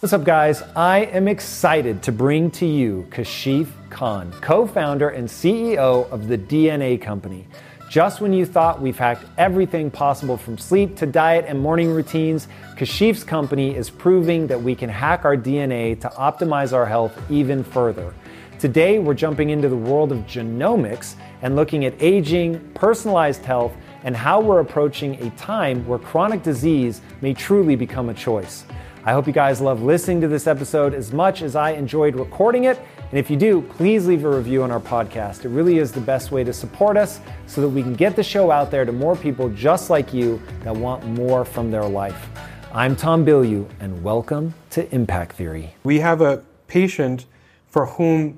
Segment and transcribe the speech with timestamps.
[0.00, 0.62] What's up, guys?
[0.74, 6.38] I am excited to bring to you Kashif Khan, co founder and CEO of the
[6.38, 7.46] DNA Company.
[7.90, 12.48] Just when you thought we've hacked everything possible from sleep to diet and morning routines,
[12.76, 17.62] Kashif's company is proving that we can hack our DNA to optimize our health even
[17.62, 18.14] further.
[18.58, 23.74] Today, we're jumping into the world of genomics and looking at aging, personalized health,
[24.04, 28.64] and how we're approaching a time where chronic disease may truly become a choice.
[29.02, 32.64] I hope you guys love listening to this episode as much as I enjoyed recording
[32.64, 32.78] it.
[32.98, 35.46] And if you do, please leave a review on our podcast.
[35.46, 38.22] It really is the best way to support us so that we can get the
[38.22, 42.28] show out there to more people just like you that want more from their life.
[42.74, 45.74] I'm Tom Bilyeu, and welcome to Impact Theory.
[45.82, 47.24] We have a patient
[47.68, 48.36] for whom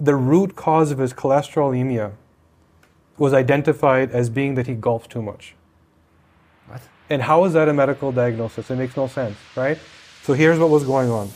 [0.00, 2.14] the root cause of his cholesterolemia
[3.16, 5.54] was identified as being that he golfs too much.
[6.66, 6.82] What?
[7.08, 8.72] And how is that a medical diagnosis?
[8.72, 9.78] It makes no sense, right?
[10.22, 11.28] So here's what was going on.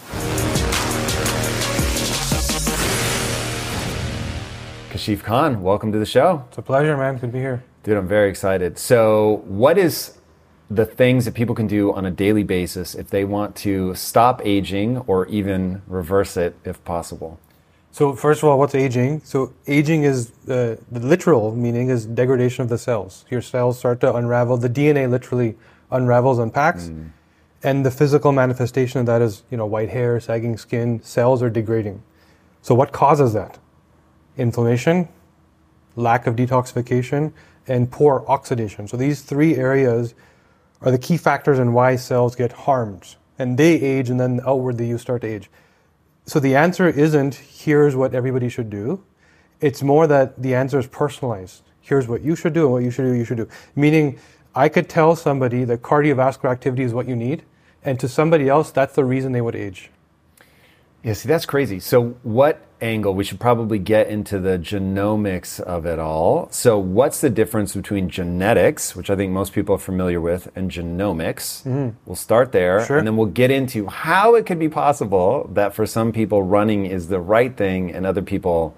[4.91, 6.45] Kashif Khan, welcome to the show.
[6.49, 7.15] It's a pleasure, man.
[7.15, 7.65] Good to be here.
[7.83, 8.79] Dude, I'm very excited.
[8.79, 10.19] So, what is
[10.71, 14.41] the things that people can do on a daily basis if they want to stop
[14.45, 17.41] aging or even reverse it if possible?
[17.95, 19.21] So first of all, what's aging?
[19.23, 23.25] So aging is uh, the literal meaning is degradation of the cells.
[23.31, 24.57] Your cells start to unravel.
[24.57, 25.55] The DNA literally
[25.93, 27.11] unravels, unpacks, mm.
[27.65, 31.03] And the physical manifestation of that is you know white hair, sagging skin.
[31.03, 32.03] Cells are degrading.
[32.63, 33.59] So what causes that?
[34.37, 35.09] Inflammation,
[35.97, 37.33] lack of detoxification,
[37.67, 38.87] and poor oxidation.
[38.87, 40.15] So these three areas
[40.83, 44.87] are the key factors in why cells get harmed, and they age, and then outwardly
[44.87, 45.51] you start to age.
[46.27, 49.03] So the answer isn't here's what everybody should do.
[49.61, 51.63] It's more that the answer is personalized.
[51.81, 53.49] Here's what you should do and what you should do, you should do.
[53.75, 54.19] Meaning,
[54.55, 57.45] I could tell somebody that cardiovascular activity is what you need,
[57.85, 59.91] and to somebody else, that's the reason they would age.
[61.05, 61.81] Yeah, see, that's crazy.
[61.81, 63.15] So, what angle?
[63.15, 66.49] We should probably get into the genomics of it all.
[66.51, 70.71] So, what's the difference between genetics, which I think most people are familiar with, and
[70.71, 71.63] genomics?
[71.65, 71.91] Mm-hmm.
[72.07, 72.97] We'll start there, sure.
[72.97, 76.87] and then we'll get into how it could be possible that for some people running
[76.87, 78.75] is the right thing, and other people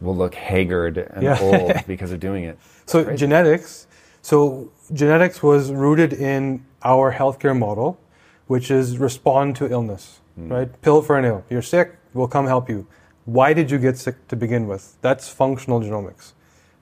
[0.00, 1.38] will look haggard and yeah.
[1.40, 2.56] old because of doing it.
[2.86, 3.88] So, genetics.
[4.22, 7.98] So, genetics was rooted in our healthcare model,
[8.48, 10.50] which is respond to illness mm.
[10.50, 10.82] right?
[10.82, 11.44] Pill for an ill.
[11.50, 12.86] You're sick, we'll come help you.
[13.24, 14.96] Why did you get sick to begin with?
[15.02, 16.32] That's functional genomics.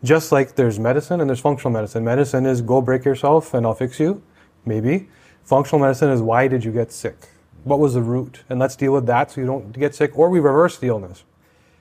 [0.05, 2.05] Just like there's medicine and there's functional medicine.
[2.05, 4.23] Medicine is go break yourself and I'll fix you,
[4.65, 5.09] maybe.
[5.43, 7.17] Functional medicine is why did you get sick?
[7.65, 8.45] What was the root?
[8.49, 11.25] And let's deal with that so you don't get sick or we reverse the illness.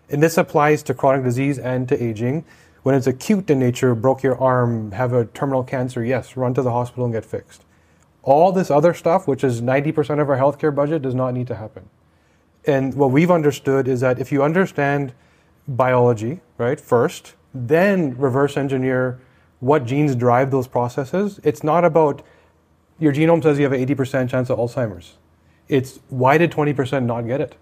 [0.09, 2.45] And this applies to chronic disease and to aging.
[2.83, 6.61] When it's acute in nature, broke your arm, have a terminal cancer, yes, run to
[6.61, 7.64] the hospital and get fixed.
[8.25, 11.55] All this other stuff, which is 90% of our healthcare budget, does not need to
[11.55, 11.89] happen.
[12.65, 15.13] And what we've understood is that if you understand
[15.67, 19.19] biology, right, first, then reverse engineer
[19.59, 22.23] what genes drive those processes, it's not about
[22.99, 25.17] your genome says you have an 80% chance of Alzheimer's.
[25.67, 27.55] It's why did 20% not get it?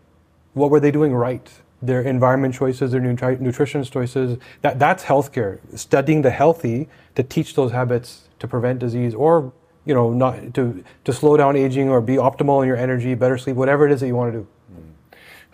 [0.53, 1.49] What were they doing right?
[1.81, 4.37] Their environment choices, their nutri- nutrition choices.
[4.61, 5.59] That, that's healthcare.
[5.77, 9.51] Studying the healthy to teach those habits to prevent disease or
[9.85, 13.37] you know, not to, to slow down aging or be optimal in your energy, better
[13.37, 14.47] sleep, whatever it is that you want to do.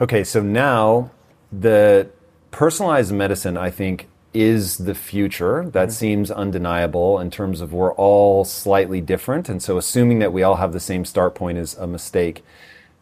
[0.01, 1.11] Okay, so now
[1.51, 2.09] the
[2.51, 5.69] personalized medicine, I think, is the future.
[5.71, 5.91] That mm-hmm.
[5.91, 9.49] seems undeniable in terms of we're all slightly different.
[9.49, 12.43] And so assuming that we all have the same start point is a mistake.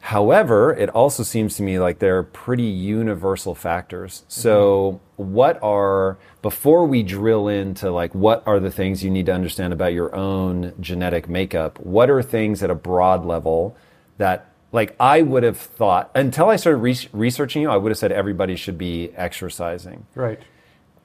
[0.08, 4.24] However, it also seems to me like they're pretty universal factors.
[4.30, 5.34] So, mm-hmm.
[5.34, 9.74] what are, before we drill into like what are the things you need to understand
[9.74, 13.76] about your own genetic makeup, what are things at a broad level
[14.18, 17.98] that like I would have thought until I started re- researching you, I would have
[17.98, 20.08] said everybody should be exercising.
[20.16, 20.40] Right.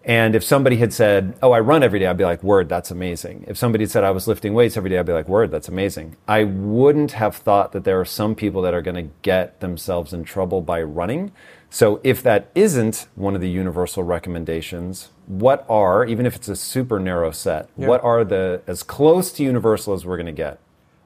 [0.04, 2.90] And if somebody had said, "Oh, I run every day," I'd be like, "Word, that's
[2.90, 5.50] amazing." If somebody had said I was lifting weights every day, I'd be like, "Word,
[5.52, 9.12] that's amazing." I wouldn't have thought that there are some people that are going to
[9.22, 11.30] get themselves in trouble by running.
[11.70, 16.56] So if that isn't one of the universal recommendations, what are, even if it's a
[16.56, 17.86] super narrow set, Yeah.
[17.88, 20.58] what are the as close to universal as we're going to get?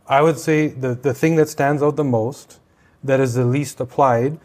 [0.08, 2.58] I would say the, the thing that stands out the most,
[3.04, 4.38] that is the least applied,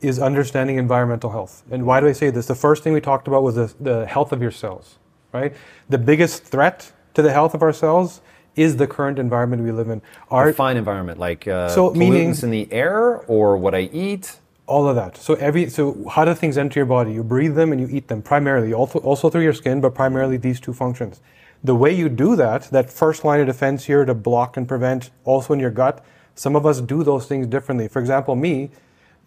[0.00, 1.62] is understanding environmental health.
[1.70, 2.46] And why do I say this?
[2.46, 4.98] The first thing we talked about was the, the health of your cells,
[5.32, 5.52] right?
[5.88, 8.20] The biggest threat to the health of our cells
[8.54, 10.02] is the current environment we live in.
[10.30, 14.38] Our, fine environment like uh, So, pollutants meaning- in the air or what I eat.
[14.66, 15.16] all of that.
[15.16, 17.12] So every so how do things enter your body?
[17.12, 20.36] You breathe them and you eat them primarily, also also through your skin, but primarily
[20.36, 21.20] these two functions.
[21.64, 25.10] The way you do that, that first line of defense here to block and prevent,
[25.24, 26.04] also in your gut,
[26.34, 27.88] some of us do those things differently.
[27.88, 28.70] For example, me,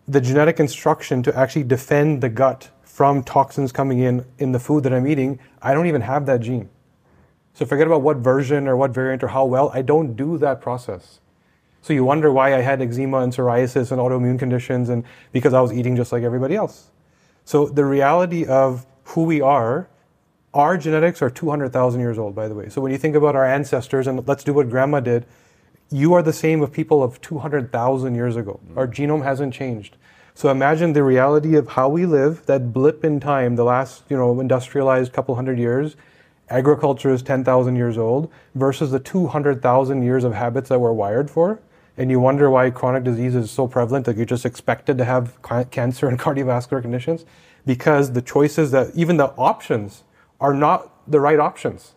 [0.08, 4.84] the genetic instruction to actually defend the gut from toxins coming in in the food
[4.84, 6.70] that I'm eating, I don't even have that gene.
[7.54, 10.62] So forget about what version or what variant or how well, I don't do that
[10.62, 11.20] process.
[11.82, 15.62] So you wonder why I had eczema and psoriasis and autoimmune conditions and because I
[15.62, 16.92] was eating just like everybody else.
[17.44, 19.90] So the reality of who we are,
[20.54, 22.70] our genetics are 200,000 years old, by the way.
[22.70, 25.26] So when you think about our ancestors, and let's do what grandma did,
[25.92, 28.60] you are the same of people of 200,000 years ago.
[28.70, 28.78] Mm.
[28.78, 29.98] Our genome hasn't changed.
[30.34, 34.16] So imagine the reality of how we live, that blip in time, the last, you
[34.16, 35.98] know, industrialized couple hundred years,
[36.50, 41.60] agriculture is 10,000 years old versus the 200,000 years of habits that we're wired for.
[41.98, 45.38] And you wonder why chronic disease is so prevalent that you're just expected to have
[45.70, 47.26] cancer and cardiovascular conditions
[47.66, 50.04] because the choices that, even the options,
[50.40, 51.94] are not the right options,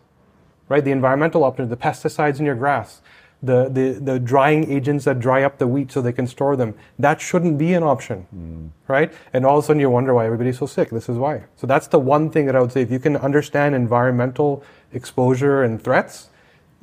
[0.69, 0.83] right?
[0.83, 3.01] The environmental options, the pesticides in your grass,
[3.45, 6.75] the, the, the drying agents that dry up the wheat so they can store them,
[6.99, 8.69] that shouldn't be an option, mm.
[8.87, 9.13] right?
[9.33, 10.89] And all of a sudden you wonder why everybody's so sick.
[10.89, 11.43] This is why.
[11.55, 12.81] So that's the one thing that I would say.
[12.81, 14.63] If you can understand environmental
[14.93, 16.29] exposure and threats,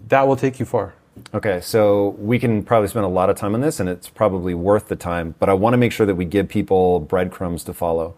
[0.09, 0.95] that will take you far.
[1.35, 4.55] Okay, so we can probably spend a lot of time on this, and it's probably
[4.55, 7.75] worth the time, but I want to make sure that we give people breadcrumbs to
[7.75, 8.15] follow.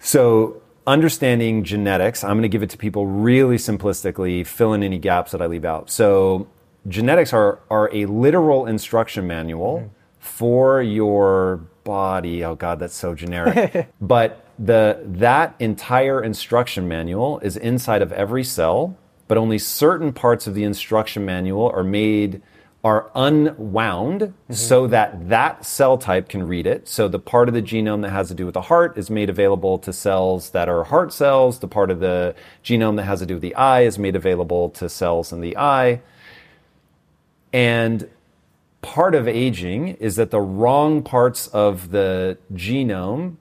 [0.00, 4.98] So, understanding genetics, I'm going to give it to people really simplistically, fill in any
[4.98, 5.90] gaps that I leave out.
[5.90, 6.48] So,
[6.90, 9.86] genetics are, are a literal instruction manual hmm.
[10.18, 12.44] for your body.
[12.44, 13.88] Oh, God, that's so generic.
[14.00, 18.98] but the, that entire instruction manual is inside of every cell
[19.30, 22.42] but only certain parts of the instruction manual are made
[22.82, 24.52] are unwound mm-hmm.
[24.52, 26.88] so that that cell type can read it.
[26.88, 29.30] So the part of the genome that has to do with the heart is made
[29.30, 31.60] available to cells that are heart cells.
[31.60, 32.34] The part of the
[32.64, 35.56] genome that has to do with the eye is made available to cells in the
[35.56, 36.00] eye.
[37.52, 38.08] And
[38.82, 43.36] part of aging is that the wrong parts of the genome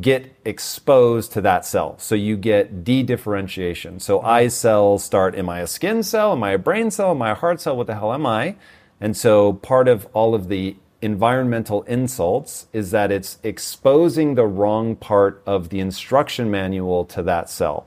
[0.00, 1.98] get exposed to that cell.
[1.98, 4.00] So you get de-differentiation.
[4.00, 6.32] So eye cells start, am I a skin cell?
[6.32, 7.10] Am I a brain cell?
[7.10, 7.76] Am I a heart cell?
[7.76, 8.56] What the hell am I?
[9.00, 14.96] And so part of all of the environmental insults is that it's exposing the wrong
[14.96, 17.86] part of the instruction manual to that cell.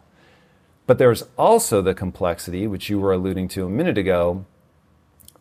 [0.85, 4.45] But there's also the complexity, which you were alluding to a minute ago.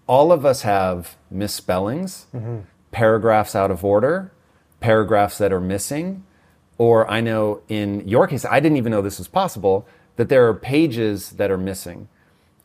[0.06, 2.60] All of us have misspellings, mm-hmm.
[2.90, 4.32] paragraphs out of order,
[4.80, 6.24] paragraphs that are missing.
[6.76, 10.46] Or I know in your case, I didn't even know this was possible, that there
[10.48, 12.08] are pages that are missing.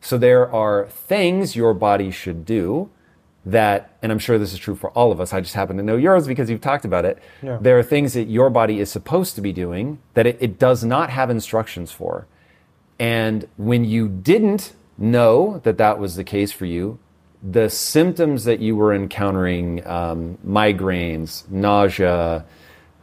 [0.01, 2.89] So there are things your body should do
[3.45, 5.83] that, and I'm sure this is true for all of us, I just happen to
[5.83, 7.19] know yours because you've talked about it.
[7.41, 7.57] Yeah.
[7.61, 10.83] There are things that your body is supposed to be doing that it, it does
[10.83, 12.27] not have instructions for.
[12.99, 16.99] And when you didn't know that that was the case for you,
[17.41, 22.45] the symptoms that you were encountering, um, migraines, nausea,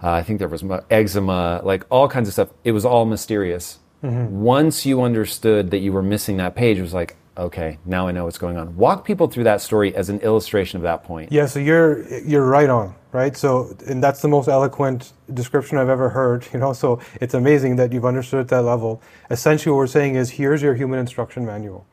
[0.03, 3.79] uh, I think there was eczema, like all kinds of stuff, it was all mysterious.
[4.03, 8.13] Once you understood that you were missing that page, it was like, okay, now I
[8.13, 8.77] know what's going on.
[8.77, 11.33] Walk people through that story as an illustration of that point.
[11.33, 13.37] Yeah, so you're you're right on, right?
[13.37, 16.73] So and that's the most eloquent description I've ever heard, you know.
[16.73, 19.03] So it's amazing that you've understood at that level.
[19.31, 21.87] Essentially what we're saying is here's your human instruction manual.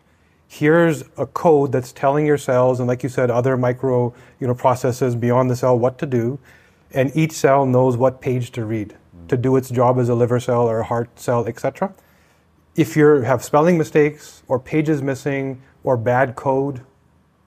[0.53, 4.53] Here's a code that's telling your cells and like you said other micro, you know,
[4.53, 6.37] processes beyond the cell what to do,
[6.91, 8.95] and each cell knows what page to read
[9.29, 11.91] to do its job as a liver cell or a heart cell, etc.
[12.75, 16.81] If you have spelling mistakes or pages missing or bad code,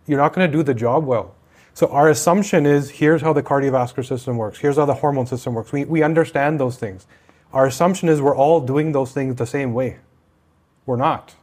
[0.09, 1.37] you're not going to do the job well.
[1.75, 4.59] So our assumption is here's how the cardiovascular system works.
[4.59, 5.71] Here's how the hormone system works.
[5.71, 7.07] We, we understand those things.
[7.53, 9.99] Our assumption is we're all doing those things the same way.
[10.87, 11.37] We're not.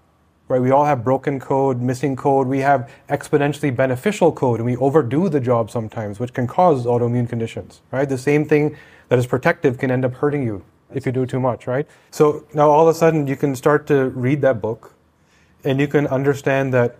[0.47, 0.61] Right?
[0.61, 2.47] We all have broken code, missing code.
[2.47, 7.29] We have exponentially beneficial code, and we overdo the job sometimes, which can cause autoimmune
[7.29, 8.07] conditions, right?
[8.07, 8.75] The same thing
[9.09, 11.87] that is protective can end up hurting you if you do too much, right?
[12.11, 14.93] So now all of a sudden you can start to read that book,
[15.63, 16.97] and you can understand that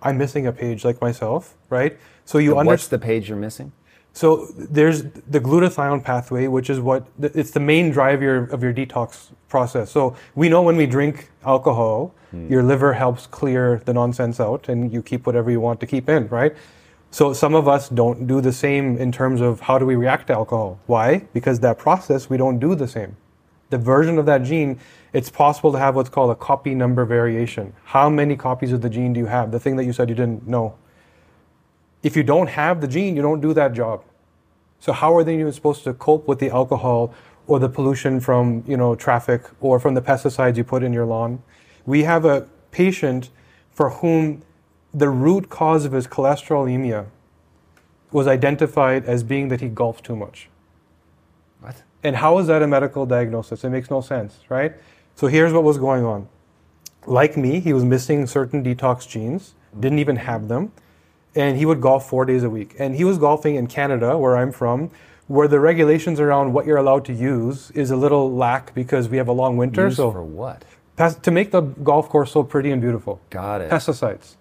[0.00, 1.98] I'm missing a page like myself, right?
[2.24, 2.66] So you understand.
[2.66, 3.72] What's the page you're missing?
[4.16, 9.28] So there's the glutathione pathway, which is what it's the main driver of your detox
[9.50, 9.90] process.
[9.90, 12.50] So we know when we drink alcohol, hmm.
[12.50, 16.08] your liver helps clear the nonsense out, and you keep whatever you want to keep
[16.08, 16.56] in, right?
[17.10, 20.28] So some of us don't do the same in terms of how do we react
[20.28, 20.80] to alcohol.
[20.86, 21.18] Why?
[21.34, 23.18] Because that process we don't do the same.
[23.68, 24.80] The version of that gene,
[25.12, 27.74] it's possible to have what's called a copy number variation.
[27.84, 29.52] How many copies of the gene do you have?
[29.52, 30.74] The thing that you said you didn't know
[32.06, 34.04] if you don't have the gene, you don't do that job.
[34.78, 37.12] So how are they even supposed to cope with the alcohol
[37.48, 41.04] or the pollution from you know traffic or from the pesticides you put in your
[41.04, 41.42] lawn?
[41.84, 43.30] We have a patient
[43.72, 44.42] for whom
[44.94, 47.06] the root cause of his cholesterolemia
[48.12, 50.48] was identified as being that he golfed too much.
[51.60, 51.82] What?
[52.04, 53.64] And how is that a medical diagnosis?
[53.64, 54.74] It makes no sense, right?
[55.16, 56.28] So here's what was going on.
[57.04, 60.70] Like me, he was missing certain detox genes, didn't even have them,
[61.36, 62.74] and he would golf four days a week.
[62.78, 64.90] And he was golfing in Canada, where I'm from,
[65.28, 69.16] where the regulations around what you're allowed to use is a little lack because we
[69.18, 69.84] have a long winter.
[69.84, 70.64] Used so for what?
[71.22, 73.70] to make the golf course so pretty and beautiful, Got it.
[73.70, 74.36] pesticides,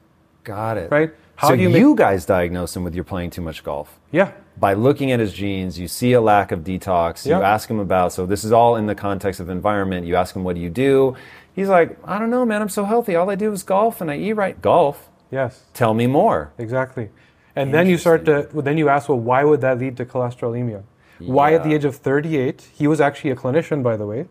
[0.46, 0.90] Got it.
[0.90, 1.12] right?
[1.44, 4.00] so do you you, guys diagnose him with you're playing too much golf.
[4.12, 7.26] Yeah, By looking at his genes, you see a lack of detox.
[7.26, 7.42] You Yep.
[7.44, 8.14] ask him about.
[8.14, 10.08] So this is all in the context of environment.
[10.08, 11.16] You ask him, "What do you do?"
[11.54, 12.62] He's like, "I don't know, man.
[12.62, 13.18] I'm so healthy.
[13.18, 15.10] All I do is golf and I eat right." Golf.
[15.40, 15.52] Yes.
[15.74, 16.40] Tell me more.
[16.58, 17.10] Exactly.
[17.56, 20.84] And then you start to, then you ask, well, why would that lead to cholesterolemia?
[21.20, 24.28] Why at the age of 38, he was actually a clinician, by the way.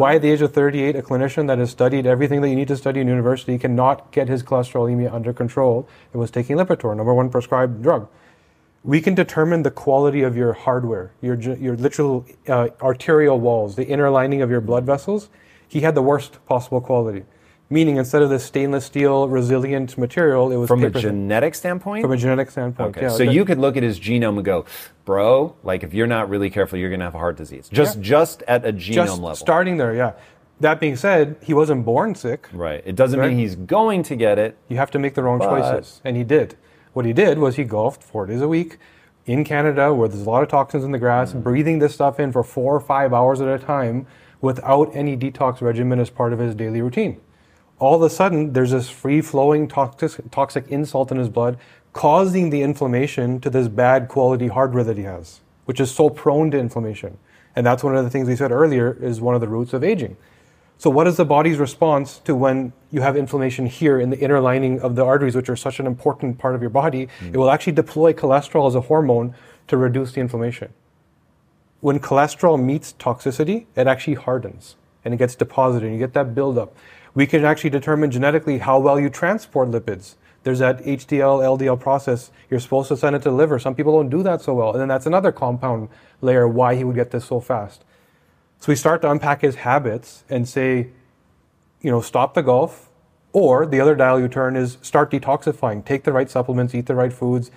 [0.00, 2.68] Why at the age of 38, a clinician that has studied everything that you need
[2.68, 7.12] to study in university cannot get his cholesterolemia under control and was taking Lipitor, number
[7.12, 8.08] one prescribed drug.
[8.84, 11.34] We can determine the quality of your hardware, your,
[11.66, 15.28] your literal uh, arterial walls, the inner lining of your blood vessels.
[15.66, 17.24] He had the worst possible quality.
[17.72, 21.10] Meaning, instead of this stainless steel resilient material, it was From a paper thin.
[21.28, 22.02] genetic standpoint.
[22.02, 23.08] From a genetic standpoint, Okay, yeah.
[23.12, 24.64] so you could look at his genome and go,
[25.04, 27.68] bro, like if you're not really careful, you're gonna have a heart disease.
[27.68, 28.02] Just Yeah.
[28.02, 29.34] just at a genome just level.
[29.36, 30.12] starting there, yeah.
[30.58, 32.48] That being said, he wasn't born sick.
[32.52, 32.82] Right.
[32.84, 33.28] It doesn't Right.
[33.30, 34.56] mean he's going to get it.
[34.68, 36.56] You have to make the wrong But- choices, and he did.
[36.92, 38.78] What he did was he golfed four days a week
[39.26, 41.44] in Canada, where there's a lot of toxins in the grass, Mm.
[41.44, 44.06] breathing this stuff in for four or five hours at a time,
[44.40, 47.18] without any detox regimen as part of his daily routine.
[47.80, 51.58] All of a sudden, there's this free-flowing toxic, toxic insult in his blood,
[51.94, 56.50] causing the inflammation to this bad quality hardware that he has, which is so prone
[56.50, 57.16] to inflammation.
[57.56, 59.82] And that's one of the things we said earlier is one of the roots of
[59.82, 60.18] aging.
[60.76, 64.40] So, what is the body's response to when you have inflammation here in the inner
[64.40, 67.08] lining of the arteries, which are such an important part of your body?
[67.20, 67.34] Mm.
[67.34, 69.34] It will actually deploy cholesterol as a hormone
[69.68, 70.72] to reduce the inflammation.
[71.80, 76.34] When cholesterol meets toxicity, it actually hardens and it gets deposited, and you get that
[76.34, 76.76] buildup.
[77.14, 80.16] We can actually determine genetically how well you transport lipids.
[80.42, 82.30] There's that HDL, LDL process.
[82.48, 83.58] You're supposed to send it to the liver.
[83.58, 84.72] Some people don't do that so well.
[84.72, 85.88] And then that's another compound
[86.20, 87.84] layer why he would get this so fast.
[88.58, 90.88] So we start to unpack his habits and say,
[91.80, 92.88] you know, stop the golf,
[93.32, 95.84] or the other dial you turn is start detoxifying.
[95.84, 97.50] Take the right supplements, eat the right foods,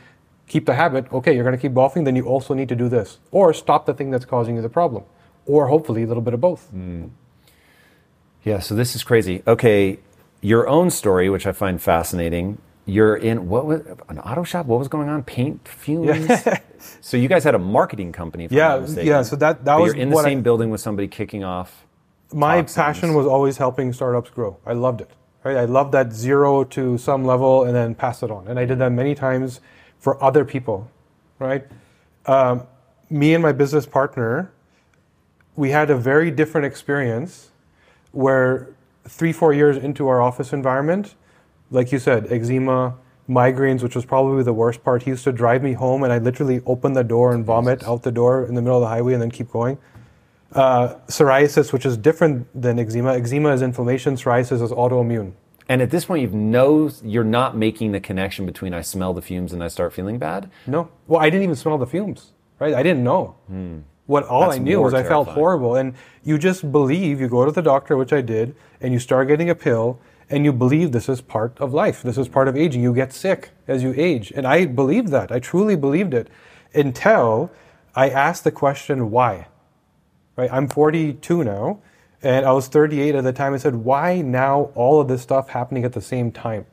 [0.48, 1.12] keep the habit.
[1.12, 3.86] Okay, you're going to keep golfing, then you also need to do this, or stop
[3.86, 5.04] the thing that's causing you the problem,
[5.46, 6.70] or hopefully a little bit of both.
[6.70, 7.08] Hmm.
[8.44, 9.42] Yeah, so this is crazy.
[9.48, 10.00] Okay,
[10.42, 12.58] your own story, which I find fascinating.
[12.86, 14.66] You're in what was an auto shop?
[14.66, 15.24] What was going on?
[15.24, 16.30] Paint fumes.
[17.02, 18.48] so you guys had a marketing company.
[18.52, 20.82] Yeah, yeah, so that- that But was you're in the what I- same building with
[20.82, 21.86] somebody kicking off.
[22.34, 22.76] My toxins.
[22.76, 24.58] passion was always helping startups grow.
[24.66, 25.10] I loved it.
[25.44, 25.56] Right?
[25.58, 28.48] I loved that zero to some level and then pass it on.
[28.48, 29.60] And I did that many times
[30.00, 30.90] for other people.
[31.38, 31.66] Right?
[32.26, 32.64] Um,
[33.10, 34.52] me and my business partner,
[35.56, 37.50] we had a very different experience
[38.14, 38.70] where
[39.06, 41.16] three, four years into our office environment,
[41.70, 42.96] like you said, eczema,
[43.30, 45.04] migraines, which was probably the worst part.
[45.04, 48.04] He used to drive me home, and I literally open the door and vomit out
[48.04, 49.78] the door in the middle of the highway, and then keep going.
[50.54, 53.14] Uh, psoriasis, which is different than eczema.
[53.14, 54.16] Eczema is inflammation.
[54.16, 55.34] Psoriasis is autoimmune.
[55.68, 59.22] And at this point, you know you're not making the connection between I smell the
[59.22, 60.52] fumes and I start feeling bad.
[60.68, 62.34] No, well, I didn't even smell the fumes.
[62.60, 62.74] Right?
[62.74, 63.36] I didn't know.
[64.06, 64.42] What all.
[64.42, 65.94] That's I knew was I felt horrible, and
[66.24, 67.22] you just believe.
[67.22, 70.44] You go to the doctor, which I did, and you start getting a pill, and
[70.44, 72.02] you believe this is part of life.
[72.04, 72.84] This is part of aging.
[72.84, 75.32] You get sick as you age, and I believed that.
[75.32, 76.28] I truly believed it
[76.74, 77.50] until
[77.96, 79.48] I asked the question, why?
[80.36, 80.50] Right?
[80.52, 81.80] I'm 42 now,
[82.24, 83.54] And I was 38 at the time.
[83.54, 86.66] I said, why now all of this stuff happening at the same time?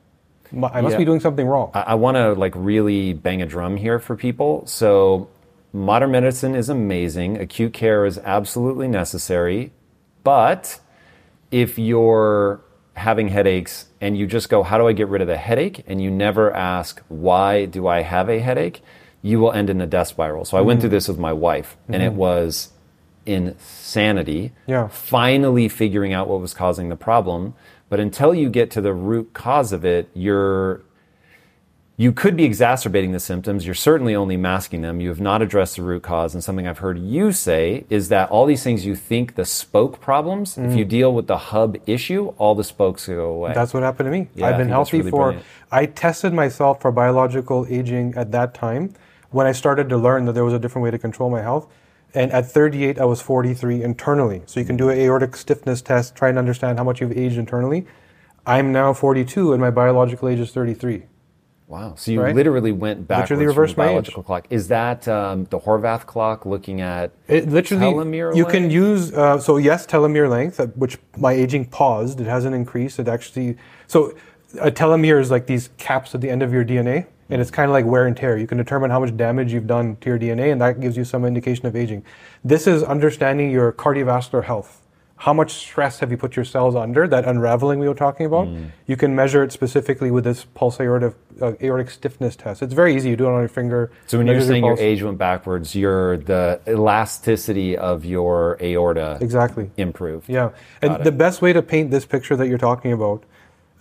[0.53, 0.99] I must Yeah.
[0.99, 1.71] be doing something wrong.
[1.75, 4.65] I, I want to like really bang a drum here for people.
[4.67, 5.29] So,
[5.73, 7.39] modern medicine is amazing.
[7.39, 9.73] Acute care is absolutely necessary.
[10.25, 10.81] But
[11.51, 12.61] if you're
[12.95, 15.85] having headaches and you just go, How do I get rid of the headache?
[15.87, 18.83] and you never ask, Why do I have a headache?
[19.23, 20.45] you will end in a death spiral.
[20.45, 20.95] So, I went through mm-hmm.
[20.95, 22.17] this with my wife, and it mm-hmm.
[22.17, 22.71] was
[23.27, 24.53] insanity.
[24.67, 24.89] Yeah.
[24.89, 27.55] Finally figuring out what was causing the problem.
[27.89, 30.83] But until you get to the root cause of it, you're
[32.01, 33.67] you could be exacerbating the symptoms.
[33.67, 35.03] You're certainly only masking them.
[35.03, 36.33] You have not addressed the root cause.
[36.33, 40.01] And something I've heard you say is that all these things you think the spoke
[40.01, 40.89] problems, if you mm.
[40.89, 43.53] deal with the hub issue, all the spokes go away.
[43.53, 44.29] That's what happened to me.
[44.35, 45.25] Yeah, I've been healthy really for.
[45.25, 45.47] brilliant.
[45.71, 48.95] I tested myself for biological aging at that time
[49.29, 51.71] when I started to learn that there was a different way to control my health.
[52.15, 54.41] And at 38, I was 43 internally.
[54.47, 57.37] So you can do an aortic stiffness test, try and understand how much you've aged
[57.37, 57.87] internally.
[58.47, 61.05] I'm now 42, and my biological age is 33.
[61.71, 61.95] Wow.
[61.97, 62.35] So you Right?
[62.35, 63.77] literally went back Literally from the my age.
[63.77, 64.47] biological clock.
[64.51, 69.39] Is that um, the Horvath clock looking at It literally, telomere you can use, uh,
[69.39, 72.21] so yes, telomere length, uh, which my aging paused.
[72.21, 72.99] It hasn't increased.
[72.99, 74.15] It actually, so
[74.61, 77.71] a telomere is like these caps at the end of your DNA, and it's kind
[77.71, 78.37] of like wear and tear.
[78.37, 81.05] You can determine how much damage you've done to your DNA, and that gives you
[81.05, 82.05] some indication of aging.
[82.45, 84.80] This is understanding your cardiovascular health.
[85.21, 87.07] How much stress have you put your cells under?
[87.07, 88.49] That unraveling we were talking about.
[88.49, 88.71] Mm.
[88.87, 92.63] You can measure it specifically with this pulse aortic, uh, aortic stiffness test.
[92.63, 93.11] It's very easy.
[93.11, 93.93] You do it on your finger.
[94.07, 94.81] So when you're saying your pulse.
[94.81, 99.71] age went backwards, your the elasticity of your aorta Exactly.
[99.77, 100.27] improved.
[100.27, 101.05] Yeah, and it.
[101.05, 103.23] the best way to paint this picture that you're talking about,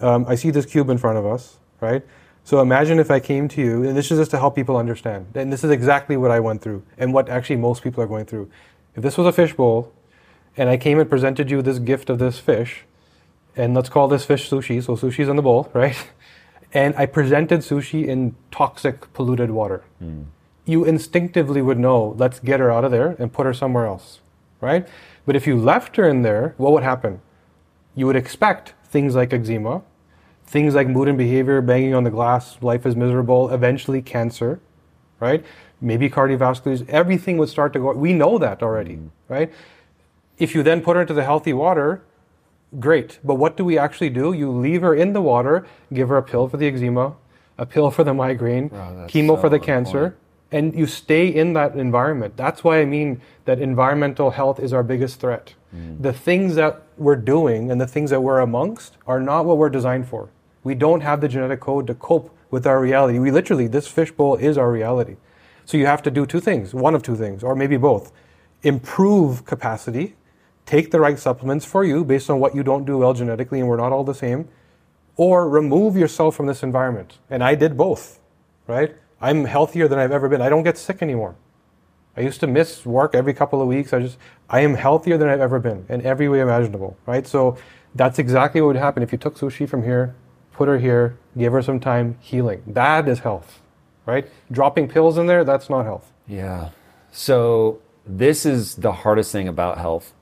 [0.01, 2.03] um, I see this cube in front of us, right?
[2.43, 5.27] So imagine if I came to you, and this is just to help people understand,
[5.36, 8.25] and this is exactly what I went through, and what actually most people are going
[8.25, 8.50] through.
[8.96, 9.93] If this was a fish bowl,
[10.60, 12.84] and I came and presented you this gift of this fish,
[13.56, 15.96] and let's call this fish sushi, so sushi's in the bowl, right?
[16.74, 19.84] And I presented sushi in toxic, polluted water.
[20.00, 20.24] Hmm.
[20.66, 24.20] You instinctively would know, let's get her out of there and put her somewhere else,
[24.60, 24.86] right?
[25.25, 27.22] But if you left her in there, what would happen?
[27.95, 29.82] You would expect things like eczema,
[30.45, 34.60] things like mood and behavior, banging on the glass, life is miserable, eventually cancer,
[35.22, 35.45] right?
[35.80, 37.93] Maybe cardiovascular, everything would start to go.
[37.93, 39.08] We know that already, hmm.
[39.30, 39.54] right?
[40.39, 42.02] If you then put her into the healthy water,
[42.80, 43.19] great.
[43.23, 44.34] But what do we actually do?
[44.34, 47.15] You leave her in the water, give her a pill for the eczema,
[47.58, 50.15] a pill for the migraine, that's chemo so for the cancer,
[50.52, 52.38] and you stay in that environment.
[52.38, 55.54] That's why I mean that environmental health is our biggest threat.
[55.71, 56.02] Hmm.
[56.02, 59.69] The things that we're doing and the things that we're amongst are not what we're
[59.69, 60.30] designed for.
[60.63, 63.19] We don't have the genetic code to cope with our reality.
[63.19, 65.17] We literally, this fishbowl is our reality.
[65.65, 68.12] So you have to do two things, one of two things, or maybe both.
[68.63, 70.15] Improve capacity,
[70.69, 73.67] take the right supplements for you based on what you don't do well genetically, and
[73.67, 74.47] we're not all the same,
[75.15, 77.17] or remove yourself from this environment.
[77.27, 78.19] And I did both,
[78.67, 78.95] right?
[79.19, 80.43] I'm healthier than I've ever been.
[80.43, 81.36] I don't get sick anymore.
[82.15, 83.93] I used to miss work every couple of weeks.
[83.93, 87.25] I just, I am healthier than I've ever been in every way imaginable, right?
[87.25, 87.58] So
[87.95, 90.15] that's exactly what would happen if you took sushi from here,
[90.53, 92.62] put her here, give her some time, healing.
[92.67, 93.60] That is health,
[94.05, 94.29] right?
[94.51, 96.12] Dropping pills in there, that's not health.
[96.27, 96.69] Yeah.
[97.12, 100.13] So this is the hardest thing about health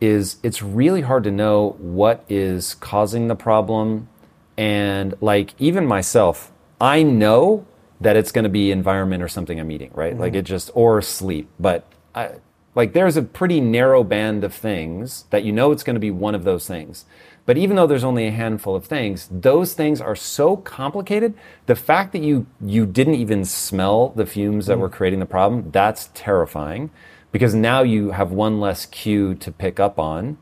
[0.00, 4.08] is it's really hard to know what is causing the problem
[4.56, 7.64] and like even myself, I know
[8.00, 10.18] that it's going to be environment or something I'm eating, right?
[10.18, 10.40] Like mm-hmm.
[10.40, 11.84] it just or sleep, but
[12.14, 12.32] I
[12.74, 16.10] like there's a pretty narrow band of things that you know it's going to be
[16.10, 17.06] one of those things.
[17.46, 21.34] But even though there's only a handful of things, those things are so complicated.
[21.66, 24.80] The fact that you you didn't even smell the fumes that mm.
[24.80, 26.90] were creating the problem, that's terrifying
[27.32, 30.38] because now you have one less cue to pick up on.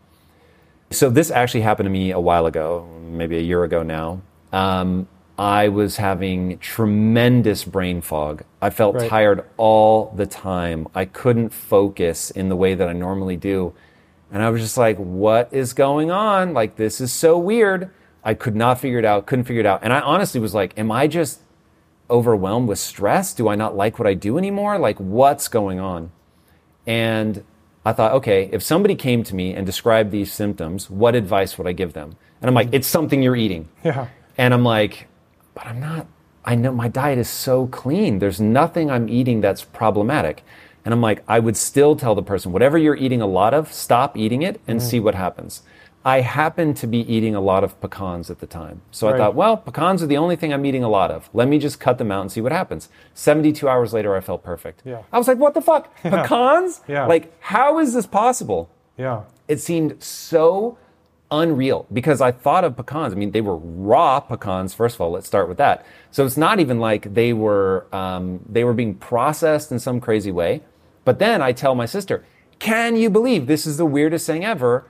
[0.90, 4.20] So this actually happened to me a while ago, maybe a year ago now.
[4.52, 8.42] Um, I was having tremendous brain fog.
[8.62, 9.10] I felt Right.
[9.10, 10.86] tired all the time.
[10.94, 13.74] I couldn't focus in the way that I normally do.
[14.32, 16.54] And I was just like, what is going on?
[16.54, 17.90] Like, this is so weird.
[18.24, 19.80] I could not figure it out, couldn't figure it out.
[19.82, 21.40] And I honestly was like, am I just
[22.10, 23.32] overwhelmed with stress?
[23.34, 24.78] Do I not like what I do anymore?
[24.78, 26.10] Like, what's going on?
[26.86, 27.44] And
[27.84, 31.66] I thought, okay, if somebody came to me and described these symptoms, what advice would
[31.66, 32.16] I give them?
[32.40, 33.68] And I'm like, it's something you're eating.
[33.84, 34.08] Yeah.
[34.36, 35.08] And I'm like,
[35.54, 36.06] but I'm not,
[36.44, 38.18] I know my diet is so clean.
[38.18, 40.44] There's nothing I'm eating that's problematic.
[40.84, 43.72] And I'm like, I would still tell the person, whatever you're eating a lot of,
[43.72, 44.82] stop eating it and mm.
[44.82, 45.62] see what happens.
[46.06, 48.82] I happened to be eating a lot of pecans at the time.
[48.92, 51.28] So I thought, well, pecans are the only thing I'm eating a lot of.
[51.34, 52.88] Let me just cut them out and see what happens.
[53.14, 54.82] 72 hours later, I felt perfect.
[54.84, 55.02] Yeah.
[55.12, 55.92] I was like, what the fuck?
[56.02, 56.80] Pecans?
[56.86, 57.06] Yeah.
[57.06, 58.70] Like, how is this possible?
[58.96, 59.24] Yeah.
[59.48, 60.78] It seemed so
[61.32, 63.12] unreal because I thought of pecans.
[63.12, 64.74] I mean, they were raw pecans.
[64.74, 65.84] First of all, let's start with that.
[66.12, 70.30] So it's not even like they were um, they were being processed in some crazy
[70.30, 70.62] way.
[71.04, 72.24] But then I tell my sister,
[72.60, 74.84] "Can you believe this is the weirdest thing ever?"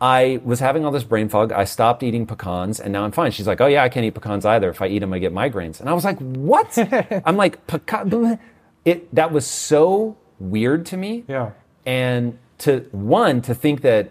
[0.00, 1.52] I was having all this brain fog.
[1.52, 3.30] I stopped eating pecans and now I'm fine.
[3.30, 4.68] She's like, Oh, yeah, I can't eat pecans either.
[4.70, 5.80] If I eat them, I get migraines.
[5.80, 6.76] And I was like, What?
[7.24, 8.38] I'm like, pecan.
[8.84, 11.24] It, that was so weird to me.
[11.28, 11.52] Yeah.
[11.86, 14.10] And to one, to think that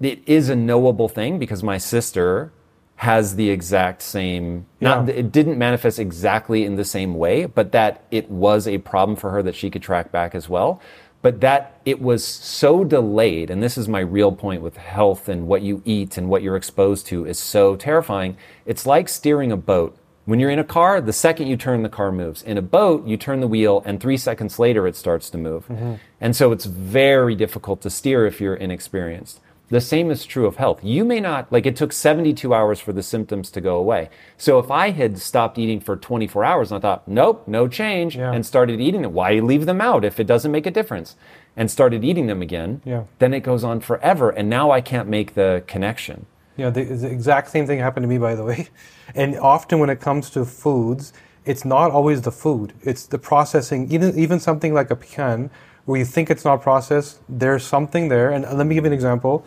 [0.00, 2.52] it is a knowable thing because my sister
[2.96, 5.14] has the exact same, not, Yeah.
[5.14, 9.30] it didn't manifest exactly in the same way, but that it was a problem for
[9.32, 10.80] her that she could track back as well.
[11.26, 15.48] But that it was so delayed, and this is my real point with health and
[15.48, 18.36] what you eat and what you're exposed to is so terrifying.
[18.64, 19.98] It's like steering a boat.
[20.24, 22.44] When you're in a car, the second you turn, the car moves.
[22.44, 25.66] In a boat, you turn the wheel, and three seconds later, it starts to move.
[25.66, 25.94] Mm-hmm.
[26.20, 29.40] And so it's very difficult to steer if you're inexperienced.
[29.68, 30.84] The same is true of health.
[30.84, 34.10] You may not, like, it took 72 hours for the symptoms to go away.
[34.38, 38.16] So if I had stopped eating for 24 hours and I thought, nope, no change,
[38.16, 38.32] Yeah.
[38.32, 41.16] and started eating it, why leave them out if it doesn't make a difference?
[41.56, 43.04] And started eating them again, Yeah.
[43.18, 44.30] then it goes on forever.
[44.30, 46.26] And now I can't make the connection.
[46.56, 48.68] Yeah, the, the exact same thing happened to me, by the way.
[49.14, 51.12] And often when it comes to foods,
[51.44, 53.90] it's not always the food; it's the processing.
[53.92, 55.48] Even even something like a pecan,
[55.84, 58.30] where you think it's not processed, there's something there.
[58.32, 59.44] And let me give you an example.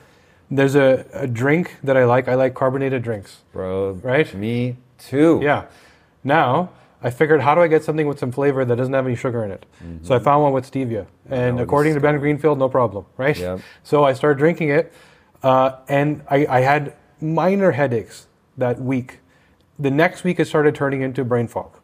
[0.52, 2.28] There's a, a drink that I like.
[2.28, 3.42] I like carbonated drinks.
[3.54, 4.34] Bro, Right?
[4.34, 5.40] Me too.
[5.44, 5.66] Yeah.
[6.24, 6.70] Now
[7.02, 9.44] I figured, how do I get something with some flavor that doesn't have any sugar
[9.46, 9.66] in it?
[10.02, 13.38] So I found one with stevia, and this according to Ben Greenfield, no problem, right?
[13.38, 13.62] Yep.
[13.84, 14.92] So I started drinking it,
[15.42, 19.20] uh, and I, I had minor headaches that week.
[19.78, 21.78] The next week, it started turning into brain fog,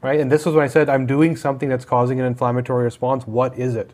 [0.00, 0.18] right?
[0.18, 3.26] And this was when I said, I'm doing something that's causing an inflammatory response.
[3.26, 3.92] What is it?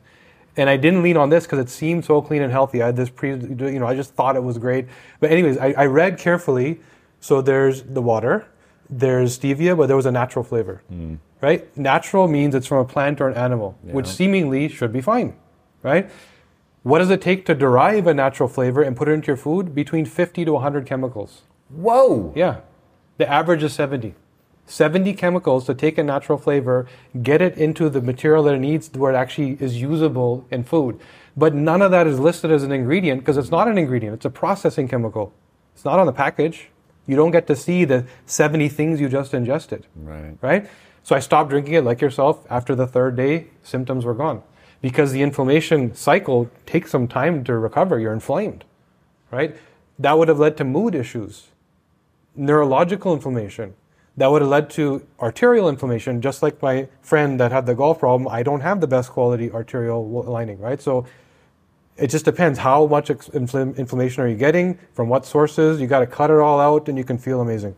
[0.56, 2.82] And I didn't lean on this because it seemed so clean and healthy.
[2.82, 4.86] I had this pre, you know, I just thought it was great.
[5.20, 6.80] But anyways, I, I read carefully.
[7.20, 8.46] So there's the water,
[8.88, 11.18] there's stevia, but there was a natural flavor, mm.
[11.42, 11.76] right?
[11.76, 15.36] Natural means it's from a plant or an animal, which seemingly should be fine,
[15.82, 16.10] right?
[16.82, 19.74] What does it take to derive a natural flavor and put it into your food?
[19.74, 21.42] Between 50 to 100 chemicals.
[21.68, 22.32] Whoa.
[22.34, 22.60] Yeah.
[23.18, 24.14] The average is 70.
[24.70, 26.87] 70 chemicals to take a natural flavor,
[27.22, 31.00] get it into the material that it needs where it actually is usable in food.
[31.37, 34.24] But none of that is listed as an ingredient because it's not an ingredient, it's
[34.24, 35.33] a processing chemical.
[35.74, 36.68] It's not on the package.
[37.06, 39.87] You don't get to see the 70 things you just ingested.
[39.96, 40.37] Right.
[40.40, 40.70] Right?
[41.02, 42.46] So I stopped drinking it like yourself.
[42.48, 44.42] After the third day, symptoms were gone.
[44.80, 47.98] Because the inflammation cycle takes some time to recover.
[47.98, 48.64] You're inflamed.
[49.33, 49.56] Right?
[49.98, 51.48] That would have led to mood issues
[52.37, 53.74] neurological inflammation
[54.20, 56.20] that would have led to arterial inflammation.
[56.20, 59.50] Just like my friend that had the golf problem i don't have the best quality
[59.50, 60.80] arterial lining right?
[60.80, 61.06] So
[61.96, 65.80] it just depends how much infl- inflammation are you getting from what sources.
[65.80, 67.74] You got to cut it all out and you can feel amazing.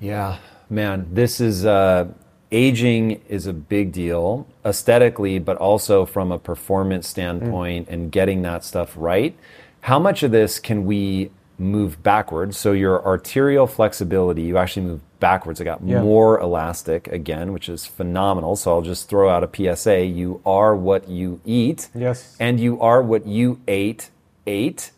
[0.00, 0.38] Yeah,
[0.70, 2.08] man, this is uh,
[2.50, 8.64] aging is a big deal aesthetically, but also from a performance standpoint and getting that
[8.64, 9.36] stuff right.
[9.82, 12.56] How much of this can we move backwards?
[12.56, 15.60] So your arterial flexibility, you actually move backwards.
[15.60, 16.00] It got Yeah.
[16.02, 18.54] more elastic again, which is phenomenal.
[18.56, 22.36] So I'll just throw out a PSA: you are what you eat, Yes.
[22.38, 24.10] and you are what you ate
[24.46, 24.92] ate.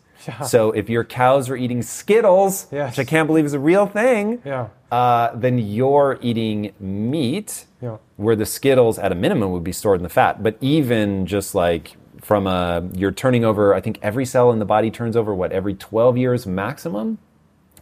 [0.45, 2.91] So if your cows are eating Skittles, Yes.
[2.95, 4.67] which I can't believe is a real thing, Yeah.
[4.91, 7.97] uh, then you're eating meat, Yeah.
[8.17, 10.43] where the Skittles at a minimum would be stored in the fat.
[10.43, 14.65] But even just like from a, you're turning over, I think every cell in the
[14.65, 17.17] body turns over what every 12 years maximum,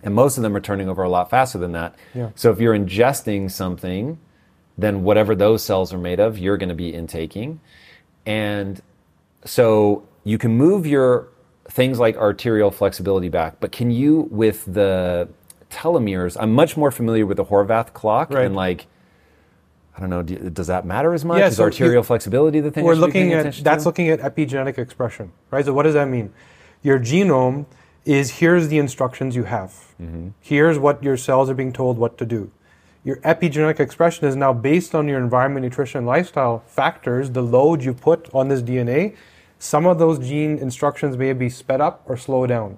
[0.02, 1.96] and most of them are turning over a lot faster than that.
[2.16, 2.30] Yeah.
[2.36, 4.18] So if you're ingesting something,
[4.78, 7.60] then whatever those cells are made of, you're going to be intaking,
[8.26, 8.82] and
[9.46, 11.28] so you can move your
[11.70, 15.28] things like arterial flexibility back, but can you with the
[15.70, 16.36] telomeres?
[16.40, 18.46] I'm much more familiar with the Horvath clock Right.
[18.46, 18.88] and like.
[20.00, 20.24] I don't know.
[20.24, 21.40] Do, does that matter as much?
[21.40, 22.86] Yeah, Is so arterial you- flexibility the thing?
[22.86, 23.90] We're looking at that's to?
[23.90, 25.66] looking at epigenetic expression, right?
[25.66, 26.32] So what does that mean?
[26.82, 27.66] Your genome
[28.06, 29.72] is here's the instructions you have.
[30.02, 30.30] Mm-hmm.
[30.40, 32.50] Here's what your cells are being told what to do.
[33.04, 37.94] Your epigenetic expression is now based on your environment, nutrition, lifestyle factors, the load you
[37.94, 39.18] put on this DNA.
[39.58, 42.78] Some of those gene instructions may be sped up or slowed down.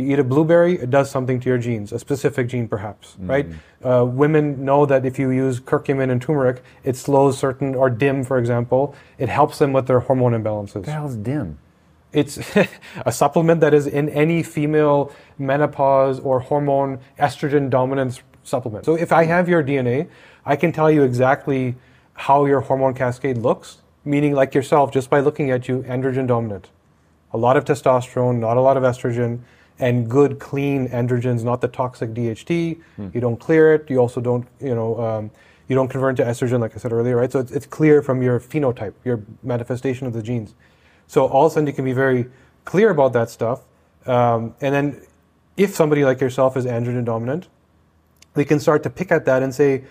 [0.00, 3.46] You eat a blueberry, it does something to your genes, a specific gene perhaps, right?
[3.84, 8.24] Uh, women know that if you use curcumin and turmeric, it slows certain, or DIM,
[8.24, 10.76] for example, it helps them with their hormone imbalances.
[10.76, 11.58] What the hell's dim?
[12.12, 12.38] It's
[13.06, 18.84] a supplement that is in any female menopause or hormone estrogen dominance supplement.
[18.84, 20.08] So if I have your DNA,
[20.44, 21.76] I can tell you exactly
[22.14, 26.70] how your hormone cascade looks, meaning like yourself, just by looking at you, androgen dominant.
[27.32, 29.40] A lot of testosterone, not a lot of estrogen,
[29.80, 32.78] and good, clean androgens, not the toxic DHT.
[33.14, 33.90] You don't clear it.
[33.90, 35.30] You also don't, you know, um,
[35.68, 37.30] you don't convert into estrogen, like I said earlier, right?
[37.30, 40.54] So it's, it's clear from your phenotype, your manifestation of the genes.
[41.06, 42.26] So all of a sudden you can be very
[42.64, 43.62] clear about that stuff.
[44.06, 45.02] Um, and then
[45.56, 47.48] if somebody like yourself is androgen dominant,
[48.34, 49.84] we can start to pick at that and say,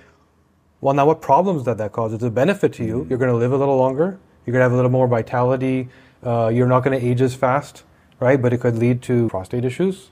[0.82, 2.14] well, now what problems does that cause?
[2.14, 3.06] It's a benefit to you.
[3.10, 4.20] You're going to live a little longer.
[4.46, 5.90] You're going to have a little more vitality.
[6.24, 7.84] Uh, you're not going to age as fast,
[8.20, 8.42] right?
[8.42, 10.10] But it could lead to prostate issues,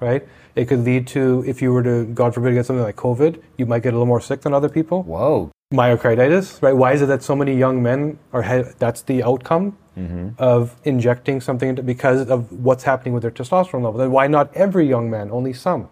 [0.00, 0.26] right?
[0.54, 3.66] It could lead to, if you were to, God forbid, get something like COVID, you
[3.66, 5.02] might get a little more sick than other people.
[5.04, 5.50] Whoa.
[5.72, 6.74] Myocarditis, right?
[6.74, 10.30] Why is it that so many young men are, that's the outcome mm-hmm.
[10.38, 13.98] of injecting something into, because of what's happening with their testosterone level?
[13.98, 15.88] Then why not every young man, only some?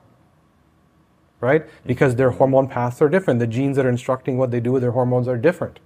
[1.41, 1.65] right?
[1.87, 3.41] Because their hormone paths are different.
[3.41, 5.79] The genes that are instructing what they do with their hormones are different.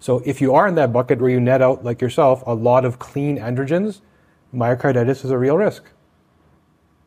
[0.00, 2.84] So if you are in that bucket where you net out, like yourself, a lot
[2.84, 4.00] of clean androgens,
[4.54, 5.84] myocarditis is a real risk,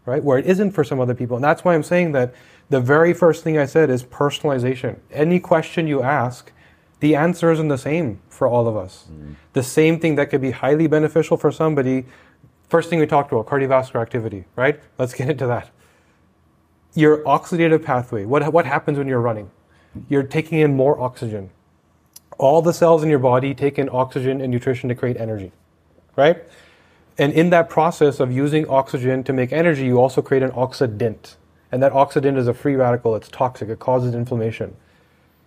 [0.05, 0.23] right?
[0.23, 1.37] Where it isn't for some other people.
[1.37, 2.33] And that's why I'm saying that
[2.69, 4.99] the very first thing I said is personalization.
[5.11, 6.51] Any question you ask,
[6.99, 9.05] the answer isn't the same for all of us.
[9.11, 9.33] Mm-hmm.
[9.53, 12.05] The same thing that could be highly beneficial for somebody.
[12.69, 14.79] First thing we talked about, cardiovascular activity, right?
[14.97, 15.71] Let's get into that
[16.97, 18.25] your oxidative pathway.
[18.25, 19.51] What, what happens when you're running?
[20.09, 21.51] You're taking in more oxygen.
[22.39, 25.51] All the cells in your body take in oxygen and nutrition to create energy,
[26.15, 26.43] right?
[27.17, 31.35] And in that process of using oxygen to make energy, you also create an oxidant.
[31.71, 34.75] And that oxidant is a free radical, it's toxic, it causes inflammation.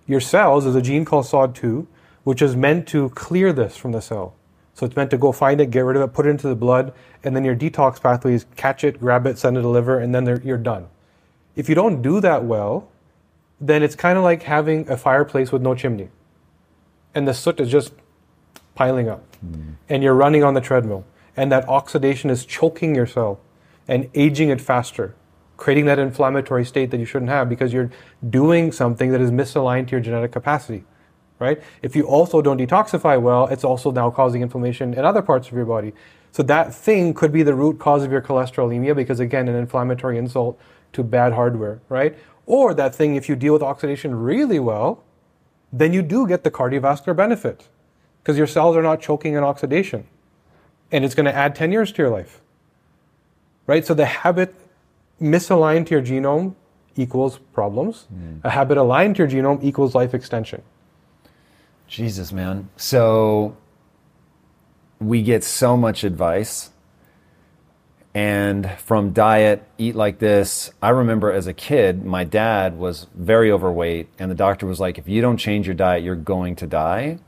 [0.06, 1.86] Your cells is a gene called SOD2,
[2.24, 4.34] which is meant to clear this from the cell.
[4.74, 6.54] So it's meant to go find it, get rid of it, put it into the
[6.54, 9.98] blood, and then your detox pathways catch it, grab it, send it to the liver,
[9.98, 10.88] and then you're done.
[11.54, 12.88] If you don't do that well,
[13.60, 16.08] then it's kind of like having a fireplace with no chimney.
[17.14, 17.92] And the soot is just
[18.74, 19.22] piling up.
[19.40, 19.72] Hmm.
[19.88, 21.04] And you're running on the treadmill.
[21.40, 23.40] And that oxidation is choking your cell
[23.88, 25.14] and aging it faster,
[25.56, 27.90] creating that inflammatory state that you shouldn't have because you're
[28.28, 30.84] doing something that is misaligned to your genetic capacity.
[31.38, 31.62] Right?
[31.80, 35.54] If you also don't detoxify well, it's also now causing inflammation in other parts of
[35.54, 35.94] your body.
[36.30, 40.18] So that thing could be the root cause of your cholesterolemia because again, an inflammatory
[40.18, 40.60] insult
[40.92, 42.18] to bad hardware, right?
[42.44, 45.04] Or that thing, if you deal with oxidation really well,
[45.72, 47.70] then you do get the cardiovascular benefit
[48.22, 50.06] because your cells are not choking in oxidation.
[50.92, 52.40] And it's going to add 10 years to your life.
[53.66, 53.86] Right?
[53.86, 54.54] So the habit
[55.20, 56.54] misaligned to your genome
[56.96, 58.06] equals problems.
[58.12, 58.44] Mm.
[58.44, 60.62] A habit aligned to your genome equals life extension.
[61.86, 62.68] Jesus, man.
[62.76, 63.56] So
[65.00, 66.70] we get so much advice.
[68.12, 70.72] And from diet, eat like this.
[70.82, 74.98] I remember as a kid, my dad was very overweight, and the doctor was like,
[74.98, 77.18] if you don't change your diet, you're going to die.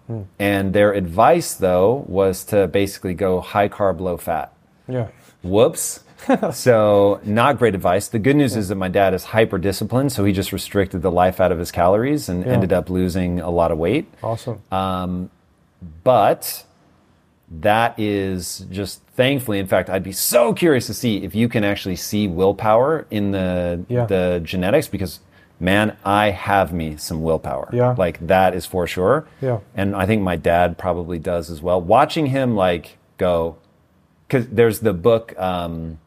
[0.41, 4.53] And their advice, though, was to basically go high carb, low fat.
[4.89, 5.09] Yeah.
[5.45, 6.01] Whoops.
[6.53, 8.09] so, not great advice.
[8.09, 11.11] The good news is that my dad is hyper disciplined, so he just restricted the
[11.13, 12.53] life out of his calories and Yeah.
[12.53, 14.13] ended up losing a lot of weight.
[14.23, 14.61] Awesome.
[14.73, 15.31] Um,
[16.05, 16.65] but
[17.61, 21.65] that is just thankfully, in fact, I'd be so curious to see if you can
[21.65, 24.07] actually see willpower in the Yeah.
[24.07, 25.21] the genetics because
[25.61, 27.69] man, I have me some willpower.
[27.73, 27.95] Yeah.
[27.97, 29.27] Like that is for sure.
[29.41, 29.59] Yeah.
[29.77, 31.81] And I think my dad probably does as well.
[31.81, 33.57] Watching him like go
[34.27, 35.99] because there's the book um,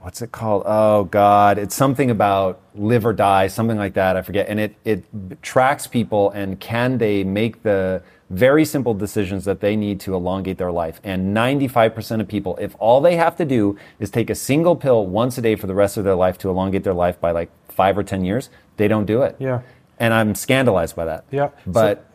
[0.00, 0.62] what's it called?
[0.66, 4.16] Oh God, it's something about live or die, something like that.
[4.16, 4.48] I forget.
[4.48, 5.04] And it it
[5.42, 10.58] tracks people and can they make the very simple decisions that they need to elongate
[10.58, 11.00] their life.
[11.04, 15.06] And 95% of people, if all they have to do is take a single pill
[15.06, 17.50] once a day for the rest of their life to elongate their life by like
[17.68, 19.36] five or 10 years, they don't do it.
[19.38, 19.60] Yeah.
[19.98, 21.24] And I'm scandalized by that.
[21.30, 21.50] Yeah.
[21.66, 22.08] But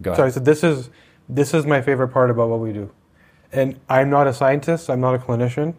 [0.00, 0.18] go ahead.
[0.18, 0.90] Sorry, so this is
[1.28, 2.90] this is my favorite part about what we do.
[3.52, 5.74] And I'm not a scientist, I'm not a clinician.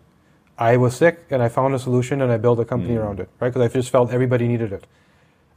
[0.58, 3.30] I was sick and I found a solution and I built a company around it,
[3.40, 3.50] right?
[3.50, 4.88] Because I just felt everybody needed it.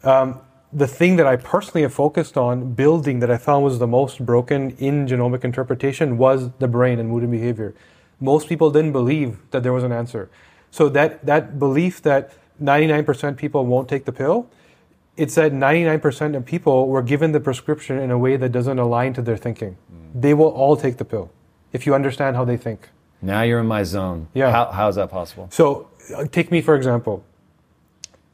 [0.04, 0.40] Um,
[0.72, 4.24] the thing that I personally have focused on building that I found was the most
[4.24, 7.74] broken in genomic interpretation was the brain and mood and behavior.
[8.20, 10.30] Most people didn't believe that there was an answer.
[10.70, 14.48] So that, that belief that 99% people won't take the pill,
[15.16, 19.12] it's that 99% of people were given the prescription in a way that doesn't align
[19.14, 19.76] to their thinking.
[20.14, 21.30] They will all take the pill
[21.72, 22.88] if you understand how they think.
[23.22, 24.28] now you're in my zone.
[24.34, 24.50] Yeah.
[24.50, 25.48] How, how's that possible?
[25.50, 27.24] So, uh, take me for example.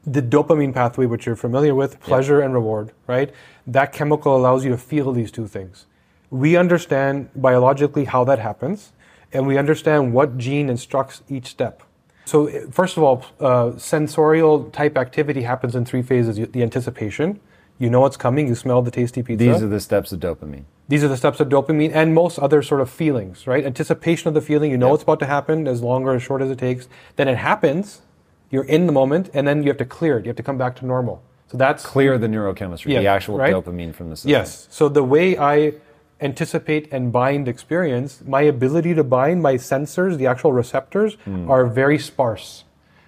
[0.09, 3.29] The dopamine pathway, which you're familiar with, pleasure and reward, right?
[3.67, 5.85] That chemical allows you to feel these two things.
[6.29, 8.93] We understand biologically how that happens,
[9.33, 11.83] and we understand what gene instructs each step.
[12.23, 17.41] So, uh, first of all, uh, sensorial type activity happens in three phases the anticipation.
[17.77, 18.47] You know it's coming.
[18.47, 19.43] You smell the tasty pizza.
[19.43, 20.63] These are the steps of dopamine.
[20.87, 23.65] These are the steps of dopamine and most other sort of feelings, right?
[23.65, 24.71] Anticipation of the feeling.
[24.71, 24.93] You know Yep.
[24.95, 26.87] it's about to happen, as long or as short as it takes.
[27.17, 28.01] Then it happens.
[28.49, 30.25] You're in the moment, and then you have to clear it.
[30.25, 31.21] You have to come back to normal.
[31.51, 33.53] So that's Clear the neurochemistry, Yeah, the actual right?
[33.53, 34.31] dopamine from the system.
[34.31, 34.67] Yes.
[34.69, 35.73] So the way I
[36.19, 41.49] anticipate and bind experience, my ability to bind my sensors, the actual receptors, Hmm.
[41.49, 42.63] are very sparse.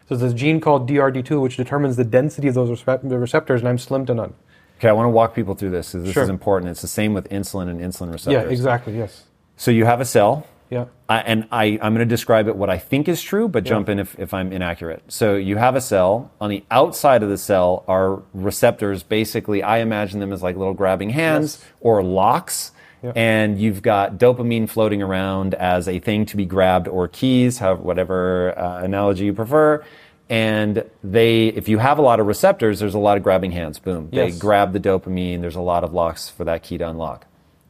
[0.07, 2.69] So there's a gene called DRD2 which determines the density of those
[3.03, 4.33] receptors, and I'm slim to none.
[4.79, 6.23] Okay, I want to walk people through this because this Sure.
[6.23, 6.71] is important.
[6.71, 8.43] It's the same with insulin and insulin receptors.
[8.45, 8.97] Yeah, exactly.
[8.97, 9.23] Yes.
[9.57, 10.85] So you have a cell, Yeah.
[11.07, 13.89] I, and I, I'm going to describe it what I think is true, but jump
[13.89, 15.01] in if, if I'm inaccurate.
[15.07, 16.31] So you have a cell.
[16.39, 19.01] On the outside of the cell are receptors.
[19.01, 21.71] Basically, I imagine them as like little grabbing hands Yes.
[21.81, 22.71] or locks.
[23.01, 23.13] Yeah.
[23.15, 27.81] And you've got dopamine floating around as a thing to be grabbed or keys, however,
[27.81, 29.83] whatever uh, analogy you prefer.
[30.29, 33.79] And they, if you have a lot of receptors, there's a lot of grabbing hands.
[33.79, 34.09] Boom.
[34.11, 34.37] They Yes.
[34.37, 35.41] grab the dopamine.
[35.41, 37.25] There's a lot of locks for that key to unlock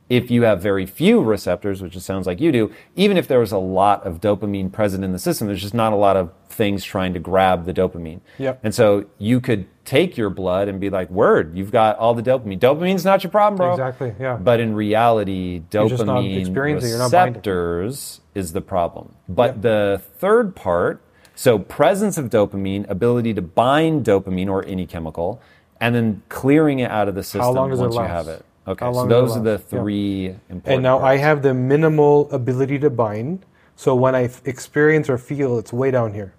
[0.09, 3.39] if you have very few receptors, which it sounds like you do, even if there
[3.39, 6.31] was a lot of dopamine present in the system, there's just not a lot of
[6.49, 8.19] things trying to grab the dopamine.
[8.39, 8.59] Yep.
[8.63, 12.23] And so you could take your blood and be like, word, you've got all the
[12.23, 12.59] dopamine.
[12.59, 13.71] Dopamine's not your problem, bro.
[13.71, 14.35] Exactly, yeah.
[14.35, 16.53] But in reality, You're just not dopamine
[16.99, 19.13] receptors is the problem.
[19.27, 19.61] But Yep.
[19.61, 21.01] the third part,
[21.35, 25.39] so presence of dopamine, ability to bind dopamine or any chemical,
[25.79, 28.43] and then clearing it out of the system long does it once you have it.
[28.69, 29.73] Okay, so long does it those are the last?
[29.73, 29.79] Yeah.
[29.81, 30.67] three important.
[30.67, 33.45] And now I have the minimal ability to bind.
[33.75, 36.33] So when I f- experience or feel, it's way down here,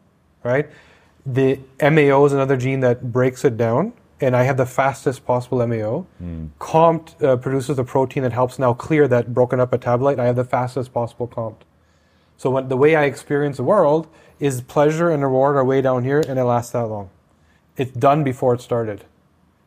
[0.45, 0.69] right?
[1.27, 5.67] The MAO is another gene that breaks it down, and I have the fastest possible
[5.67, 6.07] MAO.
[6.59, 10.13] COMT uh, produces a protein that helps now clear that broken up metabolite.
[10.13, 11.57] And I have the fastest possible COMT.
[12.37, 14.07] So when, the way I experience the world
[14.39, 17.11] is pleasure and reward are way down here, and it lasts that long.
[17.77, 19.05] It's done before it started.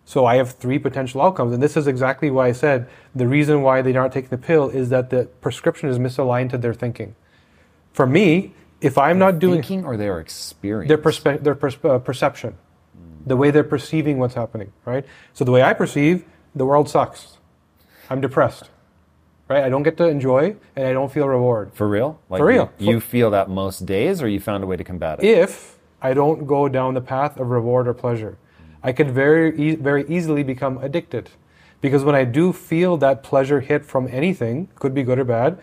[0.05, 3.61] So I have three potential outcomes, and this is exactly why I said the reason
[3.61, 7.15] why they aren't taking the pill is that the prescription is misaligned to their thinking.
[7.93, 10.89] For me, if I'm not doing thinking or their experience.
[10.89, 12.57] their perspe- their pers- uh, perception,
[13.25, 15.05] the way they're perceiving what's happening, right?
[15.33, 17.37] So the way I perceive the world sucks.
[18.09, 18.69] I'm depressed,
[19.47, 19.63] right?
[19.63, 21.71] I don't get to enjoy, and I don't feel reward.
[21.73, 22.19] For real?
[22.29, 22.71] Like For real.
[22.77, 25.25] You, you feel that most days, or you found a way to combat it?
[25.25, 28.37] if I don't go down the path of reward or pleasure.
[28.83, 31.29] I could very, e- very easily become addicted.
[31.81, 35.59] Because when I do feel that pleasure hit from anything, could be good or bad,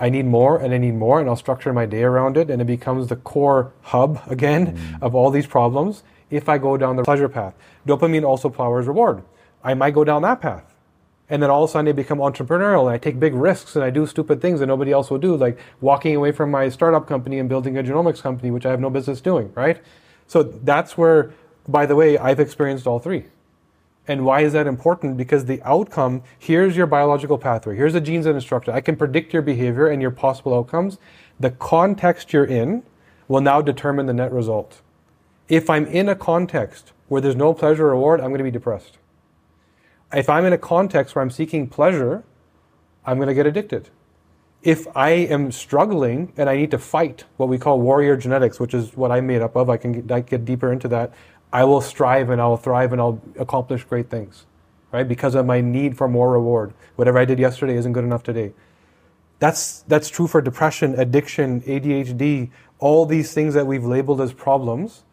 [0.00, 2.62] I need more and I need more, and I'll structure my day around it, and
[2.62, 5.02] it becomes the core hub again mm.
[5.02, 7.54] of all these problems if I go down the pleasure path.
[7.86, 9.22] Dopamine also powers reward.
[9.64, 10.74] I might go down that path.
[11.30, 13.84] And then all of a sudden I become entrepreneurial and I take big risks and
[13.84, 17.06] I do stupid things that nobody else will do, like walking away from my startup
[17.06, 19.78] company and building a genomics company, which I have no business doing, right?
[20.26, 21.32] So that's where,
[21.68, 23.26] by the way, I've experienced all three.
[24.08, 25.18] And why is that important?
[25.18, 28.72] Because the outcome, here's your biological pathway, here's the genes that instruct it.
[28.72, 30.98] I can predict your behavior and your possible outcomes.
[31.38, 32.82] The context you're in
[33.28, 34.80] will now determine the net result.
[35.48, 38.50] If I'm in a context where there's no pleasure or reward, I'm going to be
[38.50, 38.96] depressed.
[40.12, 42.24] If I'm in a context where I'm seeking pleasure,
[43.04, 43.90] I'm going to get addicted.
[44.62, 48.74] If I am struggling and I need to fight what we call warrior genetics, which
[48.74, 51.12] is what I'm made up of, I can get, I get deeper into that.
[51.52, 54.44] I will strive and I will thrive and I'll accomplish great things,
[54.92, 55.06] right?
[55.06, 56.74] Because of my need for more reward.
[56.96, 58.52] Whatever I did yesterday isn't good enough today.
[59.38, 65.04] That's that's true for depression, addiction, ADHD, all these things that we've labeled as problems.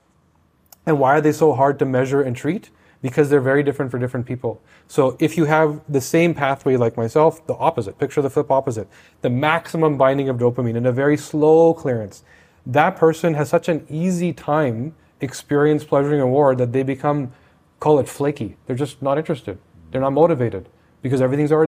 [0.85, 2.69] And why are they so hard to measure and treat?
[3.01, 4.61] Because they're very different for different people.
[4.87, 8.87] So if you have the same pathway like myself, the opposite, picture the flip opposite,
[9.21, 12.23] the maximum binding of dopamine and a very slow clearance,
[12.65, 17.31] that person has such an easy time experience pleasure and reward that they become,
[17.79, 18.57] call it flaky.
[18.65, 19.57] They're just not interested.
[19.91, 20.69] They're not motivated
[21.01, 21.71] because everything's already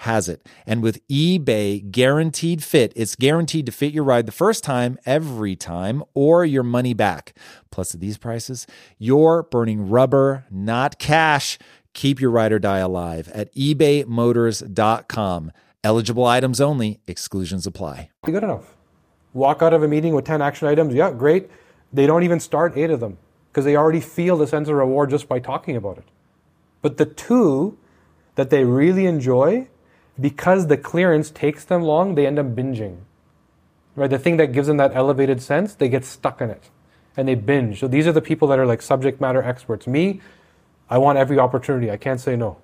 [0.00, 0.46] has it.
[0.66, 5.54] And with eBay guaranteed fit, it's guaranteed to fit your ride the first time, every
[5.54, 7.36] time, or your money back.
[7.70, 8.66] Plus, at these prices,
[8.98, 11.58] you're burning rubber, not cash.
[11.92, 15.52] Keep your ride or die alive at ebaymotors.com.
[15.84, 18.08] Eligible items only, exclusions apply.
[18.24, 18.76] Good enough.
[19.34, 21.50] Walk out of a meeting with 10 action items, yeah, great.
[21.92, 23.18] They don't even start eight of them
[23.52, 26.04] because they already feel the sense of reward just by talking about it.
[26.80, 27.76] But the two
[28.36, 29.68] that they really enjoy
[30.20, 32.98] because the clearance takes them long, they end up binging.
[33.96, 34.10] Right?
[34.10, 36.70] The thing that gives them that elevated sense, they get stuck in it
[37.16, 37.80] and they binge.
[37.80, 39.86] So these are the people that are like subject matter experts.
[39.86, 40.20] Me,
[40.88, 41.90] I want every opportunity.
[41.90, 42.58] I can't say no.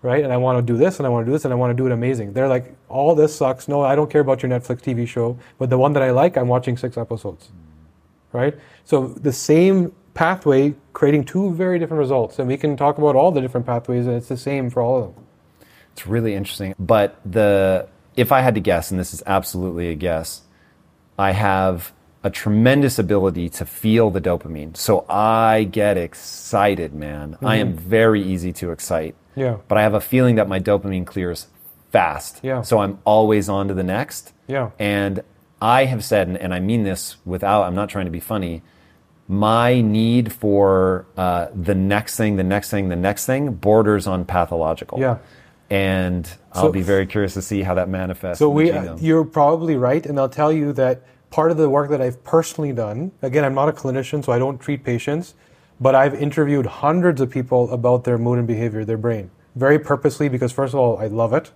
[0.00, 0.22] Right?
[0.22, 1.72] And I want to do this and I want to do this and I want
[1.72, 2.32] to do it amazing.
[2.32, 3.66] They're like, all this sucks.
[3.66, 5.36] No, I don't care about your Netflix TV show.
[5.58, 7.50] But the one that I like, I'm watching six episodes.
[8.32, 8.56] Right?
[8.84, 12.38] So the same pathway creating two very different results.
[12.38, 15.02] And we can talk about all the different pathways and it's the same for all
[15.02, 15.24] of them.
[15.98, 16.76] It's really interesting.
[16.78, 20.42] But the if I had to guess, and this is absolutely a guess,
[21.18, 21.92] I have
[22.22, 24.76] a tremendous ability to feel the dopamine.
[24.76, 27.32] So I get excited, man.
[27.32, 27.46] Mm-hmm.
[27.46, 29.16] I am very easy to excite.
[29.34, 29.56] Yeah.
[29.66, 31.48] But I have a feeling that my dopamine clears
[31.90, 32.40] fast.
[32.44, 32.62] Yeah.
[32.62, 34.32] So I'm always on to the next.
[34.46, 34.70] Yeah.
[34.78, 35.22] And
[35.60, 38.62] I have said, and I mean this without, I'm not trying to be funny,
[39.26, 44.24] my need for uh, the next thing, the next thing, the next thing borders on
[44.24, 45.00] pathological.
[45.00, 45.18] Yeah
[45.70, 48.38] and I'll be very curious to see how that manifests.
[48.38, 51.90] So we, uh, you're probably right, and I'll tell you that part of the work
[51.90, 53.12] that I've personally done.
[53.20, 55.34] Again, I'm not a clinician, so I don't treat patients,
[55.78, 60.28] but I've interviewed hundreds of people about their mood and behavior, their brain, very purposely
[60.28, 61.52] because first of all, I love it.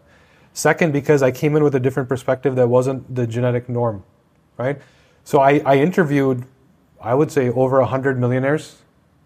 [0.53, 4.05] Second, because I came in with a different perspective that wasn't the genetic norm,
[4.59, 4.79] right?
[5.25, 6.45] So I, I interviewed,
[7.01, 8.83] I would say, over hundred millionaires,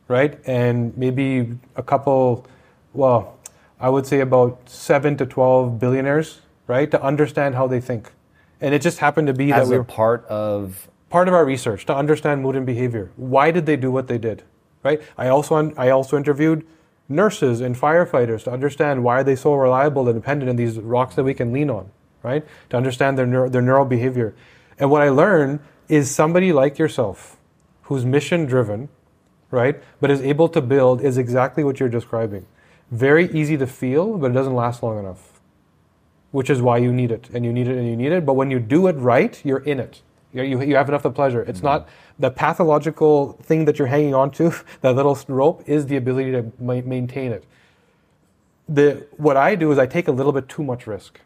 [0.07, 2.47] right, and maybe a couple,
[2.93, 3.36] well
[3.78, 8.12] I would say about seven to 12 billionaires, right, to understand how they think.
[8.60, 11.44] And it just happened to be As that we were part of part of our
[11.44, 13.10] research to understand mood and behavior.
[13.16, 14.44] Why did they do what they did,
[14.82, 15.00] right?
[15.18, 16.66] I also I also interviewed
[17.08, 21.14] nurses and firefighters to understand why are they so reliable and dependent in these rocks
[21.14, 21.90] that we can lean on,
[22.22, 22.44] right?
[22.70, 24.34] To understand their neuro, their neural behavior.
[24.78, 27.36] And what I learned is somebody like yourself,
[27.82, 28.88] who's mission driven,
[29.50, 32.46] right, but is able to build is exactly what you're describing
[32.91, 35.41] very easy to feel, but it doesn't last long enough.
[36.30, 38.26] Which is why you need it, and you need it, and you need it.
[38.26, 40.03] But when you do it right, you're in it.
[40.32, 41.43] You, you, you have enough of pleasure.
[41.43, 41.66] It's mm-hmm.
[41.66, 46.32] not the pathological thing that you're hanging on to, that little rope, is the ability
[46.32, 47.45] to ma- maintain it.
[48.68, 51.20] The, what I do is I take a little bit too much risk.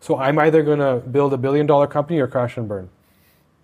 [0.00, 2.88] So I'm either going to build a billion dollar company or crash and burn,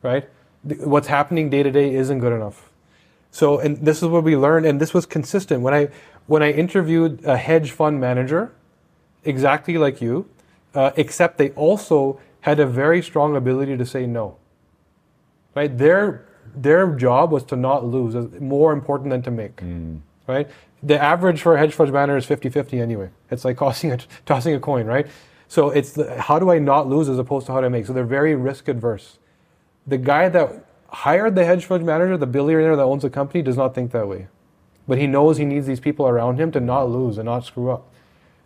[0.03, 0.29] right?
[0.63, 2.71] What's happening day to day isn't good enough.
[3.31, 5.89] So, and this is what we learned, and this was consistent when I
[6.31, 8.53] when I interviewed a hedge fund manager,
[9.24, 10.28] exactly like you,
[10.74, 14.37] uh, except they also had a very strong ability to say no.
[15.57, 19.61] Right, their their job was to not lose, more important than to make.
[20.28, 20.49] Right,
[20.83, 23.11] the average for a hedge fund manager is 50-50 anyway.
[23.31, 25.09] It's like tossing a tossing a coin, right?
[25.49, 27.87] So it's the, how do I not lose as opposed to how do I make.
[27.87, 29.18] So they're very risk adverse
[29.87, 33.57] the guy that hired the hedge fund manager, the billionaire that owns the company, does
[33.57, 34.28] not think that way.
[34.91, 37.70] But he knows he needs these people around him to not lose and not screw
[37.70, 37.82] up.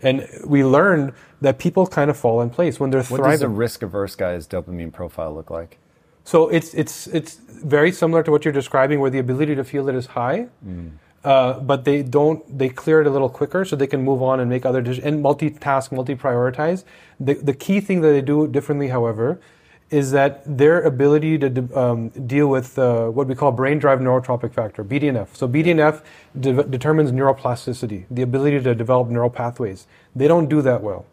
[0.03, 3.31] And we learned that people kind of fall in place when they're What thriving.
[3.31, 5.79] does a risk averse guy's dopamine profile look like?
[6.23, 7.33] So it's it's it's
[7.77, 10.49] very similar to what you're describing, where the ability to feel it is high,
[11.25, 14.39] uh, but they don't they clear it a little quicker, so they can move on
[14.41, 16.85] and make other decisions and multitask, multi-prioritize.
[17.19, 19.41] The the key thing that they do differently, however,
[19.95, 24.53] is that their ability to um, deal with uh, what we call brain drive neurotrophic
[24.53, 25.29] factor (BDNF).
[25.35, 26.03] So BDNF
[26.39, 29.87] de- determines neuroplasticity, the ability to develop neural pathways.
[30.15, 31.07] They don't do that well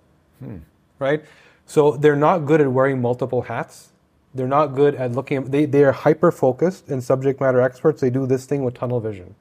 [1.01, 1.23] right?
[1.65, 3.89] So they're not good at wearing multiple hats.
[4.33, 7.99] They're not good at looking at, they, they are hyper focused and subject matter experts.
[7.99, 9.35] They do this thing with tunnel vision,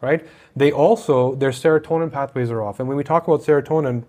[0.00, 0.24] right?
[0.54, 2.78] They also, their serotonin pathways are off.
[2.78, 4.04] And when we talk about serotonin,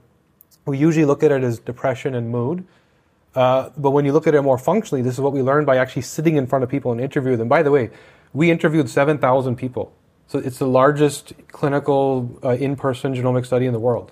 [0.65, 2.65] we usually look at it as depression and mood.
[3.35, 5.77] Uh, but when you look at it more functionally, this is what we learned by
[5.77, 7.47] actually sitting in front of people and interviewing them.
[7.47, 7.89] By the way,
[8.31, 9.93] we interviewed 7,000 people.
[10.27, 14.11] So it's the largest clinical uh, in-person genomic study in the world.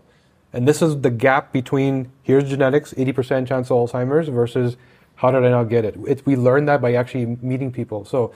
[0.54, 4.76] And this is the gap between here's genetics, 80% chance of Alzheimer's versus
[5.16, 5.96] how did I not get it?
[6.08, 8.06] It's, we learned that by actually meeting people.
[8.06, 8.34] So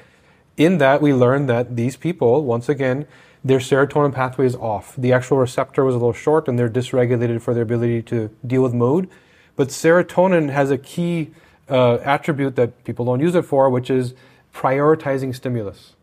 [0.56, 3.08] in that, we learned that these people, once again,
[3.44, 4.96] their serotonin pathway is off.
[4.96, 8.64] The actual receptor was a little short and they're dysregulated for their ability to deal
[8.64, 9.10] with mood.
[9.56, 11.32] But serotonin has a key
[11.70, 14.14] uh, attribute that people don't use it for, which is
[14.54, 15.96] prioritizing stimulus.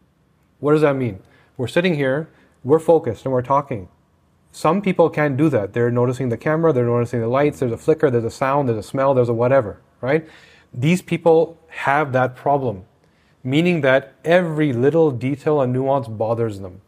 [0.61, 1.20] What does that mean?
[1.57, 2.28] We're sitting here,
[2.64, 3.88] we're focused, and we're talking.
[4.53, 5.72] Some people can't do that.
[5.72, 8.78] They're noticing the camera, they're noticing the lights, there's a flicker, there's a sound, there's
[8.78, 10.28] a smell, there's a whatever, right?
[10.74, 12.84] These people have that problem,
[13.42, 16.82] meaning that every little detail and nuance bothers them.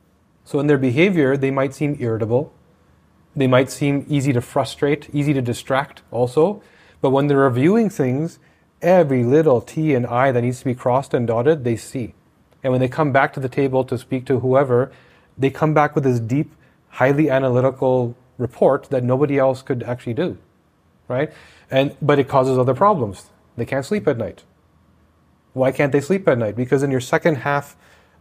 [0.45, 2.53] So in their behavior, they might seem irritable,
[3.37, 6.63] they might seem easy to frustrate, easy to distract also.
[7.01, 8.39] But when they're reviewing things,
[8.81, 12.15] every little T and I that needs to be crossed and dotted, they see.
[12.63, 14.93] And when they come back to the table to speak to whoever,
[15.37, 16.53] they come back with this deep,
[16.91, 20.39] highly analytical report that nobody else could actually do.
[21.09, 21.33] Right?
[21.71, 23.31] And but it causes other problems.
[23.57, 24.45] They can't sleep at night.
[25.53, 26.57] Why can't they sleep at night?
[26.57, 27.77] Because in your second half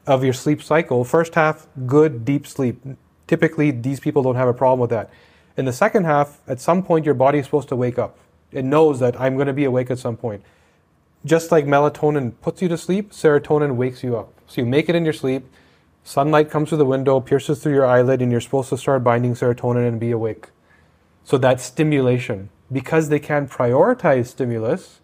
[0.06, 2.82] of your sleep cycle, first half, good deep sleep.
[3.28, 5.10] Typically, these people don't have a problem with that.
[5.56, 8.18] In the second half, at some point, your body is supposed to wake up.
[8.52, 10.44] It knows that I'm going to be awake at some point.
[11.26, 14.34] Just like melatonin puts you to sleep, serotonin wakes you up.
[14.48, 15.46] So you make it in your sleep,
[16.04, 19.34] sunlight comes through the window, pierces through your eyelid, and you're supposed to start binding
[19.34, 20.50] serotonin and be awake.
[21.24, 25.00] So that stimulation, because they can't prioritize stimulus,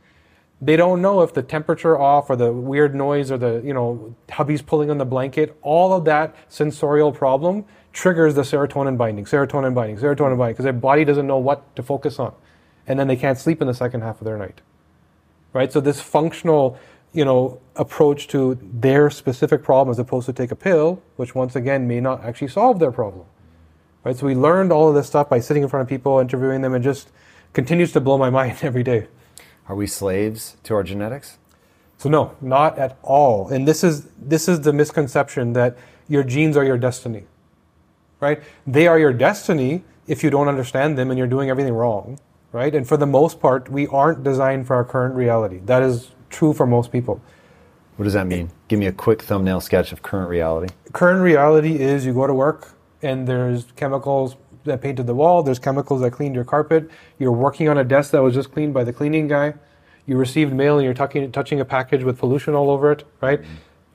[0.61, 4.13] they don't know if the temperature off or the weird noise or the you know
[4.29, 9.73] hubby's pulling on the blanket all of that sensorial problem triggers the serotonin binding serotonin
[9.73, 12.33] binding serotonin binding because their body doesn't know what to focus on
[12.87, 14.61] and then they can't sleep in the second half of their night
[15.53, 16.77] right so this functional
[17.13, 21.55] you know approach to their specific problem as opposed to take a pill which once
[21.55, 23.25] again may not actually solve their problem
[24.03, 26.61] right so we learned all of this stuff by sitting in front of people interviewing
[26.61, 27.09] them and just
[27.53, 29.07] continues to blow my mind every day
[29.67, 31.37] Are we slaves to our genetics?
[31.99, 33.49] So no, not at all.
[33.49, 35.77] And this is this is the misconception that
[36.07, 37.25] your genes are your destiny.
[38.19, 38.41] Right?
[38.67, 42.19] They are your destiny if you don't understand them and you're doing everything wrong,
[42.51, 42.73] right?
[42.73, 45.59] And for the most part, we aren't designed for our current reality.
[45.65, 47.21] That is true for most people.
[47.95, 48.49] What does that mean?
[48.67, 50.73] Give me a quick thumbnail sketch of current reality.
[50.93, 55.59] Current reality is you go to work and there's chemicals that painted the wall, there's
[55.59, 58.83] chemicals that cleaned your carpet, you're working on a desk that was just cleaned by
[58.83, 59.53] the cleaning guy,
[60.05, 63.41] you received mail and you're tucking, touching a package with pollution all over it, right?
[63.41, 63.53] Mm-hmm.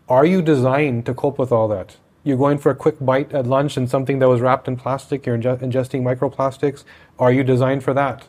[0.09, 1.97] Are you designed to cope with all that?
[2.25, 5.27] You're going for a quick bite at lunch and something that was wrapped in plastic,
[5.27, 6.83] you're inge- ingesting microplastics.
[7.19, 8.27] Are you designed for that?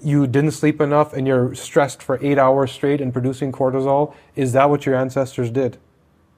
[0.00, 4.14] You didn't sleep enough and you're stressed for eight hours straight and producing cortisol.
[4.36, 5.78] Is that what your ancestors did?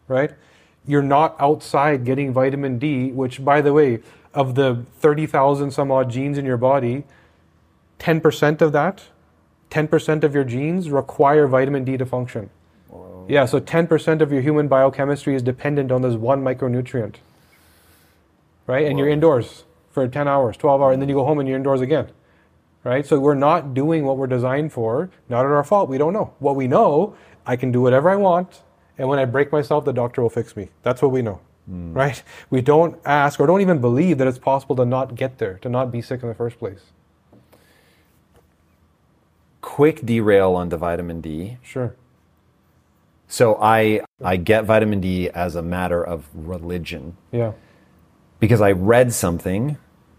[0.09, 0.33] Right?
[0.87, 4.01] You're not outside getting vitamin D, which, by the way,
[4.33, 7.05] of the 30,000 some odd genes in your body,
[7.99, 9.05] 10% of that,
[9.71, 12.51] 10% of your genes require vitamin D to function.
[13.29, 17.17] Yeah, so 10% of your human biochemistry is dependent on this one micronutrient.
[18.67, 18.87] Right?
[18.87, 21.57] And you're indoors for 10 hours, 12 hours, and then you go home and you're
[21.57, 22.09] indoors again.
[22.83, 23.07] Right?
[23.07, 25.11] So we're not doing what we're designed for.
[25.29, 25.89] Not at our fault.
[25.89, 26.35] We don't know.
[26.39, 27.17] What we know,
[27.47, 28.63] I can do whatever I want,
[28.99, 30.69] and when I break myself, the doctor will fix me.
[30.83, 31.41] That's what we know.
[31.67, 31.93] Hmm.
[31.95, 32.23] Right?
[32.51, 35.69] We don't ask or don't even believe that it's possible to not get there, to
[35.69, 36.81] not be sick in the first place.
[39.61, 41.57] Quick derail on the vitamin D.
[41.63, 41.95] Sure.
[43.35, 47.55] So I I get vitamin D as a matter of religion Yeah.
[48.39, 49.77] because I read something.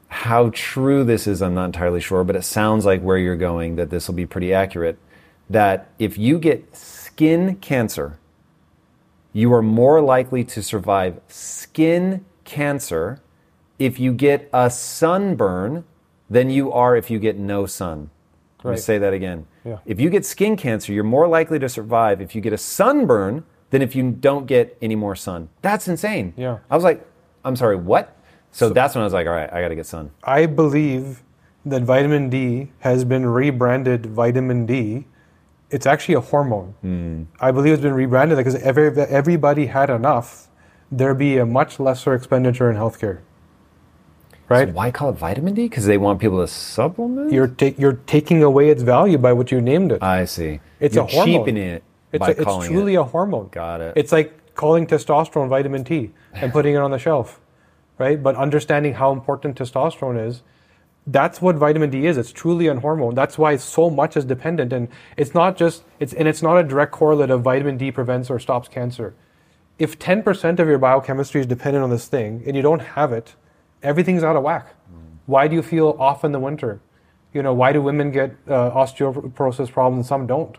[0.10, 3.78] How true this is, I'm not entirely sure, but it sounds like where you're going
[3.78, 4.98] that this will be pretty accurate.
[5.50, 8.20] That if you get skin cancer,
[9.32, 13.22] you are more likely to survive skin cancer
[13.80, 15.86] if you get a sunburn
[16.30, 18.10] than you are if you get no sun.
[18.66, 19.46] Let me say that again.
[19.64, 19.78] Yeah.
[19.86, 23.46] If you get skin cancer, you're more likely to survive if you get a sunburn
[23.70, 25.50] than if you don't get any more sun.
[25.62, 26.34] That's insane.
[26.38, 26.60] Yeah.
[26.70, 27.06] I was like,
[27.44, 28.18] I'm sorry, what?
[28.52, 30.12] So, that's when I was like, all right, I got to get sun.
[30.24, 31.24] I believe
[31.66, 35.08] that vitamin D has been rebranded vitamin D.
[35.70, 36.76] It's actually a hormone.
[36.82, 37.24] Hmm.
[37.40, 40.48] I believe it's been rebranded because every, everybody had enough,
[40.92, 43.20] there'd be a much lesser expenditure in healthcare.
[44.48, 44.72] Right?
[44.72, 45.64] Why call it vitamin D?
[45.64, 47.32] Because they want people to supplement?
[47.32, 50.04] You're, ta- you're taking away its value by what you named it.
[50.04, 50.60] I see.
[50.80, 51.46] It's You're a hormone.
[51.46, 53.00] cheapening it It's, a, it's truly it.
[53.00, 53.48] a hormone.
[53.52, 53.94] Got it.
[53.96, 57.40] It's like calling testosterone vitamin T and putting it on the shelf,
[57.98, 58.22] right?
[58.22, 60.44] But understanding how important testosterone is,
[61.08, 62.18] that's what vitamin D is.
[62.18, 63.16] It's truly a hormone.
[63.16, 64.88] That's why so much is dependent, and
[65.18, 68.40] it's not just it's and it's not a direct correlate of vitamin D prevents or
[68.40, 69.14] stops cancer.
[69.78, 73.36] If 10% of your biochemistry is dependent on this thing and you don't have it,
[73.86, 74.74] everything's out of whack.
[75.26, 76.82] Why do you feel off in the winter?
[77.34, 80.58] You know, why do women get uh, osteoporosis problems some don't?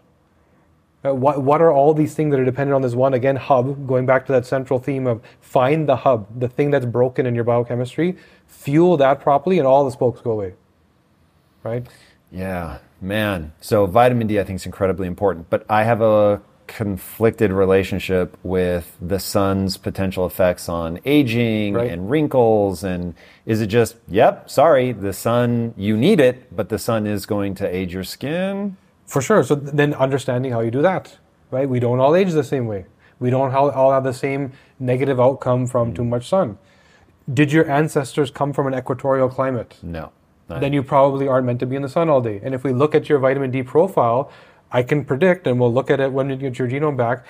[1.05, 3.87] Uh, what, what are all these things that are dependent on this one again hub
[3.87, 7.35] going back to that central theme of find the hub the thing that's broken in
[7.35, 8.17] your biochemistry
[8.47, 10.55] fuel that properly and all the spokes go away
[11.63, 11.87] right
[12.31, 13.53] Yeah, man.
[13.61, 15.49] So vitamin D, I think, is incredibly important.
[15.51, 21.91] But I have a conflicted relationship with the sun's potential effects on aging Right.
[21.91, 22.85] and wrinkles.
[22.85, 23.15] And
[23.47, 27.55] is it just, yep, sorry, the sun, you need it, but the sun is going
[27.57, 28.77] to age your skin?
[29.07, 31.17] for sure so then understanding how you do that
[31.53, 32.85] right we don't all age the same way
[33.21, 34.51] we don't all all have the same
[34.81, 36.09] negative outcome from too mm.
[36.09, 36.59] much sun
[37.33, 40.11] did your ancestors come from an equatorial climate No.
[40.49, 42.41] then you probably aren't meant to be in the sun all day.
[42.43, 44.31] And if we look at your vitamin D profile,
[44.73, 47.25] I can predict, and we'll look at it when you get your genome back.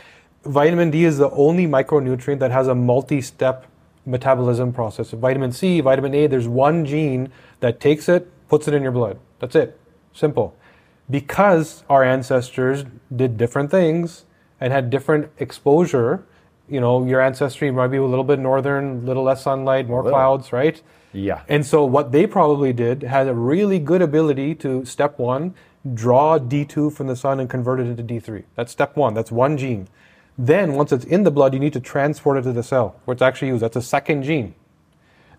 [0.44, 3.66] Vitamin D is the only micronutrient that has a multi step
[4.06, 5.10] metabolism process.
[5.10, 7.30] Vitamin C, vitamin A, there's one gene
[7.60, 9.18] that takes it, puts it in your blood.
[9.40, 9.78] That's it.
[10.12, 10.56] Simple.
[11.10, 12.84] Because our ancestors
[13.14, 14.24] did different things
[14.60, 16.24] and had different exposure,
[16.68, 20.52] you know, your ancestry might be a little bit northern, little less sunlight, more clouds,
[20.52, 20.80] right?
[21.12, 21.42] Yeah.
[21.48, 25.54] And so what they probably did had a really good ability to step one,
[25.94, 28.44] draw D2 from the sun and convert it into D3.
[28.54, 29.14] That's step one.
[29.14, 29.88] That's one gene.
[30.38, 33.12] Then once it's in the blood, you need to transport it to the cell where
[33.12, 33.62] it's actually used.
[33.62, 34.54] That's a second gene.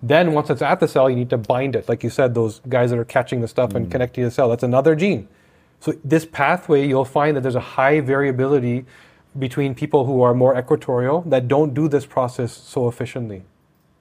[0.02, 1.90] Then once it's at the cell, you need to bind it.
[1.90, 3.92] Like you said, those guys that are catching the stuff and mm.
[3.92, 4.50] connecting to the cell.
[4.50, 5.28] That's another gene.
[5.80, 8.86] So this pathway, you'll find that there's a high variability
[9.38, 13.44] between people who are more equatorial that don't do this process so efficiently,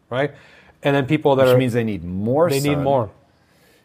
[0.08, 0.34] right?
[0.82, 3.10] And then people that Which are means they need more they need more.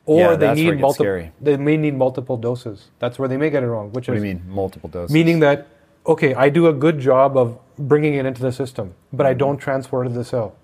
[0.05, 1.31] Or Yeah, they that's where it need multiple.
[1.41, 2.89] They may need multiple doses.
[2.99, 3.91] That's where they may get it wrong.
[3.91, 5.13] Which What do you mean, multiple doses?
[5.13, 5.67] meaning that
[6.07, 9.39] okay, I do a good job of bringing it into the system, but I mm-hmm.
[9.39, 10.55] don't transport it to the cell,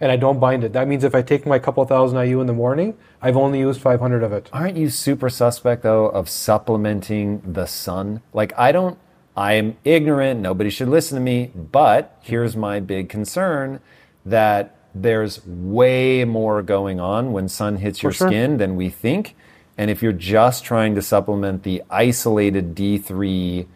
[0.00, 0.74] and I don't bind it.
[0.74, 3.80] That means if I take my couple thousand IU in the morning, I've only used
[3.80, 4.50] 500 of it.
[4.52, 8.20] Aren't you super suspect though of supplementing the sun?
[8.34, 8.98] Like I don't
[9.36, 13.80] I'm ignorant, nobody should listen to me, but here's my big concern
[14.26, 18.28] that there's way more going on when sun hits your sure.
[18.28, 19.34] skin than we think.
[19.78, 23.66] And if you're just trying to supplement the isolated D3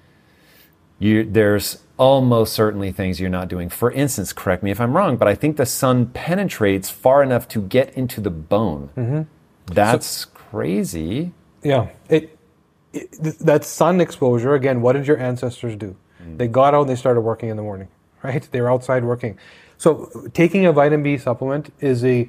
[0.98, 3.68] you, there's almost certainly things you're not doing.
[3.68, 7.48] For instance, correct me if I'm wrong, but I think the sun penetrates far enough
[7.48, 8.90] to get into the bone.
[8.96, 9.22] Mm-hmm.
[9.72, 11.32] That's crazy.
[11.62, 12.38] Yeah, it,
[12.92, 14.80] it that sun exposure again.
[14.80, 15.96] What did your ancestors do?
[16.22, 16.38] Mm.
[16.38, 17.88] They got out and they started working in the morning,
[18.22, 18.46] right?
[18.50, 19.38] They were outside working.
[19.78, 22.28] So taking a vitamin D supplement is a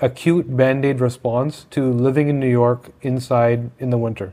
[0.00, 4.32] acute band-aid response to living in New York inside in the winter.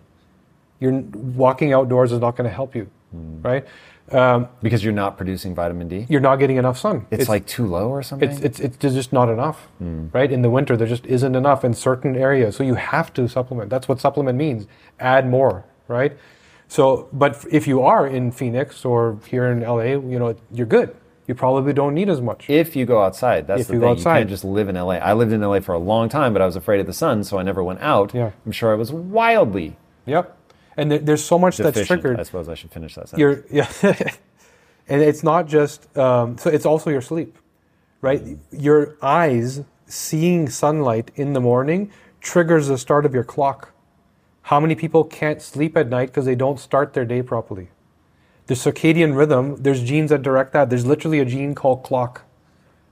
[0.79, 3.43] You're walking outdoors is not going to help you, Mm.
[3.43, 3.65] right?
[4.11, 6.05] Um, Because you're not producing vitamin D?
[6.09, 7.05] you're not getting enough sun.
[7.11, 8.27] It's, like too low or something?
[8.29, 10.31] it's, it's, it's just not enough, right?
[10.31, 12.55] In the winter, there just isn't enough in certain areas.
[12.55, 13.69] So you have to supplement.
[13.69, 14.65] That's what supplement means.
[14.99, 16.17] Add more, right?
[16.67, 19.83] So, but if you are in Phoenix or here in LA,
[20.13, 20.95] you know, you're good.
[21.29, 22.49] You probably don't need as much.
[22.49, 23.81] If you go outside, that's If the you thing.
[23.81, 24.17] go You outside.
[24.21, 24.93] can't just live in LA.
[24.95, 27.23] I lived in LA for a long time, but I was afraid of the sun,
[27.23, 28.15] so I never went out.
[28.15, 28.31] Yeah.
[28.47, 29.77] I'm sure I was wildly
[30.07, 30.35] Yep.
[30.75, 32.19] And there, there's so much that's triggered.
[32.19, 33.19] I suppose I should finish that sentence.
[33.19, 33.69] You're, yeah.
[34.89, 37.37] and it's not just, um, so it's also your sleep,
[38.01, 38.23] right?
[38.51, 43.71] Your eyes seeing sunlight in the morning triggers the start of your clock.
[44.41, 47.69] How many people can't sleep at night because they don't start their day properly?
[48.49, 50.71] The circadian rhythm, there's genes that direct that.
[50.71, 52.23] There's literally a gene called clock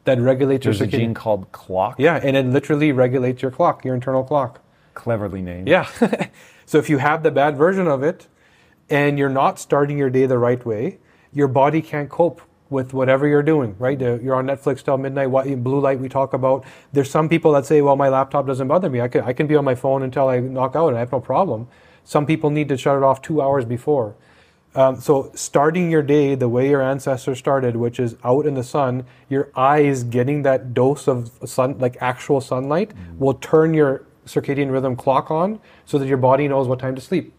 [0.04, 1.00] that regulates There's your a circadian.
[1.00, 1.96] gene called clock.
[1.98, 4.62] Yeah, and it literally regulates your clock, your internal clock.
[4.94, 5.68] Cleverly named.
[5.68, 5.88] Yeah.
[6.68, 8.28] so if you have the bad version of it
[8.88, 11.00] and you're not starting your day the right way,
[11.34, 12.40] your body can't cope
[12.70, 14.00] with whatever you're doing, right?
[14.00, 16.66] Uh, You're on Netflix till midnight, what, blue light we talk about.
[16.94, 19.02] There's some people that say, well, my laptop doesn't bother me.
[19.02, 21.12] I can, I can be on my phone until I knock out and I have
[21.12, 21.68] no problem.
[22.04, 24.16] Some people need to shut it off two hours before.
[24.78, 28.64] Um, so starting your day the way your ancestors started, which is out in the
[28.64, 34.72] sun, your eyes getting that dose of sun, like actual sunlight, will turn your circadian
[34.72, 37.34] rhythm clock on so that your body knows what time to sleep.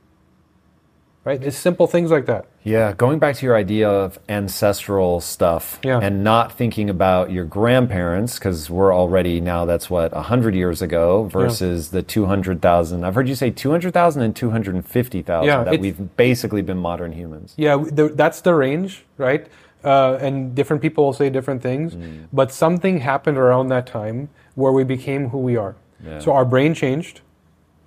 [1.29, 1.43] Right?
[1.45, 2.47] It's simple things like that.
[2.65, 6.01] Yeah, going back to your idea of ancestral stuff Yeah.
[6.03, 11.25] and not thinking about your grandparents, because we're already now, that's what, 100 years ago
[11.25, 13.05] versus the 200,000.
[13.05, 17.53] I've heard you say 200,000 and 250,000 Yeah, that we've basically been modern humans.
[17.59, 19.47] Yeah, the, that's the range, right?
[19.85, 21.95] Uh, and different people will say different things,
[22.33, 25.77] but something happened around that time where we became who we are.
[26.03, 26.21] Yeah.
[26.21, 27.21] So our brain changed,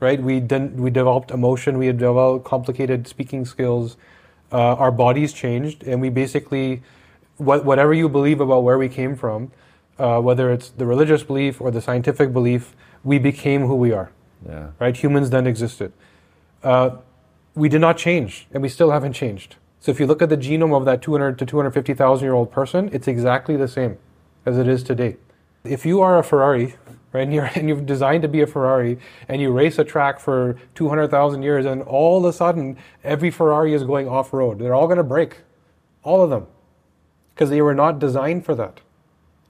[0.01, 0.21] right?
[0.21, 0.39] We.
[0.39, 1.77] We developed emotion.
[1.77, 3.95] We developed complicated speaking skills.
[4.51, 6.81] Uh, our bodies changed, and we basically,
[7.37, 9.49] what, whatever you believe about where we came from,
[9.97, 14.11] uh, whether it's the religious belief or the scientific belief, we became who we are
[14.45, 14.71] Yeah.
[14.77, 14.97] right?
[14.97, 15.93] Humans then existed.
[16.63, 16.97] Uh,
[17.55, 19.55] we did not change, and we still haven't changed.
[19.79, 22.89] So if you look at the genome of that 200 to 250,000 year old person,
[22.91, 23.97] it's exactly the same
[24.45, 25.15] as it is today.
[25.63, 26.75] If you are a Ferrari,
[27.13, 28.97] right, and, you're, and you've designed to be a Ferrari,
[29.27, 33.73] and you race a track for 200,000 years, and all of a sudden every Ferrari
[33.73, 35.37] is going off road, they're all going to break,
[36.03, 36.47] all of them,
[37.33, 38.79] because they were not designed for that.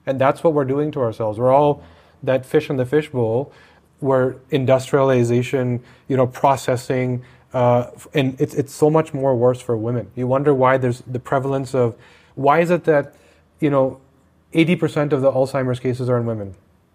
[0.06, 1.38] And that's what we're doing to ourselves.
[1.38, 1.82] We're all
[2.22, 3.52] that fish in the fishbowl
[4.00, 10.10] where industrialization, you know, processing, uh, and it's, it's so much more worse for women.
[10.16, 11.96] You wonder why there's the prevalence of,
[12.34, 13.14] why is it that,
[13.60, 14.00] you know,
[14.54, 16.54] 80% of the Alzheimer's cases are in women?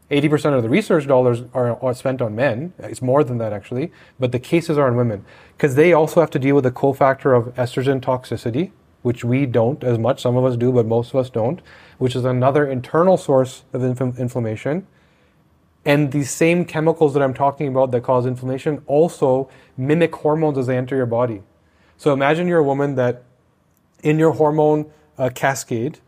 [0.10, 2.74] 80% of the research dollars are, are spent on men.
[2.80, 6.30] It's more than that actually, but the cases are on women because they also have
[6.32, 10.22] to deal with the cofactor of estrogen toxicity, which we don't as much.
[10.22, 11.62] Some of us do, but most of us don't,
[11.97, 14.88] which is another internal source of inf- inflammation.
[15.84, 20.68] And these same chemicals that I'm talking about that cause inflammation also mimic hormones as
[20.68, 21.43] they enter your body.
[21.97, 23.24] So imagine you're a woman that
[24.03, 25.99] in your hormone uh, cascade,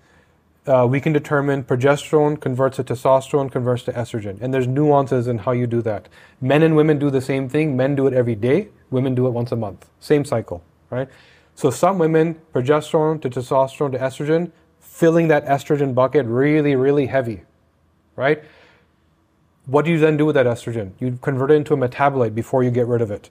[0.68, 4.39] uh, we can determine progesterone converts to testosterone, converts to estrogen.
[4.41, 6.07] And there's nuances in how you do that.
[6.41, 7.76] Men and women do the same thing.
[7.76, 8.70] Men do it every day.
[8.91, 9.89] Women do it once a month.
[9.99, 11.07] Same cycle, right?
[11.55, 17.41] So some women, progesterone to testosterone to estrogen, filling that estrogen bucket really, really heavy,
[18.16, 18.43] right?
[19.66, 20.91] What do you then do with that estrogen?
[20.99, 23.30] You convert it into a metabolite before you get rid of it.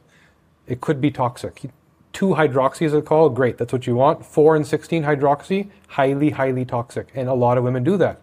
[0.67, 1.71] It could be toxic.
[2.13, 3.35] 2 hydroxy is it called?
[3.35, 4.25] Great, that's what you want.
[4.25, 7.09] 4 and 16 hydroxy, highly, highly toxic.
[7.15, 8.21] And a lot of women do that.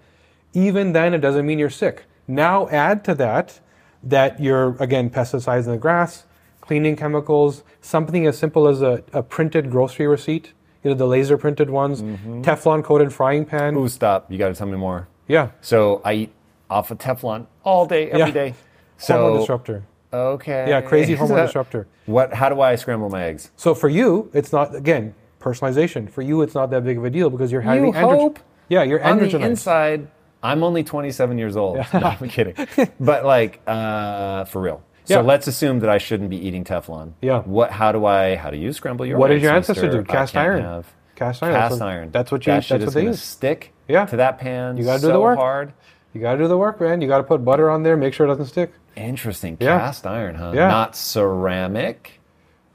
[0.53, 2.05] Even then, it doesn't mean you're sick.
[2.27, 3.59] Now add to that
[4.03, 6.25] that you're, again, pesticides in the grass,
[6.61, 11.37] cleaning chemicals, something as simple as a, a printed grocery receipt, you know, the laser
[11.37, 12.41] printed ones, mm-hmm.
[12.41, 13.75] Teflon coated frying pan.
[13.75, 14.31] Ooh, stop.
[14.31, 15.07] You got to tell me more.
[15.27, 15.49] Yeah.
[15.61, 16.33] So I eat
[16.69, 18.31] off of Teflon all day, every Yeah.
[18.31, 18.53] day.
[18.99, 19.83] Hormone disruptor.
[20.13, 20.65] Okay.
[20.69, 21.87] Yeah, crazy hormone So, disruptor.
[22.05, 23.51] What, how do I scramble my eggs?
[23.55, 26.09] So for you, it's not again personalization.
[26.09, 28.39] For you, it's not that big of a deal because you're having You androgen- hope?
[28.69, 30.07] Yeah, you're On the inside,
[30.41, 31.77] I'm only 27 years old.
[31.93, 32.55] No, I'm kidding.
[32.99, 34.83] But like, uh, for real.
[35.05, 35.21] So Yeah.
[35.21, 37.13] let's assume that I shouldn't be eating Teflon.
[37.21, 37.41] Yeah.
[37.41, 37.69] What?
[37.71, 38.35] How do I?
[38.35, 39.17] How do you scramble your?
[39.17, 39.21] Eggs?
[39.21, 40.03] What did your ancestor do?
[40.03, 40.63] Cast iron.
[40.63, 42.11] Have Cast iron, that's Cast what- iron.
[42.11, 43.21] that's what you- That that's what they use.
[43.21, 43.71] stick.
[43.87, 44.05] Yeah.
[44.07, 44.77] To that pan.
[44.77, 45.37] You gotta do so the work.
[45.37, 45.73] hard.
[46.15, 47.01] You got to do the work, man.
[47.01, 48.71] You got to put butter on there, make sure it doesn't stick.
[48.95, 49.57] Interesting.
[49.59, 49.77] Yeah.
[49.79, 50.53] Cast iron, huh?
[50.55, 50.69] Yeah.
[50.69, 52.21] Not ceramic.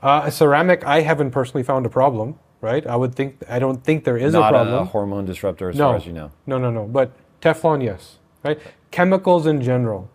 [0.03, 2.39] Uh, ceramic, I haven't personally found a problem.
[2.61, 2.87] Right?
[2.87, 3.39] I would think.
[3.49, 4.87] I don't think there is Not a problem.
[4.89, 6.31] hormone disruptor, as no, far as you know.
[6.47, 6.85] no, no, no.
[6.87, 8.19] But Teflon, yes.
[8.45, 8.61] Right?
[8.91, 10.11] Chemicals in general.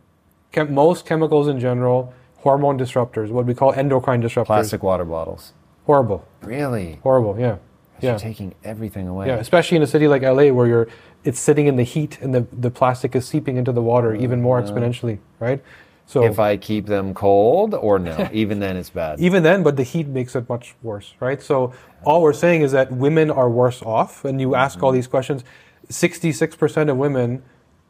[0.52, 4.46] Chem- most chemicals in general, hormone disruptors, what we call endocrine disruptors.
[4.46, 5.54] Plastic water bottles.
[5.88, 6.24] Horrible.
[6.44, 7.00] Really?
[7.02, 7.40] Horrible.
[7.40, 7.58] Yeah.
[8.00, 8.18] You're Yeah.
[8.20, 9.26] taking everything away.
[9.26, 10.88] Yeah, especially in a city like LA where you're
[11.26, 14.42] it's sitting in the heat and the, the plastic is seeping into the water even
[14.42, 14.72] more uh-huh.
[14.72, 15.62] exponentially, right?
[16.08, 19.20] So if I keep them cold or no, even then it's bad.
[19.20, 21.42] even then, but the heat makes it much worse, right?
[21.42, 21.74] So
[22.04, 24.24] all we're saying is that women are worse off.
[24.24, 24.98] And you ask all mm-hmm.
[24.98, 25.44] these questions,
[25.90, 27.44] 66% of women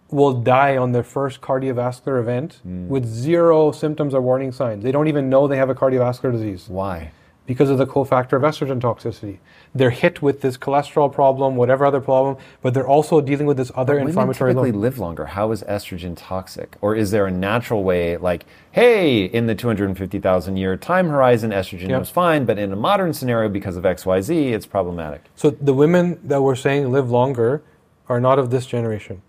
[0.09, 2.87] will die on their first cardiovascular event mm.
[2.87, 4.83] with zero symptoms or warning signs.
[4.83, 7.11] They don't even know they have a cardiovascular disease Why?
[7.45, 9.37] Because of the cofactor of estrogen toxicity.
[9.73, 13.71] They're hit with this cholesterol problem, whatever other problem, but they're also dealing with this
[13.75, 14.79] other Women inflammatory typically load.
[14.81, 15.25] live longer.
[15.27, 16.75] How is estrogen toxic?
[16.81, 21.89] Or is there a natural way, like, hey, in the 250,000 year time horizon, estrogen
[21.89, 21.99] Yep.
[21.99, 25.21] was fine, but in a modern scenario, because of XYZ, it's problematic?
[25.35, 27.61] So the women that we're saying live longer
[28.09, 29.21] are not of this generation,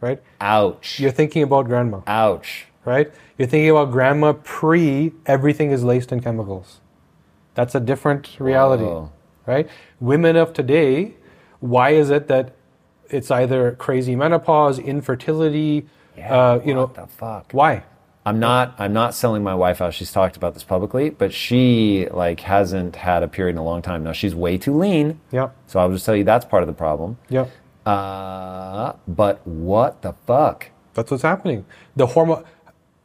[0.00, 0.22] right?
[0.40, 1.00] Ouch.
[1.00, 2.00] You're thinking about grandma.
[2.06, 2.66] Ouch.
[2.84, 3.12] right?
[3.38, 6.80] You're thinking about grandma pre everything is laced in chemicals.
[7.54, 9.12] That's a different reality, Whoa.
[9.46, 9.68] right?
[10.00, 11.14] Women of today,
[11.60, 12.54] why is it that
[13.10, 15.86] it's either crazy menopause, infertility,
[16.22, 17.52] uh, you know, what the fuck?
[17.52, 17.84] why?
[18.24, 18.74] I'm not.
[18.78, 19.94] I'm not selling my wife out.
[19.94, 23.82] She's talked about this publicly, but she like hasn't had a period in a long
[23.82, 24.04] time.
[24.04, 25.18] Now she's way too lean.
[25.32, 27.18] Yeah, So I'll just tell you that's part of the problem.
[27.28, 27.46] yeah.
[27.84, 30.70] Uh, but what the fuck?
[30.94, 31.64] That's what's happening.
[31.96, 32.44] The hormone,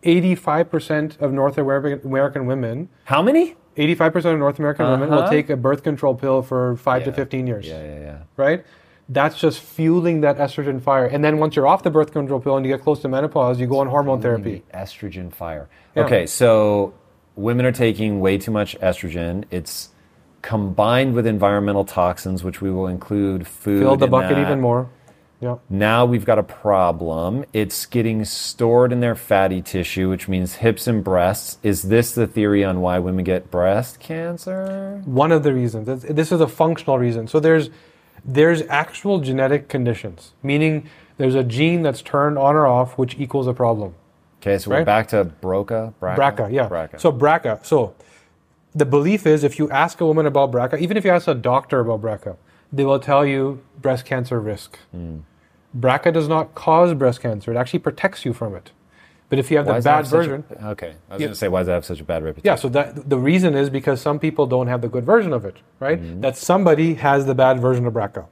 [0.04, 3.56] 85% of North American women, How many?
[3.78, 5.30] 85% of North American women will Uh-huh.
[5.30, 7.68] take a birth control pill for five to 15 years.
[7.68, 8.18] Yeah, yeah, yeah.
[8.36, 8.66] right?
[9.10, 11.06] That's just fueling that estrogen fire.
[11.06, 13.60] And then once you're off the birth control pill and you get close to menopause,
[13.60, 14.64] you go on hormone therapy.
[14.72, 15.70] The estrogen fire.
[15.96, 16.04] Yeah.
[16.04, 16.94] Okay, so
[17.36, 19.46] women are taking way too much estrogen.
[19.50, 19.90] It's
[20.42, 23.80] combined with environmental toxins, which we will include food.
[23.80, 24.42] Fill the bucket that.
[24.42, 24.90] even more.
[25.40, 25.58] Yeah.
[25.70, 27.46] Now we've got a problem.
[27.54, 31.60] It's getting stored in their fatty tissue, which means hips and breasts.
[31.62, 35.02] Is this the theory on why women get breast cancer?
[35.06, 36.04] One of the reasons.
[36.04, 37.28] This- is a functional reason.
[37.28, 37.70] So there's
[38.26, 43.48] there's actual genetic conditions, meaning there's a gene that's turned on or off, which equals
[43.48, 43.94] a problem.
[44.42, 45.94] Okay, so we're back to BRCA.
[46.02, 46.68] BRCA, BRCA, yeah.
[46.68, 47.00] BRCA.
[47.00, 47.66] So BRCA.
[47.66, 47.96] So
[48.76, 51.34] the belief is if you ask a woman about BRCA, even if you ask a
[51.34, 52.36] doctor about BRCA,
[52.72, 54.78] they will tell you breast cancer risk.
[54.92, 55.18] Hmm.
[55.78, 57.52] BRCA does not cause breast cancer.
[57.52, 58.72] It actually protects you from it.
[59.30, 61.26] But if you have Why the bad have such a- version, okay, I was Yeah.
[61.28, 62.48] going to say, why does that have such a bad reputation?
[62.48, 65.44] yeah, so that the reason is because some people don't have the good version of
[65.44, 66.02] it, right?
[66.02, 66.22] Mm-hmm.
[66.22, 68.26] That somebody has the bad version of BRCA.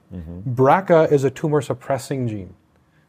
[0.45, 2.53] BRCA is a tumor suppressing gene.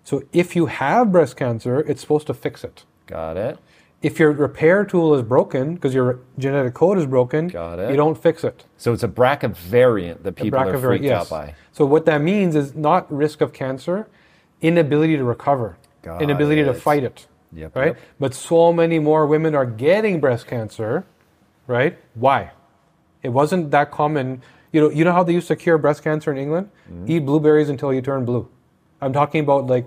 [0.03, 2.85] So if you have breast cancer, it's supposed to fix it.
[3.07, 3.59] Got it.
[4.03, 7.91] If your repair tool is broken because your genetic code is broken, Got it.
[7.91, 8.65] you don't fix it.
[8.77, 11.23] So it's a BRCA variant that people are variant, freaked yes.
[11.23, 11.55] out by.
[11.73, 14.07] So what that means is not risk of cancer,
[14.61, 17.27] inability to recover, Got inability to fight it.
[17.53, 17.87] Yep, right?
[17.87, 17.99] yep.
[18.21, 21.07] But so many more women are getting breast cancer,
[21.67, 21.99] right?
[22.15, 22.53] Why?
[23.23, 24.43] It wasn't that common.
[24.73, 26.71] You know, you know how they used to cure breast cancer in England?
[26.91, 27.11] Mm-hmm.
[27.11, 28.49] Eat blueberries until you turn blue.
[29.01, 29.87] I'm talking about like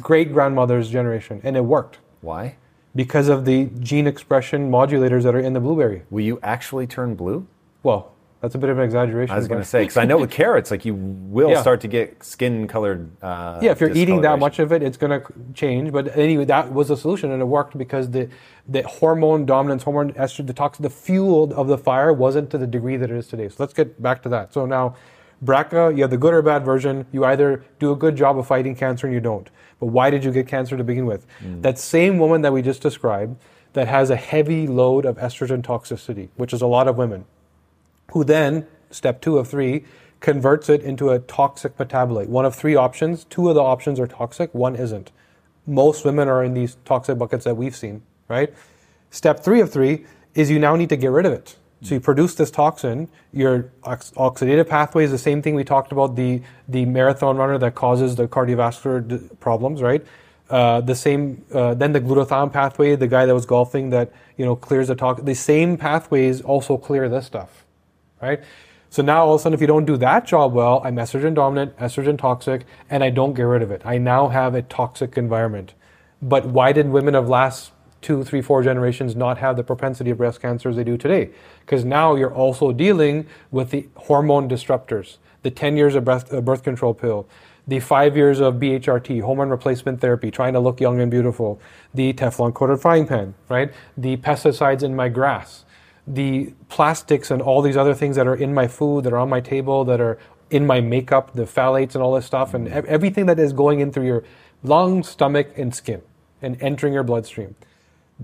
[0.00, 2.56] great grandmother's generation, and it worked Why?
[2.94, 6.02] Because of the gene expression modulators that are in the blueberry.
[6.10, 7.46] Will you actually turn blue?
[7.82, 9.32] Well, that's a bit of an exaggeration.
[9.32, 11.60] I was going to say because I know with carrots, like you will Yeah.
[11.60, 13.08] start to get skin colored.
[13.22, 15.92] Uh, Yeah, if you're eating that much of it, it's going to change.
[15.92, 18.28] But anyway, that was a solution, and it worked because the
[18.68, 22.66] the hormone dominance, hormone estrogen, the toxin, the fuel of the fire wasn't to the
[22.66, 23.48] degree that it is today.
[23.48, 24.52] So let's get back to that.
[24.52, 24.94] So now,
[25.44, 27.06] BRCA, you have the good or bad version.
[27.12, 29.48] You either do a good job of fighting cancer, and you don't.
[29.80, 31.26] But why did you get cancer to begin with?
[31.40, 31.60] Hmm.
[31.62, 33.36] That same woman that we just described,
[33.72, 37.24] that has a heavy load of estrogen toxicity, which is a lot of women
[38.12, 39.84] who then, step two of three,
[40.20, 42.28] converts it into a toxic metabolite.
[42.28, 43.24] One of three options.
[43.24, 45.10] Two of the options are toxic, one isn't.
[45.66, 48.52] Most women are in these toxic buckets that we've seen, right?
[49.10, 51.56] Step three of three is you now need to get rid of it.
[51.82, 55.92] So you produce this toxin, your ox- oxidative pathway is the same thing we talked
[55.92, 60.04] about, the, the marathon runner that causes the cardiovascular d- problems, right?
[60.50, 64.44] Uh, the same, uh, then the glutathione pathway, the guy that was golfing that, you
[64.44, 65.26] know, clears the toxin.
[65.26, 67.64] The same pathways also clear this stuff
[68.22, 68.42] right?
[68.90, 71.34] So now all of a sudden, if you don't do that job well, I'm estrogen
[71.34, 73.82] dominant, estrogen toxic, and I don't get rid of it.
[73.84, 75.74] I now have a toxic environment.
[76.22, 77.72] But why did women of last
[78.02, 81.30] two, three, four generations not have the propensity of breast cancer as they do today?
[81.60, 86.62] Because now you're also dealing with the hormone disruptors, the 10 years of uh, birth
[86.62, 87.26] control pill,
[87.66, 91.60] the five years of BHRT, hormone replacement therapy, trying to look young and beautiful,
[91.94, 93.72] the Teflon coated frying pan, right?
[93.96, 95.64] The pesticides in my grass
[96.06, 99.28] the plastics and all these other things that are in my food, that are on
[99.28, 100.18] my table, that are
[100.50, 103.92] in my makeup, the phthalates and all this stuff, and everything that is going in
[103.92, 104.24] through your
[104.62, 106.02] lungs, stomach, and skin
[106.40, 107.54] and entering your bloodstream.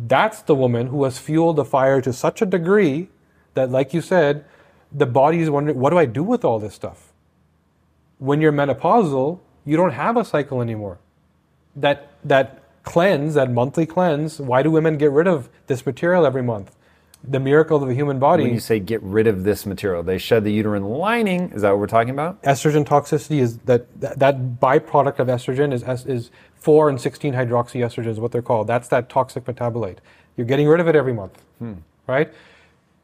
[0.07, 3.09] That's the woman who has fueled the fire to such a degree
[3.55, 4.44] that, like you said,
[4.92, 7.12] the body is wondering, what do I do with all this stuff?
[8.18, 10.99] When you're menopausal, you don't have a cycle anymore.
[11.74, 16.42] That that cleanse, that monthly cleanse, why do women get rid of this material every
[16.42, 16.74] month?
[17.25, 18.45] The miracle of the human body.
[18.45, 21.51] When you say get rid of this material, they shed the uterine lining.
[21.51, 22.43] Is that what we're talking about?
[22.43, 28.07] estrogen toxicity is that that, that byproduct of estrogen is is 4 and 16 hydroxyestrogen
[28.07, 28.66] is what they're called.
[28.66, 29.99] That's that toxic metabolite.
[30.37, 31.75] You're getting rid of it every month, hmm.
[32.07, 32.33] right?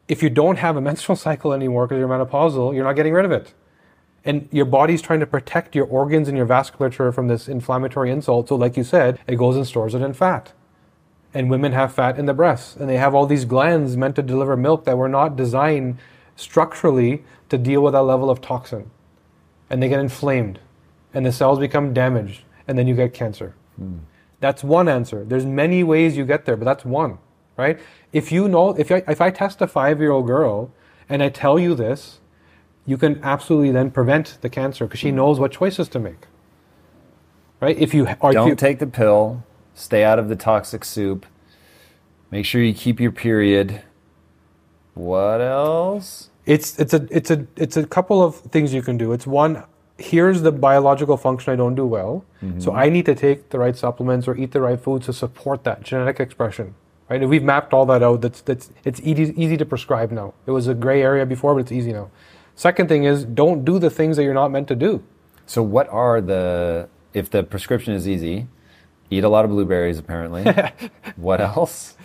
[0.07, 3.25] If you don't have a menstrual cycle anymore because you're menopausal, you're not getting rid
[3.25, 3.53] of it.
[4.25, 8.49] And your body's trying to protect your organs and your vasculature from this inflammatory insult.
[8.49, 10.53] So, like you said, it goes and stores it in fat.
[11.35, 14.23] And women have fat in the breasts, and they have all these glands meant to
[14.23, 15.99] deliver milk that were not designed
[16.37, 18.91] structurally to deal with that level of toxin.
[19.69, 20.61] And they get inflamed
[21.13, 23.55] and the cells become damaged and then you get cancer.
[23.77, 23.99] Hmm.
[24.41, 25.25] That's one answer.
[25.25, 27.19] There's many ways you get there but that's one
[27.57, 27.79] right?
[28.13, 30.73] If you know if I, if I test a five year old girl
[31.09, 32.21] and i tell you this
[32.87, 35.17] you can absolutely then prevent the cancer because she hmm.
[35.17, 36.27] knows what choices to make
[37.65, 37.79] right?
[37.79, 39.43] If you if Don't you, take the pill.
[39.75, 41.27] Stay out of the toxic soup.
[42.31, 43.83] Make sure you keep your period.
[44.95, 46.31] What else?
[46.47, 49.13] It's it's a it's a it's a couple of things you can do.
[49.13, 49.65] It's one
[49.99, 52.25] here's the biological function I don't do well.
[52.43, 52.61] Mm-hmm.
[52.61, 55.65] So I need to take the right supplements or eat the right foods to support
[55.65, 56.75] that genetic expression.
[57.09, 57.21] Right?
[57.21, 58.21] And we've mapped all that out.
[58.21, 60.35] That's that's it's easy easy to prescribe now.
[60.47, 62.11] It was a gray area before, but it's easy now.
[62.57, 65.03] Second thing is don't do the things that you're not meant to do.
[65.47, 68.47] So, what are the, if the prescription is easy,
[69.11, 70.45] eat a lot of blueberries apparently.
[71.17, 71.97] what else?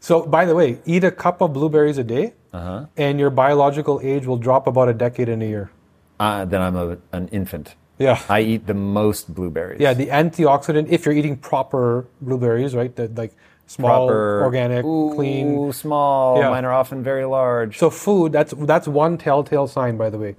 [0.00, 4.26] So by the way, eat a cup of blueberries a day, and your biological age
[4.26, 5.70] will drop about a decade in a year.
[6.18, 7.74] Uh, then I'm a, an infant.
[7.98, 8.20] Yeah.
[8.28, 9.80] I eat the most blueberries.
[9.80, 12.94] Yeah, the antioxidant, if you're eating proper blueberries, right?
[12.94, 13.34] The, like
[13.66, 15.72] small, Proper, organic, ooh, clean.
[15.72, 16.38] small.
[16.38, 16.50] Yeah.
[16.50, 17.78] Mine are often very large.
[17.78, 20.34] So food, that's that's one telltale sign, by the way.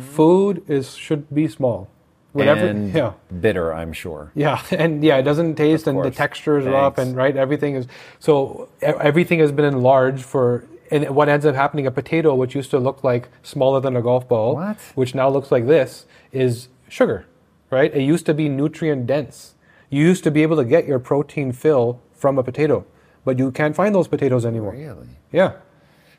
[0.00, 1.88] Food is should be small.
[2.34, 4.30] Whatever, and yeah, bitter, I'm sure.
[4.34, 7.86] yeah, and yeah, it doesn't taste, and the textures are up, and right, everything is.
[8.18, 12.70] So everything has been enlarged for, and what ends up happening, a potato, which used
[12.72, 14.78] to look like smaller than a golf ball, What?
[14.96, 17.26] which now looks like this, is sugar,
[17.70, 17.94] right?
[17.94, 19.54] It used to be nutrient dense.
[19.88, 22.84] You used to be able to get your protein fill from a potato,
[23.24, 24.72] but you can't find those potatoes anymore.
[24.72, 25.08] Really?
[25.30, 25.52] Yeah.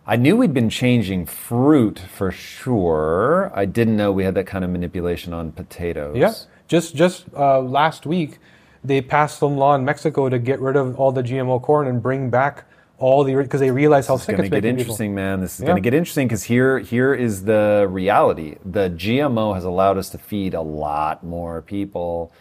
[0.07, 3.51] I knew we'd been changing fruit for sure.
[3.55, 6.15] I didn't know we had that kind of manipulation on potatoes.
[6.17, 6.33] Yeah,
[6.67, 8.37] just just uh, last week,
[8.83, 12.03] they passed some law in Mexico to get rid of all the GMO corn and
[12.03, 12.65] bring back
[12.99, 15.23] all the because they realize how It's sick going it's to get interesting, people.
[15.23, 15.41] man.
[15.41, 15.67] This is Yeah.
[15.67, 18.55] going to get interesting because here, here is the reality.
[18.63, 22.31] The GMO has allowed us to feed a lot more people,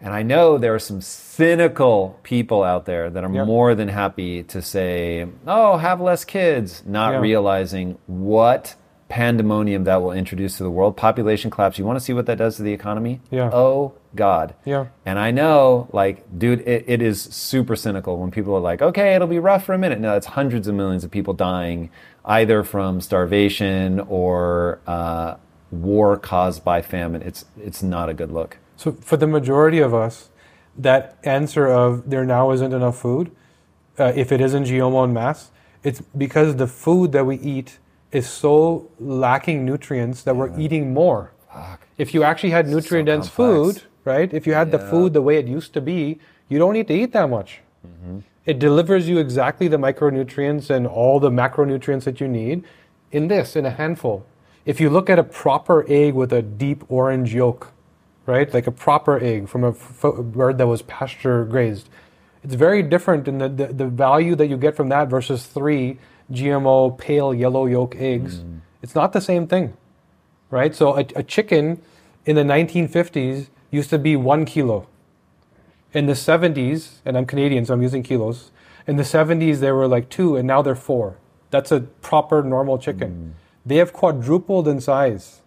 [0.00, 3.44] and I know there are some cynical people out there that are Yeah.
[3.44, 7.20] more than happy to say, "Oh, have less kids," not Yeah.
[7.20, 8.74] realizing what
[9.08, 10.94] pandemonium that will introduce to the world.
[10.96, 11.78] Population collapse.
[11.78, 13.20] You want to see what that does to the economy?
[13.30, 13.48] Yeah.
[13.52, 14.52] Oh God.
[14.66, 14.86] Yeah.
[15.06, 19.14] And I know, like, dude, it, it is super cynical when people are like, okay,
[19.14, 19.98] it'll be rough for a minute.
[19.98, 21.88] No, it's hundreds of millions of people dying
[22.26, 25.36] either from starvation or uh,
[25.70, 27.22] war caused by famine.
[27.22, 28.58] It's, it's not a good look.
[28.78, 30.30] So for the majority of us,
[30.78, 33.32] that answer of there now isn't enough food,
[33.98, 35.50] uh, if it isn't GMO en masse,
[35.82, 37.78] it's because the food that we eat
[38.12, 41.32] is so lacking nutrients that we're eating more.
[41.98, 44.32] If you actually had nutrient dense food, right?
[44.32, 46.94] If you had the food the way it used to be, you don't need to
[46.94, 47.60] eat that much.
[48.46, 52.62] It delivers you exactly the micronutrients and all the macronutrients that you need
[53.10, 54.24] in this, in a handful.
[54.64, 57.72] If you look at a proper egg with a deep orange yolk,
[58.28, 61.88] right, like a proper egg from a f- bird that was pasture grazed,
[62.44, 65.98] it's very different in the, the, the value that you get from that versus three
[66.30, 68.38] GMO pale yellow yolk eggs.
[68.38, 68.60] Mm.
[68.82, 69.76] It's not the same thing
[70.50, 70.74] right?
[70.74, 71.80] So a, a chicken
[72.24, 74.86] in the 1950s used to be one kilo.
[75.92, 78.50] In the 70s, and I'm Canadian, so I'm using kilos.
[78.86, 81.16] In the 70s, they were like two, and now they're four.
[81.50, 83.34] That's a proper normal chicken.
[83.34, 83.40] Mm.
[83.64, 85.40] They have quadrupled in size.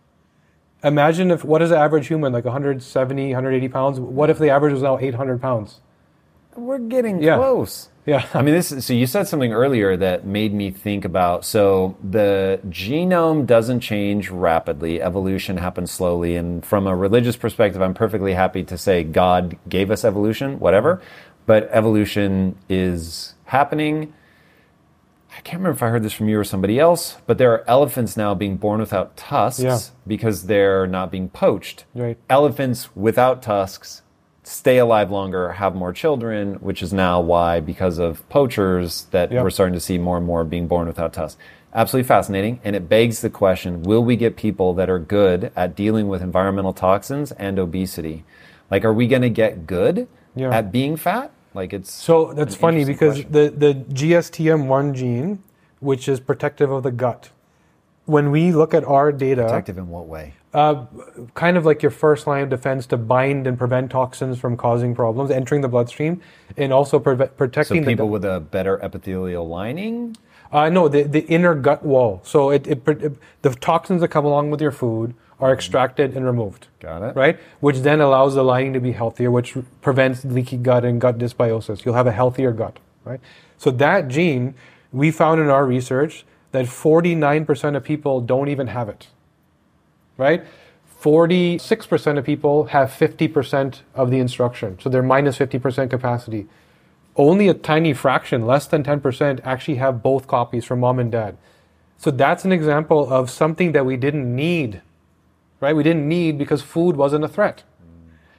[0.83, 3.99] Imagine if what is the average human like 170, 180 pounds?
[3.99, 5.79] What if the average was now 800 pounds?
[6.55, 7.37] We're getting Yeah.
[7.37, 7.89] close.
[8.05, 8.25] Yeah.
[8.33, 8.71] I mean, this.
[8.71, 11.45] Is, so you said something earlier that made me think about.
[11.45, 15.01] So the genome doesn't change rapidly.
[15.01, 19.91] Evolution happens slowly, and from a religious perspective, I'm perfectly happy to say God gave
[19.91, 20.99] us evolution, whatever.
[21.45, 24.13] But evolution is happening.
[25.35, 27.63] I can't remember if I heard this from you or somebody else, but there are
[27.67, 29.79] elephants now being born without tusks Yeah.
[30.05, 31.85] because they're not being poached.
[31.95, 32.17] Right.
[32.29, 34.01] Elephants without tusks
[34.43, 39.41] stay alive longer, have more children, which is now why, because of poachers, that Yeah.
[39.43, 41.39] we're starting to see more and more being born without tusks.
[41.73, 42.59] Absolutely fascinating.
[42.63, 46.21] And it begs the question will we get people that are good at dealing with
[46.21, 48.25] environmental toxins and obesity?
[48.69, 50.49] Like, are we going to get good Yeah.
[50.49, 51.31] at being fat?
[51.53, 53.31] Like it's So that's funny because question.
[53.31, 55.43] the, the GSTM1 gene,
[55.79, 57.29] which is protective of the gut,
[58.05, 60.33] when we look at our data, protective in what way?
[60.53, 60.85] uh,
[61.33, 64.95] kind of like your first line of defense to bind and prevent toxins from causing
[64.95, 66.21] problems, entering the bloodstream,
[66.57, 70.15] and also preve- So people the with a better epithelial lining.
[70.51, 72.19] Uh, no, the, the inner gut wall.
[72.25, 76.25] So it, it, it, the toxins that come along with your food are extracted and
[76.25, 76.67] removed.
[76.79, 77.15] Got it.
[77.15, 77.39] Right?
[77.59, 81.83] Which then allows the lining to be healthier, which prevents leaky gut and gut dysbiosis.
[81.83, 82.77] You'll have a healthier gut.
[83.03, 83.19] Right?
[83.57, 84.53] So that gene,
[84.91, 89.07] we found in our research that 49% of people don't even have it.
[90.17, 90.45] Right?
[91.01, 94.77] 46% of people have 50% of the instruction.
[94.79, 96.47] So they're minus 50% capacity
[97.15, 101.37] only a tiny fraction, less than 10%, actually have both copies from mom and dad.
[101.97, 104.81] So that's an example of something that we didn't need,
[105.61, 105.73] right?
[105.75, 107.63] We didn't need because food wasn't a threat.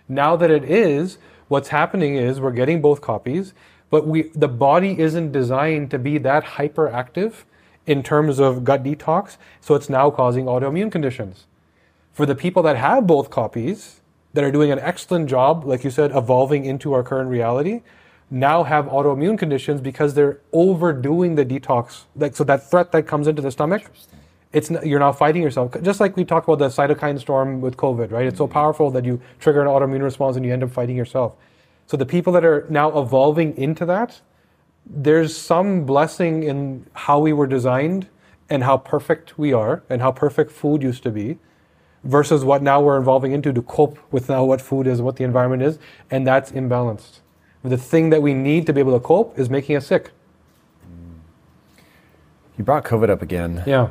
[0.09, 1.17] Now that it is,
[1.49, 3.55] what's happening is we're getting both copies,
[3.89, 7.45] but we the body isn't designed to be that hyperactive
[7.87, 11.47] in terms of gut detox, so it's now causing autoimmune conditions.
[12.13, 14.03] For the people that have both copies,
[14.35, 17.83] that are doing an excellent job, like you said, evolving into our current reality,
[18.31, 22.05] now have autoimmune conditions because they're overdoing the detox.
[22.17, 23.91] Like so, that threat that comes into the stomach,
[24.53, 25.75] it's you're now fighting yourself.
[25.83, 28.27] Just like we talk about the cytokine storm with COVID, right?
[28.27, 28.53] It's so mm-hmm.
[28.53, 31.35] powerful that you trigger an autoimmune response and you end up fighting yourself.
[31.87, 34.21] So the people that are now evolving into that,
[34.87, 38.09] there's some blessing in how we were designed
[38.51, 41.39] and how perfect we are and how perfect food used to be
[42.05, 45.25] versus what now we're evolving into to cope with now what food is, what the
[45.25, 45.79] environment is,
[46.11, 47.21] and that's imbalanced.
[47.63, 50.11] The thing that we need to be able to cope is making us sick.
[52.59, 53.63] You brought COVID up again.
[53.67, 53.91] Yeah.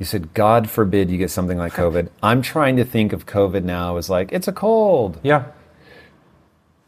[0.00, 2.08] You said, God forbid you get something like COVID.
[2.22, 5.44] I'm trying to think of COVID now as like, it's a cold, Yeah.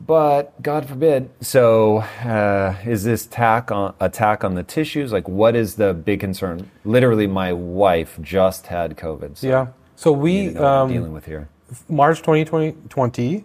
[0.00, 1.28] but God forbid.
[1.40, 5.12] So, uh, is this attack on, attack on the tissues?
[5.12, 6.70] Like, what is the big concern?
[6.84, 9.36] Literally, my wife just had COVID.
[9.36, 9.66] So Yeah.
[9.94, 11.48] So we to what I'm um, dealing with here.
[11.88, 13.44] March 2020,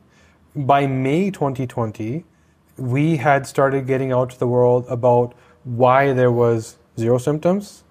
[0.55, 2.23] by May 2020,
[2.77, 7.83] we had started getting out to the world about why there was zero symptoms,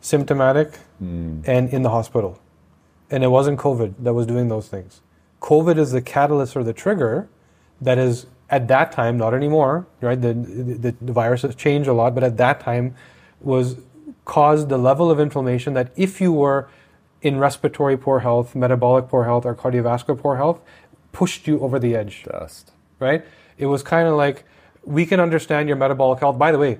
[0.00, 1.42] symptomatic, Mm.
[1.48, 2.40] and in the hospital.
[3.10, 5.00] And it wasn't COVID that was doing those things.
[5.40, 7.28] COVID is the catalyst or the trigger
[7.80, 10.20] that is at that time, not anymore, right?
[10.20, 12.94] The, the, the virus has changed a lot, but at that time
[13.40, 13.76] was
[14.24, 16.68] caused the level of inflammation that if you were
[17.22, 20.60] in respiratory poor health, metabolic poor health, or cardiovascular poor health,
[21.12, 22.72] pushed you over the edge Dust.
[22.98, 23.24] right?
[23.58, 24.44] It was kind of like
[24.84, 26.38] we can understand your metabolic health.
[26.38, 26.78] By the way,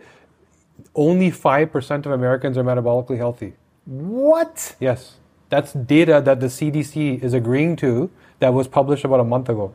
[0.94, 3.54] only 5% of Americans are metabolically healthy.
[3.84, 4.76] What?
[4.80, 5.16] Yes.
[5.48, 9.74] That's data that the CDC is agreeing to that was published about a month ago.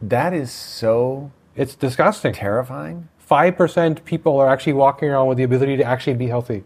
[0.00, 2.32] That is so It's disgusting.
[2.32, 3.08] terrifying.
[3.30, 6.64] 5% people are actually walking around with the ability to actually be healthy.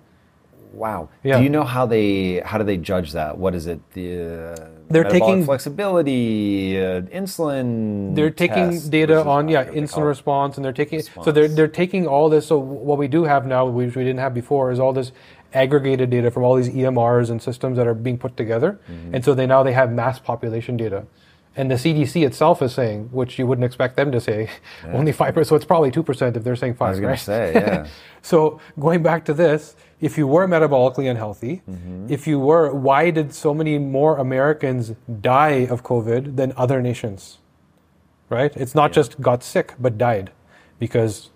[0.72, 1.08] Wow.
[1.22, 1.38] Yeah.
[1.38, 3.38] Do you know how they how do they judge that?
[3.38, 3.78] What is it?
[3.92, 8.14] The uh, They're metabolic taking- flexibility, uh, insulin.
[8.16, 12.28] they're taking data on yeah insulin response and they're taking so they're they're taking all
[12.28, 15.12] this so what we do have now which we didn't have before is all this
[15.54, 19.14] aggregated data from all these EMRs and systems that are being put together Mm-hmm.
[19.14, 21.06] and so they now they have mass population data
[21.56, 24.50] and the CDC itself is saying which you wouldn't expect them to say
[24.92, 27.18] only 5% so it's probably 2% if they're saying 5 I was going right?
[27.18, 27.86] to say, yeah.
[28.22, 32.06] So going back to this, if you were metabolically unhealthy, Mm-hmm.
[32.10, 37.38] if you were, why did so many more Americans die of COVID than other nations?
[38.30, 38.52] Right?
[38.56, 40.32] It's not just got sick, but died
[40.80, 41.30] because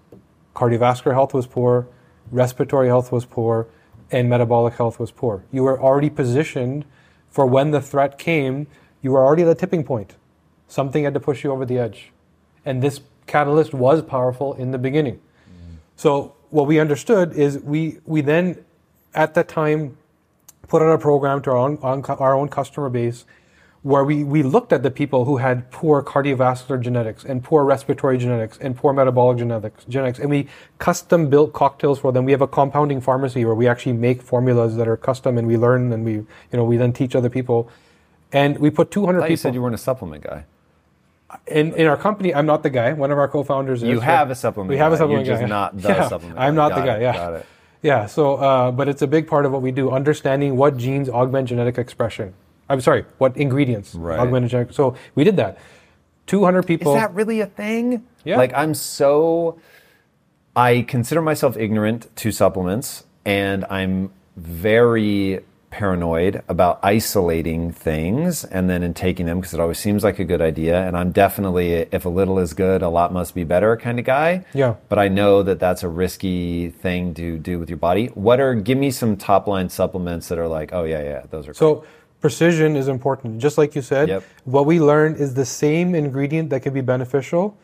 [0.54, 1.86] cardiovascular health was poor,
[2.32, 3.68] respiratory health was poor,
[4.10, 5.44] and metabolic health was poor.
[5.52, 6.84] You were already positioned
[7.28, 8.66] for when the threat came,
[9.02, 10.16] you were already at the tipping point.
[10.66, 12.10] Something had to push you over the edge.
[12.64, 15.16] And this catalyst was powerful in the beginning.
[15.16, 15.76] Mm.
[15.96, 18.64] So what we understood is we we then
[19.14, 19.96] at that time
[20.66, 23.24] put out a program to our own, on, our own customer base
[23.88, 28.18] where we, we looked at the people who had poor cardiovascular genetics and poor respiratory
[28.18, 30.46] genetics and poor metabolic genetics genetics and we
[30.78, 32.26] custom built cocktails for them.
[32.26, 35.56] We have a compounding pharmacy where we actually make formulas that are custom and we
[35.56, 37.70] learn and we you know we then teach other people.
[38.30, 40.44] And we put 200 I people you said you weren't a supplement guy.
[41.46, 42.92] in, in our company, I'm not the guy.
[42.92, 43.88] One of our co-founders is.
[43.88, 44.98] You have a supplement We have a guy.
[44.98, 45.42] supplement You're guy.
[45.42, 47.00] just not the Yeah, supplement I'm not the guy.
[47.00, 47.14] Yeah.
[47.14, 47.46] got it.
[47.82, 48.04] Yeah.
[48.06, 51.48] So, uh, but it's a big part of what we do, understanding what genes augment
[51.48, 52.34] genetic expression.
[52.68, 54.18] I'm sorry, what ingredients Right.
[54.18, 54.74] augment genetic.
[54.74, 55.58] So we did that.
[56.26, 56.94] 200 people.
[56.94, 58.04] Is that really a thing?
[58.24, 58.36] Yeah.
[58.36, 59.58] Like I'm so
[60.54, 65.40] I consider myself ignorant to supplements and I'm very
[65.70, 70.24] paranoid about isolating things and then in taking them because it always seems like a
[70.24, 70.86] good idea.
[70.86, 74.04] And I'm definitely, if a little is good, a lot must be better kind of
[74.04, 74.44] guy.
[74.54, 74.76] Yeah.
[74.88, 78.06] But I know that that's a risky thing to do with your body.
[78.14, 81.46] What are, give me some top line supplements that are like, oh, yeah, yeah, those
[81.46, 81.84] are So
[82.20, 83.38] precision is important.
[83.38, 84.24] Just like you said, Yep.
[84.44, 87.56] what we learned is the same ingredient that can be beneficial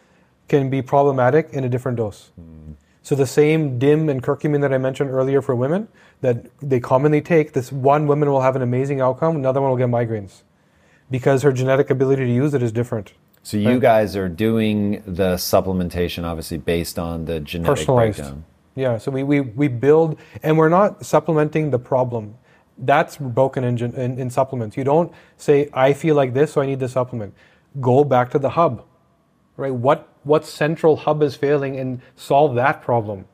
[0.49, 2.31] can be problematic in a different dose.
[2.37, 2.73] Hmm.
[3.03, 5.89] So the same DIM and curcumin that I mentioned earlier for women
[6.21, 9.77] that they commonly take, this one woman will have an amazing outcome, another one will
[9.77, 10.43] get migraines
[11.11, 13.13] because her genetic ability to use it is different.
[13.43, 18.17] So you guys are doing the supplementation obviously based on the genetic personalized.
[18.17, 18.45] breakdown.
[18.75, 22.37] Yeah, so we, we, we build, and we're not supplementing the problem.
[22.79, 24.77] That's broken in, in, in supplements.
[24.77, 27.35] You don't say, I feel like this, so I need this supplement.
[27.81, 28.85] Go back to the hub,
[29.57, 29.73] right?
[29.75, 33.27] What, what central hub is failing and solve that problem.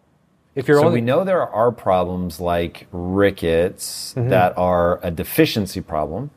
[0.55, 4.29] If you're So only, we know there are problems like rickets Mm-hmm.
[4.31, 6.31] that are a deficiency problem.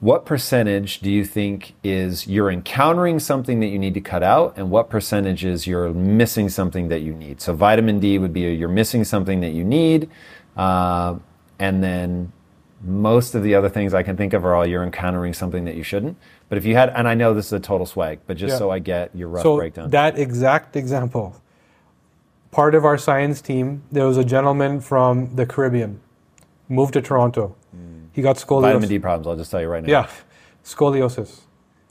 [0.00, 4.52] What percentage do you think is you're encountering something that you need to cut out,
[4.58, 7.40] and what percentage is you're missing something that you need?
[7.40, 10.10] So vitamin D would be a, you're missing something that you need,
[10.56, 11.16] uh,
[11.58, 12.32] and then
[12.82, 15.74] most of the other things I can think of are all you're encountering something that
[15.76, 16.16] you shouldn't.
[16.48, 18.58] But if you had, and I know this is a total swag, but just Yeah.
[18.58, 19.90] so I get your rough so breakdown.
[19.90, 21.36] that exact example,
[22.50, 26.00] part of our science team, there was a gentleman from the Caribbean,
[26.68, 27.54] moved to Toronto.
[28.12, 28.62] He got scoliosis.
[28.62, 29.90] vitamin D problems, I'll just tell you right now.
[29.90, 30.06] Yeah,
[30.64, 31.40] scoliosis.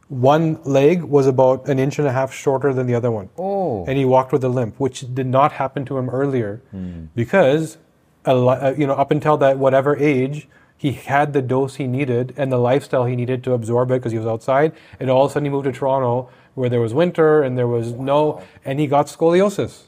[0.07, 3.29] One leg was about an inch and a half shorter than the other one.
[3.37, 3.85] Oh.
[3.87, 7.05] And he walked with a limp, which did not happen to him earlier Hmm.
[7.15, 7.77] because,
[8.25, 12.51] uh, you know, up until that whatever age, he had the dose he needed and
[12.51, 14.73] the lifestyle he needed to absorb it because he was outside.
[14.99, 17.67] And all of a sudden he moved to Toronto where there was winter and there
[17.67, 19.83] was no, and he got scoliosis.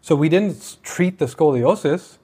[0.00, 2.18] So we didn't treat the scoliosis.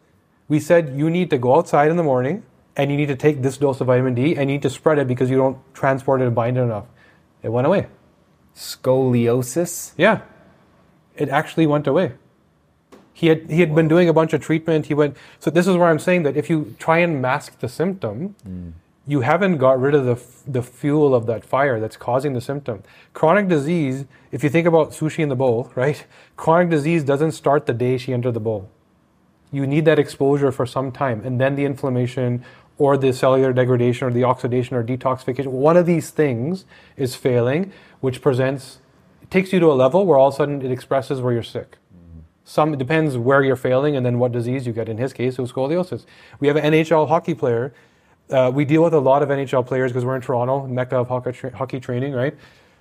[0.48, 2.44] We said you need to go outside in the morning
[2.76, 4.98] and you need to take this dose of vitamin D and you need to spread
[4.98, 6.86] it because you don't transport it and bind it enough.
[7.42, 7.88] It went away.
[8.54, 9.92] Scoliosis?
[9.96, 10.22] Yeah.
[11.14, 12.12] It actually went away.
[13.16, 14.86] He had he had been doing a bunch of treatment.
[14.86, 17.68] He went so this is where I'm saying that if you try and mask the
[17.68, 18.72] symptom, mm.
[19.06, 22.42] you haven't got rid of the f- the fuel of that fire that's causing the
[22.42, 22.82] symptom.
[23.14, 26.04] Chronic disease, if you think about sushi in the bowl, right?
[26.36, 28.68] Chronic disease doesn't start the day she entered the bowl.
[29.50, 32.44] You need that exposure for some time, and then the inflammation
[32.76, 36.66] or the cellular degradation or the oxidation or detoxification, one of these things
[36.98, 38.80] is failing, which presents,
[39.30, 41.78] takes you to a level where all of a sudden it expresses where you're sick.
[42.48, 44.88] Some it depends where you're failing and then what disease you get.
[44.88, 46.06] In his case, it was scoliosis.
[46.38, 47.74] We have an NHL hockey player.
[48.30, 51.08] Uh, we deal with a lot of NHL players because we're in Toronto, mecca of
[51.08, 52.36] hockey, tra- hockey training, right?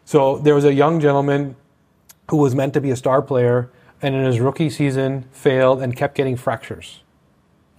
[0.05, 1.55] So there was a young gentleman
[2.29, 3.71] who was meant to be a star player
[4.03, 7.01] and in his rookie season failed and kept getting fractures,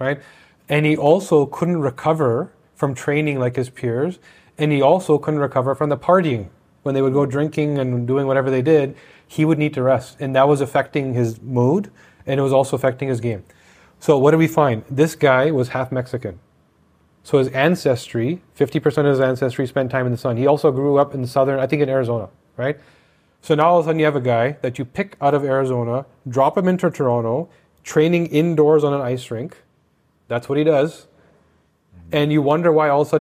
[0.00, 0.20] right?
[0.68, 4.18] And he also couldn't recover from training like his peers,
[4.58, 6.48] and he also couldn't recover from the partying.
[6.82, 8.96] When they would go drinking and doing whatever they did,
[9.26, 11.90] he would need to rest, and that was affecting his mood,
[12.26, 13.44] and it was also affecting his game.
[13.98, 14.84] So what did we find?
[14.90, 16.38] This guy was half Mexican.
[17.22, 20.36] So his ancestry, 50% of his ancestry spent time in the sun.
[20.36, 22.78] He also grew up in the southern, I think in Arizona, right?
[23.42, 25.44] So now all of a sudden you have a guy that you pick out of
[25.44, 27.48] Arizona, drop him into Toronto,
[27.82, 29.62] training indoors on an ice rink.
[30.28, 31.08] That's what he does.
[32.12, 33.25] And you wonder why all of a sudden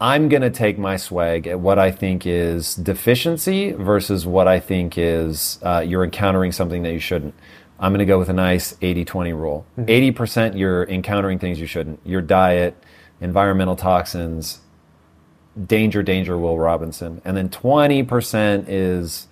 [0.00, 4.60] I'm going to take my swag at what I think is deficiency versus what I
[4.60, 7.34] think is uh, you're encountering something that you shouldn't.
[7.82, 8.84] I'm going to go with a nice mm-hmm.
[8.84, 9.66] 80 20 rule.
[9.76, 12.00] 80% you're encountering things you shouldn't.
[12.04, 12.76] Your diet,
[13.20, 14.60] environmental toxins,
[15.66, 17.20] danger, danger, Will Robinson.
[17.24, 19.26] And then 20% is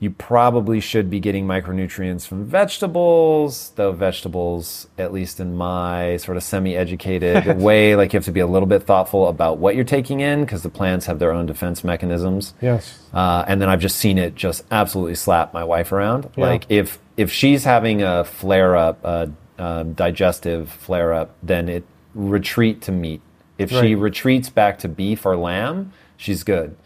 [0.00, 6.36] you probably should be getting micronutrients from vegetables, though vegetables, at least in my sort
[6.36, 9.74] of semi educated way, like you have to be a little bit thoughtful about what
[9.74, 12.54] you're taking in because the plants have their own defense mechanisms.
[12.60, 12.96] Yes.
[13.12, 16.30] Uh, and then I've just seen it just absolutely slap my wife around.
[16.36, 16.46] Yeah.
[16.46, 21.84] Like if if she's having a flare up, a um, digestive flare up, then it
[22.14, 23.20] retreat to meat.
[23.58, 26.76] If she retreats back to beef or lamb, she's good.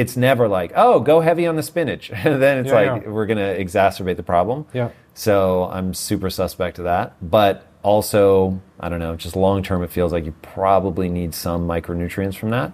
[0.00, 2.08] It's never like, oh, go heavy on the spinach.
[2.24, 3.10] then it's Yeah, like yeah.
[3.10, 4.66] we're gonna exacerbate the problem.
[4.72, 4.90] Yeah.
[5.14, 7.14] So I'm super suspect of that.
[7.20, 11.66] But also, I don't know, just long term, it feels like you probably need some
[11.68, 12.72] micronutrients from that,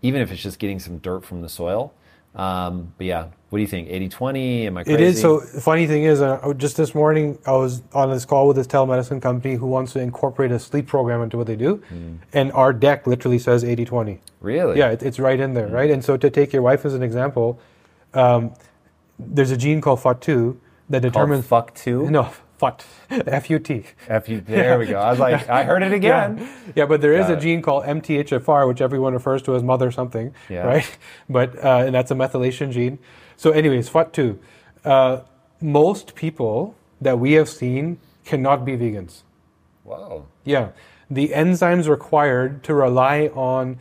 [0.00, 1.92] even if it's just getting some dirt from the soil.
[2.34, 3.88] Um, but yeah, what do you think?
[3.90, 4.66] 80 20?
[4.66, 4.94] Am I crazy?
[4.94, 5.20] It is.
[5.20, 8.66] So funny thing is, uh, just this morning I was on this call with this
[8.66, 11.82] telemedicine company who wants to incorporate a sleep program into what they do,
[12.32, 14.18] and our deck literally says 80-20.
[14.40, 14.78] Really?
[14.78, 15.90] Yeah, it, it's right in there, right?
[15.90, 17.60] And so to take your wife as an example,
[18.14, 18.54] um,
[19.18, 20.56] there's a gene called FUT2
[20.88, 22.10] that Called determines fuck two?
[22.10, 22.30] No,
[22.62, 23.84] FUT, F-U-T.
[24.46, 24.98] There we go.
[25.00, 26.38] I was like, I heard it again.
[26.38, 27.40] Yeah, yeah but there is Got a it.
[27.40, 30.66] gene called MTHFR, which everyone refers to as mother something, Yeah.
[30.66, 30.98] right?
[31.28, 32.98] But uh, and that's a methylation gene.
[33.36, 34.38] So, anyways, FUT2.
[34.84, 35.20] Uh,
[35.60, 39.22] most people that we have seen cannot be vegans.
[39.84, 40.26] Wow.
[40.44, 40.68] Yeah,
[41.10, 43.78] the enzymes required to rely on,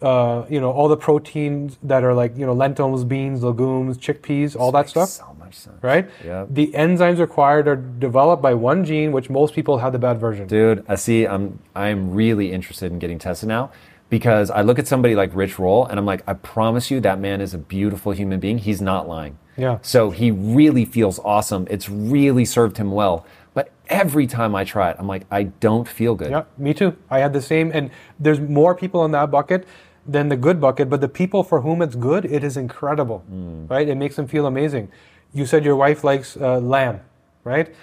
[0.00, 4.56] uh, you know, all the proteins that are like you know lentils, beans, legumes, chickpeas,
[4.56, 5.10] all that stuff
[5.54, 5.82] Sense.
[5.82, 6.08] right?
[6.24, 6.48] Yep.
[6.50, 10.46] The enzymes required are developed by one gene, which most people have the bad version.
[10.46, 11.26] Dude, I see.
[11.26, 13.70] I'm I'm really interested in getting tested now
[14.08, 17.18] because I look at somebody like Rich Roll and I'm like, I promise you that
[17.18, 18.58] man is a beautiful human being.
[18.58, 19.38] He's not lying.
[19.56, 19.78] Yeah.
[19.82, 21.66] So he really feels awesome.
[21.70, 23.26] It's really served him well.
[23.54, 26.30] But every time I try it, I'm like, I don't feel good.
[26.30, 26.94] Yeah, me too.
[27.08, 27.90] I had the same, and
[28.20, 29.66] there's more people in that bucket
[30.06, 30.90] than the good bucket.
[30.90, 33.68] But the people for whom it's good, it is incredible, mm.
[33.70, 33.88] right?
[33.88, 34.90] It makes them feel amazing.
[35.32, 37.00] You said your wife likes uh, lamb,
[37.44, 37.74] right?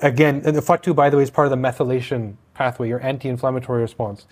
[0.00, 4.26] Again, the FUT2, by the way, is part of the methylation pathway, your anti-inflammatory response.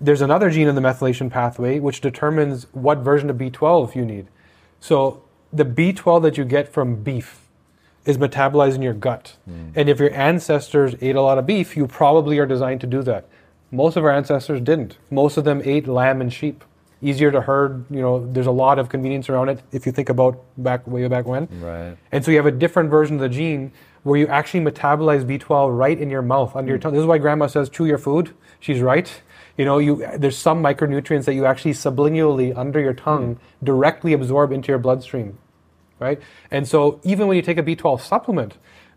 [0.00, 4.28] There's another gene in the methylation pathway which determines what version of B12 you need.
[4.80, 5.22] So
[5.52, 7.40] the B12 that you get from beef
[8.04, 9.36] is metabolized in your gut.
[9.74, 13.02] And if your ancestors ate a lot of beef, you probably are designed to do
[13.02, 13.26] that.
[13.70, 14.98] Most of our ancestors didn't.
[15.10, 16.64] Most of them ate lamb and sheep.
[17.04, 20.08] Easier to herd, you know, there's a lot of convenience around it if you think
[20.08, 21.48] about back way back when.
[21.60, 21.96] Right.
[22.10, 23.72] And so you have a different version of the gene
[24.04, 26.82] where you actually metabolize B12 right in your mouth, under your mm.
[26.82, 26.92] tongue.
[26.92, 28.34] This is why grandma says chew your food.
[28.60, 29.22] She's right.
[29.58, 33.38] You know, you there's some micronutrients that you actually sublingually under your tongue mm.
[33.62, 35.38] directly absorb into your bloodstream,
[35.98, 36.20] right?
[36.50, 38.56] And so even when you take a B12 supplement,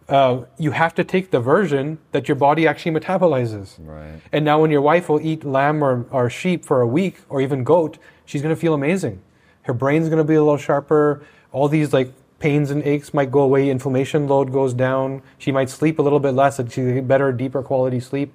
[0.09, 3.75] uh, you have to take the version that your body actually metabolizes.
[3.79, 4.21] Right.
[4.31, 7.41] And now when your wife will eat lamb or, or sheep for a week or
[7.41, 9.21] even goat, she's going to feel amazing.
[9.63, 11.23] Her brain's going to be a little sharper.
[11.51, 13.69] All these like pains and aches might go away.
[13.69, 15.21] Inflammation load goes down.
[15.37, 18.33] She might sleep a little bit less and she get better, deeper quality sleep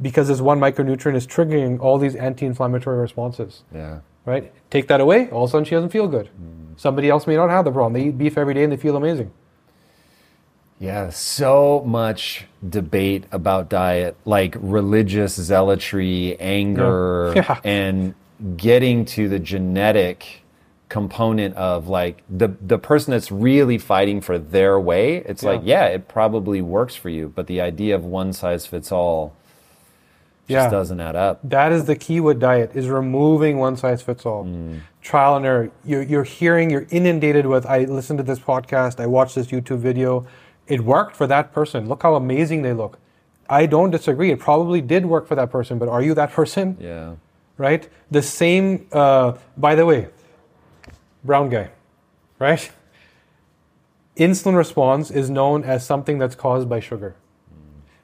[0.00, 3.62] because this one micronutrient is triggering all these anti-inflammatory responses.
[3.72, 4.00] Yeah.
[4.24, 4.52] Right?
[4.70, 6.30] Take that away, all of a sudden she doesn't feel good.
[6.40, 6.80] Mm.
[6.80, 7.92] Somebody else may not have the problem.
[7.92, 9.32] They eat beef every day and they feel amazing.
[10.82, 17.60] Yeah, so much debate about diet, like religious zealotry, anger, Yeah.
[17.62, 18.14] and
[18.56, 20.42] getting to the genetic
[20.88, 25.18] component of like the the person that's really fighting for their way.
[25.18, 28.90] It's like, yeah, it probably works for you, but the idea of one size fits
[28.90, 29.32] all
[30.48, 30.68] Just Yeah.
[30.70, 31.38] doesn't add up.
[31.44, 34.44] That is the key with diet is removing one size fits all.
[34.44, 34.80] Mm.
[35.00, 35.70] Trial and error.
[35.84, 39.78] You're, you're hearing, you're inundated with, I listened to this podcast, I watched this YouTube
[39.78, 40.26] video.
[40.72, 41.86] It worked for that person.
[41.86, 42.98] Look how amazing they look.
[43.46, 44.30] I don't disagree.
[44.30, 46.78] It probably did work for that person, but are you that person?
[46.80, 47.16] Yeah.
[47.58, 47.90] Right?
[48.10, 50.08] The same, uh, by the way,
[51.22, 51.68] brown guy,
[52.38, 52.72] right?
[54.16, 57.16] Insulin response is known as something that's caused by sugar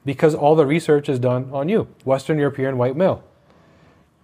[0.05, 3.23] because all the research is done on you, Western European white male.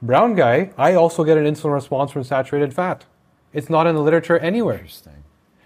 [0.04, 3.06] Brown guy, I also get an insulin response from saturated fat.
[3.54, 5.25] It's not in the literature anywhere Interesting.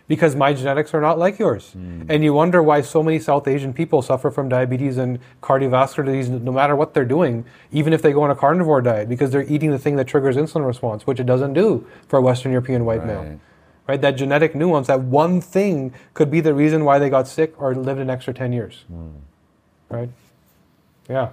[0.10, 1.72] Because my genetics are not like yours.
[1.78, 2.08] Mm.
[2.10, 6.30] And you wonder why so many South Asian people suffer from diabetes and cardiovascular disease
[6.30, 9.48] no matter what they're doing, even if they go on a carnivore diet, because they're
[9.48, 12.86] eating the thing that triggers insulin response, which it doesn't do for a Western European
[12.86, 13.22] white male.
[13.22, 13.40] Right.
[13.88, 14.02] Right?
[14.02, 17.76] That genetic nuance, that one thing could be the reason why they got sick or
[17.76, 18.86] lived an extra 10 years.
[18.88, 19.10] Hmm.
[19.90, 20.10] Right?
[21.08, 21.30] Yeah.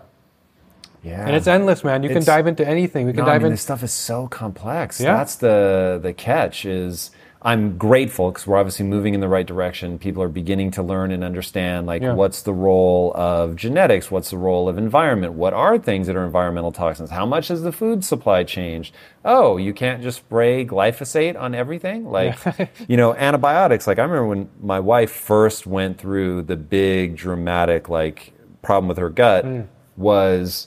[1.02, 1.26] Yeah.
[1.26, 2.02] And it's endless, man.
[2.02, 3.06] You can dive into anything.
[3.06, 3.52] We can No, I dive mean, in.
[3.52, 5.00] this stuff is so complex.
[5.00, 5.16] Yeah.
[5.16, 6.64] That's the the catch.
[6.66, 7.10] Is
[7.46, 10.00] I'm grateful because we're obviously moving in the right direction.
[10.00, 12.14] People are beginning to learn and understand like Yeah.
[12.14, 16.24] what's the role of genetics, what's the role of environment, what are things that are
[16.24, 18.92] environmental toxins, how much has the food supply changed?
[19.24, 22.36] Oh, you can't just spray glyphosate on everything, like
[22.88, 23.86] you know antibiotics.
[23.86, 28.32] Like I remember when my wife first went through the big dramatic like
[28.62, 29.66] problem with her gut Mm.
[29.96, 30.66] was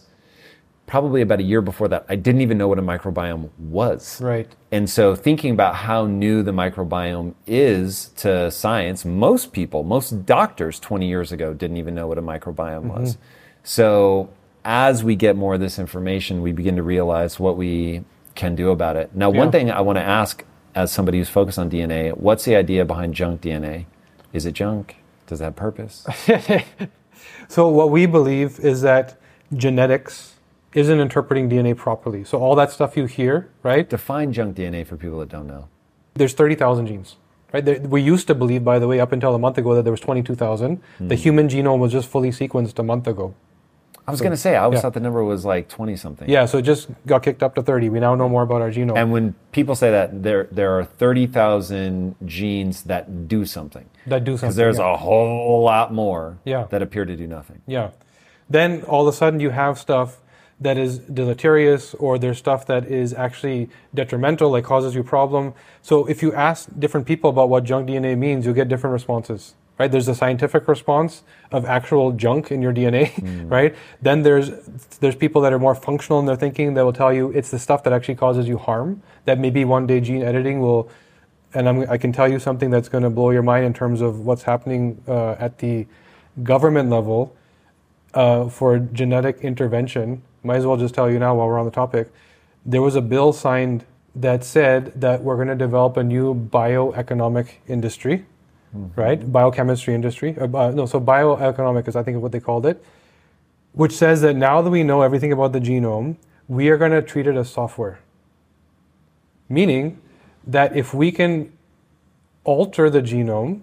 [0.89, 4.19] probably about a year before that, I didn't even know what a microbiome was.
[4.19, 4.51] Right.
[4.71, 10.79] And so thinking about how new the microbiome is to science, most people, most doctors
[10.79, 13.01] 20 years ago didn't even know what a microbiome mm-hmm.
[13.01, 13.17] was.
[13.63, 14.29] So
[14.65, 18.03] as we get more of this information, we begin to realize what we
[18.33, 19.15] can do about it.
[19.15, 20.43] Now, one thing I want to ask
[20.73, 23.85] as somebody who's focused on DNA, what's the idea behind junk DNA?
[24.33, 24.95] Is it junk?
[25.27, 26.07] Does it have purpose?
[27.47, 29.19] So what we believe is that
[29.55, 30.35] genetics
[30.73, 32.23] isn't interpreting DNA properly.
[32.23, 33.89] So all that stuff you hear, right?
[33.89, 35.67] Define junk DNA for people that don't know.
[36.15, 37.15] There's 30,000 genes.
[37.51, 37.65] Right?
[37.65, 39.91] There, we used to believe, by the way, up until a month ago, that there
[39.91, 40.81] was 22,000.
[40.99, 41.21] The hmm.
[41.21, 43.33] human genome was just fully sequenced a month ago.
[44.09, 44.81] I was going to say, I always yeah.
[44.81, 46.27] thought the number was like 20 something.
[46.27, 47.89] Yeah, so it just got kicked up to 30.
[47.89, 48.97] We now know more about our genome.
[48.97, 53.87] And when people say that, there there are 30,000 genes that do something.
[54.07, 54.47] That do something.
[54.47, 54.93] Because there's yeah.
[54.93, 56.65] a whole lot more Yeah.
[56.71, 57.61] that appear to do nothing.
[57.67, 57.91] Yeah.
[58.49, 60.21] Then all of a sudden you have stuff
[60.61, 65.53] that is deleterious or there's stuff that is actually detrimental, like causes you problem.
[65.81, 69.55] So if you ask different people about what junk DNA means, you'll get different responses.
[69.77, 69.89] Right?
[69.89, 71.23] There's a scientific response
[71.53, 73.13] of actual junk in your DNA,
[73.49, 73.73] right?
[74.01, 74.49] Then there's
[74.99, 77.59] there's people that are more functional in their thinking that will tell you it's the
[77.59, 79.01] stuff that actually causes you harm.
[79.23, 80.89] That maybe one day gene editing will
[81.53, 84.01] and I'm, I can tell you something that's going to blow your mind in terms
[84.01, 85.87] of what's happening uh, at the
[86.43, 87.35] government level
[88.13, 90.21] uh, for genetic intervention.
[90.43, 92.11] Might as well just tell you now while we're on the topic.
[92.65, 93.85] There was a bill signed
[94.15, 98.25] that said that we're going to develop a new bioeconomic industry,
[98.95, 99.31] right?
[99.31, 100.37] Biochemistry industry.
[100.39, 102.83] Uh, uh, no, so bioeconomic is I think what they called it,
[103.73, 106.17] which says that now that we know everything about the genome,
[106.47, 107.99] we are going to treat it as software.
[109.47, 110.01] Meaning
[110.45, 111.51] that if we can
[112.43, 113.61] alter the genome,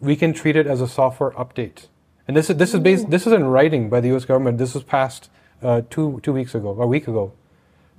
[0.00, 1.86] we can treat it as a software update.
[2.26, 4.24] And this is this is based this is in writing by the U.S.
[4.24, 4.58] government.
[4.58, 5.28] This was passed
[5.62, 7.32] uh, two two weeks ago, a week ago.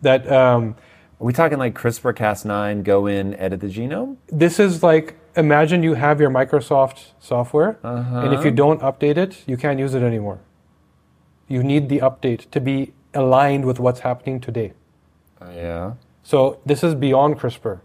[0.02, 0.76] That um,
[1.20, 4.18] Are we talking like CRISPR Cas9, go in, edit the genome?
[4.28, 9.44] this is like imagine you have your Microsoft software, and if you don't update it,
[9.46, 10.40] you can't use it anymore.
[11.48, 14.74] You need the update to be aligned with what's happening today.
[15.42, 15.94] yeah.
[16.24, 17.82] So this is beyond CRISPR.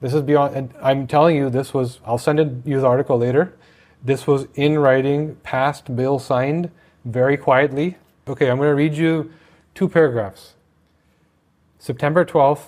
[0.00, 2.00] This is beyond, and I'm telling you, this was.
[2.04, 3.54] I'll send it, you the article later.
[4.02, 6.70] This was in writing, passed, bill signed,
[7.04, 7.98] very quietly.
[8.28, 9.32] Okay, I'm going to read you
[9.74, 10.54] two paragraphs.
[11.80, 12.66] September 12th,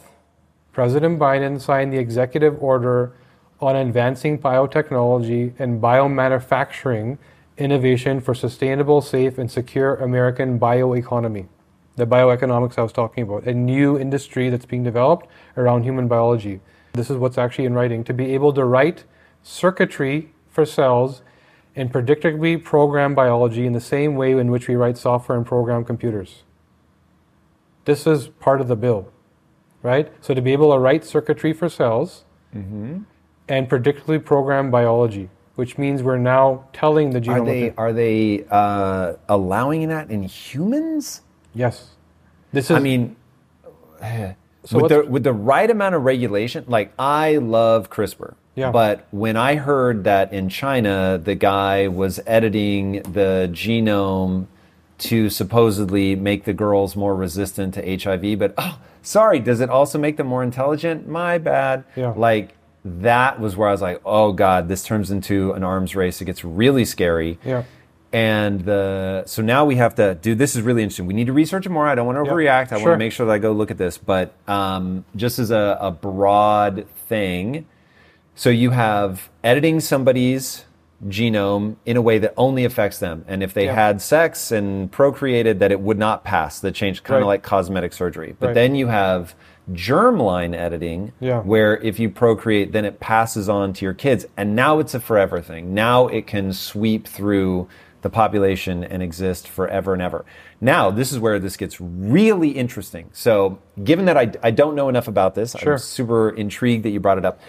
[0.72, 3.12] President Biden signed the executive order
[3.60, 7.18] on advancing biotechnology and biomanufacturing
[7.56, 11.47] innovation for sustainable, safe, and secure American bioeconomy.
[11.94, 16.60] The bioeconomics I was talking about, a new industry that's being developed around human biology.
[16.94, 19.05] This is what's actually in writing to be able to write
[19.44, 21.22] circuitry for cells
[21.76, 25.84] and predictably program biology in the same way in which we write software and program
[25.84, 26.42] computers.
[27.84, 29.12] This is part of the bill,
[29.82, 30.10] right?
[30.20, 32.24] So to be able to write circuitry for cells
[33.48, 37.40] and predictably program biology, which means we're now telling the genome.
[37.40, 41.22] Are they are they uh, allowing that in humans?
[41.55, 41.90] yes.
[42.52, 42.76] This is.
[42.76, 43.16] I mean,
[44.64, 48.36] So with the with the right amount of regulation, like I love CRISPR.
[48.55, 48.70] Yeah.
[48.70, 54.47] But when I heard that in China the guy was editing the genome
[54.98, 58.39] to supposedly make the girls more resistant to HIV.
[58.39, 61.09] But oh, sorry, does it also make them more intelligent?
[61.09, 61.85] My bad.
[61.97, 62.14] Yeah.
[62.16, 62.55] Like
[62.85, 66.20] that was where I was like, oh God, this turns into an arms race.
[66.20, 67.39] It gets really scary.
[67.44, 67.64] Yeah.
[68.12, 71.06] And the so now we have to do this is really interesting.
[71.06, 71.89] We need to research it more.
[71.89, 72.70] I don't want to overreact.
[72.70, 73.98] I want to make sure that I go look at this.
[73.98, 77.66] But um, just as a, a broad thing,
[78.35, 80.65] so you have editing somebody's
[81.06, 83.24] genome in a way that only affects them.
[83.28, 83.74] And if they Yeah.
[83.74, 87.35] had sex and procreated, that it would not pass the change, kind of Right.
[87.35, 88.35] like cosmetic surgery.
[88.39, 88.55] But Right.
[88.55, 89.35] then you have
[89.73, 91.40] germline editing, Yeah.
[91.40, 94.27] where if you procreate, then it passes on to your kids.
[94.36, 95.74] And now it's a forever thing.
[95.74, 97.69] Now it can sweep through
[98.02, 100.27] the population and exist forever and ever.
[100.61, 103.06] Now, this is where this gets really interesting.
[103.12, 105.73] So, given that I, I don't know enough about this, Sure.
[105.73, 107.40] I'm super intrigued that you brought it up.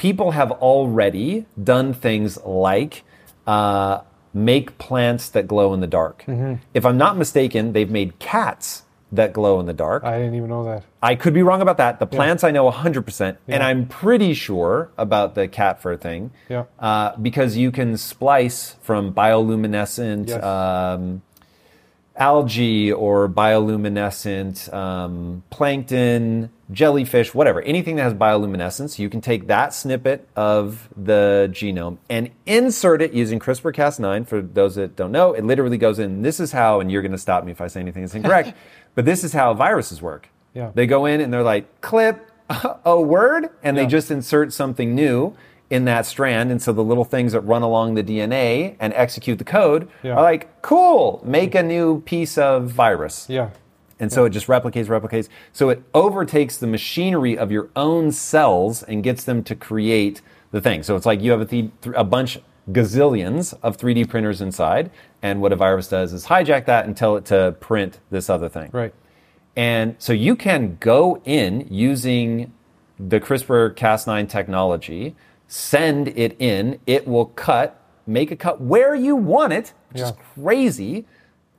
[0.00, 3.04] People have already done things like
[3.46, 4.00] uh,
[4.32, 6.24] make plants that glow in the dark.
[6.26, 6.54] Mm-hmm.
[6.72, 10.02] If I'm not mistaken, they've made cats that glow in the dark.
[10.02, 10.84] I didn't even know that.
[11.02, 11.98] I could be wrong about that.
[11.98, 16.30] The plants I know 100%, and I'm pretty sure about the cat fur thing.
[16.48, 16.64] Yeah.
[16.78, 20.42] Uh, because you can splice from bioluminescent Yes.
[20.42, 21.20] um,
[22.16, 29.74] algae or bioluminescent um, plankton, jellyfish, whatever, anything that has bioluminescence, you can take that
[29.74, 34.26] snippet of the genome and insert it using CRISPR Cas9.
[34.26, 36.22] For those that don't know, it literally goes in.
[36.22, 38.54] This is how, and you're going to stop me if I say anything that's incorrect,
[38.94, 40.28] but this is how viruses work.
[40.54, 40.70] Yeah.
[40.74, 42.26] They go in and they're like, clip
[42.84, 45.36] a word, and they just insert something new
[45.70, 46.50] in that strand.
[46.50, 50.14] And so the little things that run along the DNA and execute the code Yeah.
[50.14, 53.26] are like, cool, make a new piece of virus.
[53.28, 53.50] Yeah.
[54.00, 55.28] And so it just replicates, replicates.
[55.52, 60.60] So it overtakes the machinery of your own cells and gets them to create the
[60.60, 60.82] thing.
[60.82, 62.38] So it's like you have a, th- a bunch,
[62.72, 64.90] gazillions of 3D printers inside.
[65.22, 68.48] And what a virus does is hijack that and tell it to print this other
[68.48, 68.70] thing.
[68.72, 68.94] Right.
[69.56, 72.52] And so you can go in using
[72.98, 75.16] the CRISPR Cas9 technology,
[75.48, 80.12] send it in, it will cut, make a cut where you want it, which is
[80.34, 81.06] crazy.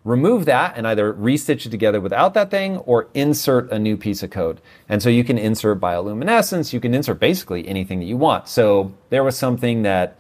[0.04, 4.24] Remove that and either restitch it together without that thing or insert a new piece
[4.24, 4.60] of code.
[4.90, 8.48] And so you can insert bioluminescence, you can insert basically anything that you want.
[8.48, 10.18] So there was something that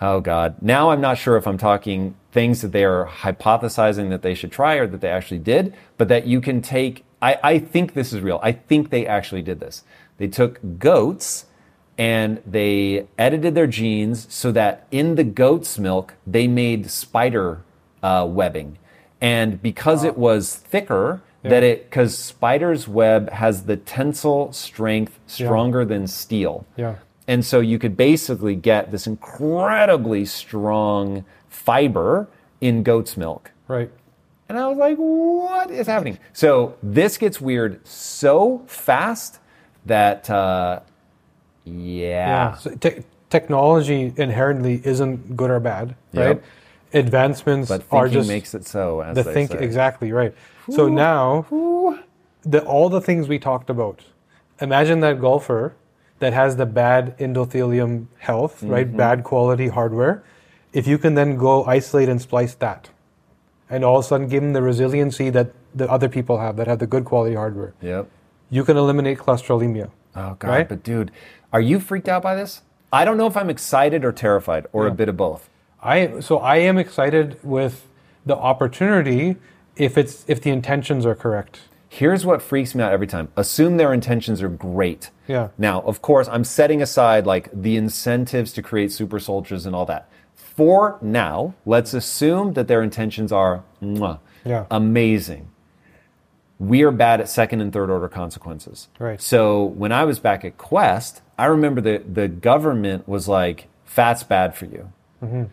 [0.00, 0.56] Oh God!
[0.60, 4.52] Now I'm not sure if I'm talking things that they are hypothesizing that they should
[4.52, 7.04] try or that they actually did, but that you can take.
[7.22, 8.38] I, I think this is real.
[8.42, 9.84] I think they actually did this.
[10.18, 11.46] They took goats
[11.96, 17.62] and they edited their genes so that in the goat's milk they made spider
[18.02, 18.76] uh, webbing,
[19.26, 25.84] and because it was thicker, that it because spider's web has the tensile strength stronger
[25.84, 26.64] than steel.
[26.76, 26.96] Yeah.
[27.28, 32.28] And so you could basically get this incredibly strong fiber
[32.60, 33.50] in goat's milk.
[33.66, 33.90] Right.
[34.48, 36.18] And I was like, what is happening?
[36.32, 39.40] So this gets weird so fast
[39.86, 40.80] that, uh,
[41.64, 42.54] yeah.
[42.54, 46.44] So te- technology inherently isn't good or bad, Yep.
[46.96, 47.04] Right?
[47.04, 49.58] Advancements But are just makes it so, as the they think say.
[49.58, 50.34] exactly right.
[50.70, 51.46] So now,
[52.42, 54.02] the all the things we talked about.
[54.60, 55.74] Imagine that golfer
[56.18, 58.86] that has the bad endothelium health, right?
[58.86, 58.96] Mm-hmm.
[58.96, 60.22] Bad quality hardware.
[60.72, 62.90] If you can then go isolate and splice that,
[63.68, 66.66] and all of a sudden give them the resiliency that the other people have that
[66.66, 68.08] have the good quality hardware, Yep.
[68.50, 69.90] you can eliminate cholesterolemia.
[70.14, 70.48] Oh, God.
[70.48, 70.68] Right?
[70.68, 71.10] But, dude,
[71.52, 72.62] are you freaked out by this?
[72.92, 75.50] I don't know if I'm excited or terrified or a bit of both.
[75.86, 77.86] I so I am excited with
[78.24, 79.36] the opportunity
[79.76, 81.60] if it's if the intentions are correct.
[81.88, 83.28] Here's what freaks me out every time.
[83.36, 85.10] Assume their intentions are great.
[85.28, 85.48] Yeah.
[85.56, 89.86] Now, of course, I'm setting aside like the incentives to create super soldiers and all
[89.86, 90.08] that.
[90.34, 94.66] For now, let's assume that their intentions are mwah, Yeah.
[94.70, 95.48] amazing.
[96.58, 98.88] We are bad at second and third order consequences.
[98.98, 99.20] Right.
[99.20, 104.22] So when I was back at Quest, I remember that the government was like, fat's
[104.22, 104.90] bad for you.
[105.22, 105.44] Mm-hmm.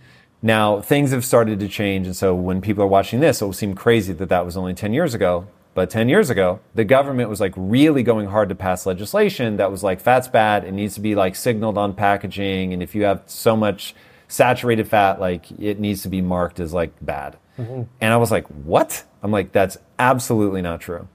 [0.46, 3.54] Now, things have started to change, and so when people are watching this, it will
[3.54, 5.48] seem crazy that that was only 10 years ago.
[5.74, 9.72] But 10 years ago, the government was like really going hard to pass legislation that
[9.72, 13.06] was like, fat's bad, it needs to be like signaled on packaging, and if you
[13.06, 13.96] have so much
[14.28, 17.38] saturated fat, like it needs to be marked as like bad.
[17.58, 17.84] Mm-hmm.
[18.02, 19.06] And I was like, what?
[19.24, 21.08] I'm like, that's absolutely not true.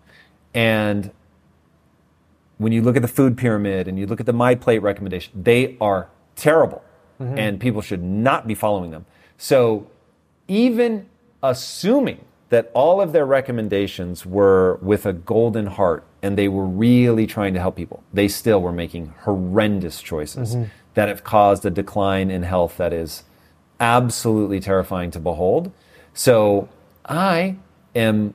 [0.54, 1.12] And
[2.56, 5.32] when you look at the food pyramid and you look at the My Plate recommendation,
[5.40, 6.82] they are terrible
[7.20, 7.38] mm-hmm.
[7.38, 9.04] and people should not be following them.
[9.38, 9.86] So
[10.48, 11.08] even
[11.42, 17.26] assuming that all of their recommendations were with a golden heart and they were really
[17.26, 20.64] trying to help people, they still were making horrendous choices mm-hmm.
[20.94, 23.22] that have caused a decline in health that is
[23.80, 25.72] absolutely terrifying to behold.
[26.14, 26.68] So
[27.04, 27.56] I
[27.94, 28.34] am.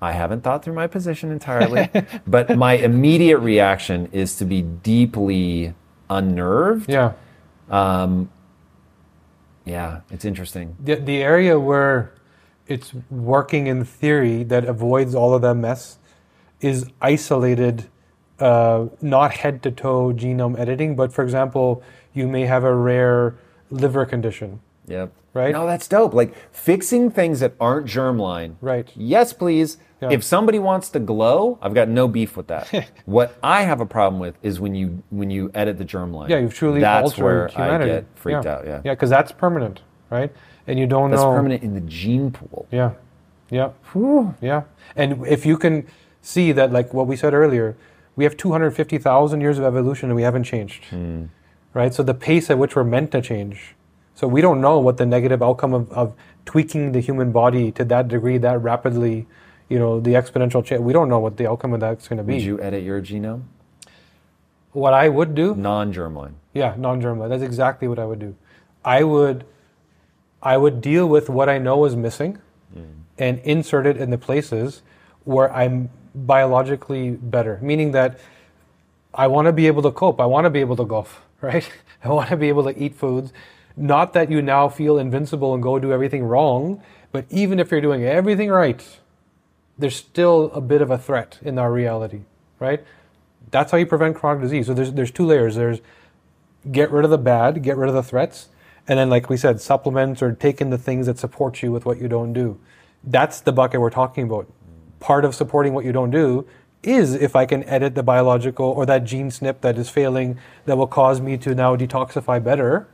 [0.00, 1.90] I haven't thought through my position entirely,
[2.26, 5.74] but my immediate reaction is to be deeply
[6.08, 6.88] unnerved.
[6.88, 7.14] Yeah.
[7.68, 8.30] Um,
[9.68, 10.76] Yeah, it's interesting.
[10.82, 12.12] The, the area where
[12.66, 15.98] it's working in theory that avoids all of that mess
[16.60, 17.88] is isolated,
[18.38, 21.82] uh, not head to toe genome editing, but for example,
[22.12, 23.36] you may have a rare
[23.70, 24.60] liver condition.
[24.86, 25.12] Yep.
[25.34, 25.52] Right?
[25.52, 26.14] No, that's dope.
[26.14, 28.56] Like fixing things that aren't germline.
[28.60, 28.90] Right.
[28.96, 29.78] Yes, please.
[30.00, 30.10] Yeah.
[30.10, 32.90] If somebody wants to glow, I've got no beef with that.
[33.04, 36.28] what I have a problem with is when you when you edit the germline.
[36.28, 37.90] Yeah, you've truly That's altered where humanity.
[37.90, 38.52] I get freaked yeah.
[38.52, 38.66] out.
[38.66, 38.80] Yeah.
[38.84, 39.80] Yeah, because that's permanent,
[40.10, 40.32] right?
[40.68, 41.32] And you don't That's know.
[41.32, 42.68] permanent in the gene pool.
[42.70, 42.92] Yeah.
[43.50, 43.70] Yeah.
[44.40, 44.64] Yeah.
[44.94, 45.86] And if you can
[46.20, 47.76] see that, like what we said earlier,
[48.14, 50.84] we have 250,000 years of evolution and we haven't changed.
[50.86, 51.26] Hmm.
[51.72, 51.94] Right?
[51.94, 53.74] So the pace at which we're meant to change.
[54.14, 56.14] So we don't know what the negative outcome of, of
[56.44, 59.26] tweaking the human body to that degree, that rapidly,
[59.68, 60.80] you know, the exponential change.
[60.80, 62.34] We don't know what the outcome of that's going to be.
[62.34, 63.44] Would you edit your genome?
[64.72, 66.34] what I would do, Non-germline.
[66.54, 67.28] Yeah, non-germline.
[67.28, 68.34] That's exactly what I would do.
[68.84, 69.44] I would,
[70.42, 72.38] I would deal with what I know is missing,
[72.76, 72.86] mm.
[73.18, 74.82] and insert it in the places
[75.24, 77.58] where I'm biologically better.
[77.62, 78.18] Meaning that
[79.12, 80.20] I want to be able to cope.
[80.20, 81.68] I want to be able to golf, right?
[82.04, 83.32] I want to be able to eat foods.
[83.76, 86.82] Not that you now feel invincible and go do everything wrong,
[87.12, 88.84] but even if you're doing everything right,
[89.78, 92.22] there's still a bit of a threat in our reality,
[92.58, 92.84] right?
[93.50, 94.66] That's how you prevent chronic disease.
[94.66, 95.54] So there's there's two layers.
[95.54, 95.80] There's
[96.70, 98.48] get rid of the bad, get rid of the threats,
[98.86, 101.86] and then like we said, supplements or take in the things that support you with
[101.86, 102.58] what you don't do.
[103.04, 104.50] That's the bucket we're talking about.
[105.00, 106.46] Part of supporting what you don't do
[106.82, 110.76] is if I can edit the biological or that gene SNP that is failing that
[110.76, 112.88] will cause me to now detoxify better.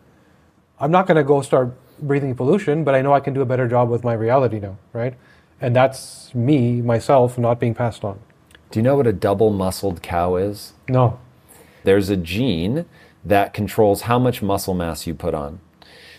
[0.81, 3.47] I'm not going to go start breathing pollution, but I know I can do a
[3.47, 5.15] better job with my reality now, right?
[5.61, 8.19] And that's me, myself, not being passed on.
[8.71, 10.73] Do you know what a double muscled cow is?
[10.89, 11.19] No.
[11.85, 12.87] There's a gene
[13.25, 15.61] that controls how much muscle mass you put on.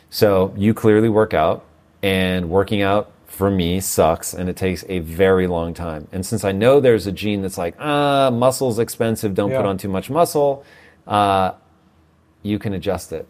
[0.09, 1.65] So you clearly work out,
[2.01, 6.07] and working out for me sucks, and it takes a very long time.
[6.11, 9.77] And since I know there's a gene that's like, ah, muscle's expensive, don't put on
[9.77, 10.63] too much muscle,
[11.07, 11.53] uh,
[12.43, 13.27] you can adjust it.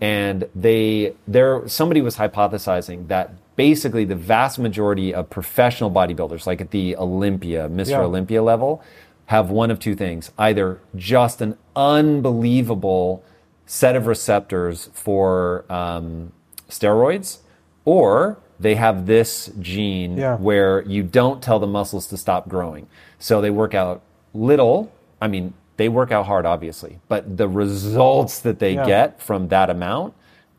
[0.00, 6.62] And they, there, somebody was hypothesizing that basically the vast majority of professional bodybuilders, like
[6.62, 7.90] at the Olympia, Mr.
[7.90, 8.00] Yeah.
[8.00, 8.82] Olympia level,
[9.26, 13.22] have one of two things: either just an unbelievable
[13.66, 16.32] set of receptors for um,
[16.70, 17.38] steroids,
[17.84, 20.36] or they have this gene Yeah.
[20.36, 22.86] where you don't tell the muscles to stop growing.
[23.18, 24.00] So they work out
[24.32, 24.90] little.
[25.20, 28.86] I mean, they work out hard, obviously, but the results that they Yeah.
[28.86, 30.14] get from that amount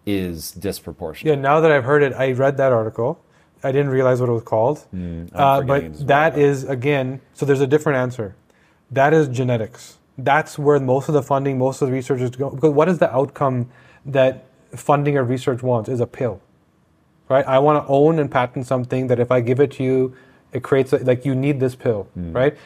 [0.05, 1.35] is disproportionate.
[1.37, 3.23] Yeah, now that I've heard it, I read that article.
[3.63, 4.85] I didn't realize what it was called.
[5.33, 8.35] uh, but that is, again, so there's a different answer.
[8.89, 9.97] That is genetics.
[10.17, 12.55] That's where most of the funding, most of the research is going.
[12.55, 13.69] Because what is the outcome
[14.05, 14.45] that
[14.75, 15.89] funding or research wants?
[15.89, 16.41] Is a pill,
[17.29, 17.45] right?
[17.47, 20.15] I want to own and patent something that if I give it to you,
[20.53, 22.33] it creates, a, like, you need this pill, Hmm.
[22.33, 22.57] right?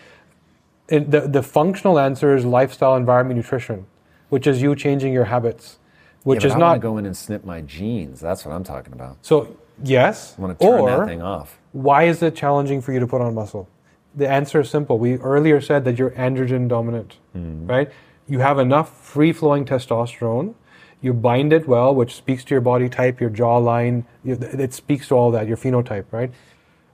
[0.90, 3.86] And the, the functional answer is lifestyle, environment, nutrition,
[4.30, 5.78] which is you changing your habits,
[6.26, 8.20] which Yeah, is I not want to go in and snip my genes.
[8.20, 9.18] That's what I'm talking about.
[9.22, 11.58] so yes, I want to turn or that thing off.
[11.72, 13.68] why is it challenging for you to put on muscle?
[14.16, 14.98] The answer is simple.
[14.98, 17.68] We earlier said that you're androgen dominant, Hmm.
[17.68, 17.90] right?
[18.28, 20.54] You have enough free flowing testosterone.
[21.02, 24.06] You bind it well, which speaks to your body type, your jawline.
[24.24, 26.32] It speaks to all that, your phenotype, right?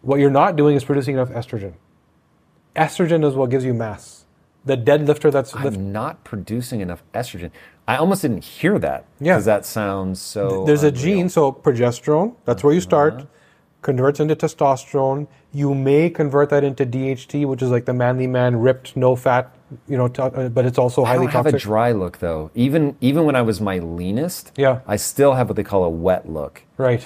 [0.02, 1.74] What you're not doing is producing enough estrogen.
[2.76, 4.26] Estrogen is what gives you mass.
[4.66, 7.50] The deadlifter that's I'm not producing enough estrogen.
[7.88, 9.34] I almost didn't hear that Yeah.
[9.34, 10.66] because that sounds so.
[10.66, 13.26] There's a gene, so progesterone, that's where you start,
[13.82, 15.28] converts into testosterone.
[15.52, 19.52] You may convert that into DHT, which is like the manly man, ripped, no fat,
[19.88, 22.52] you know, t- uh, but it's also I highly don't have a dry look though.
[22.54, 24.82] Even even when I was my leanest, Yeah.
[24.86, 26.62] I still have what they call a wet look.
[26.78, 27.04] right.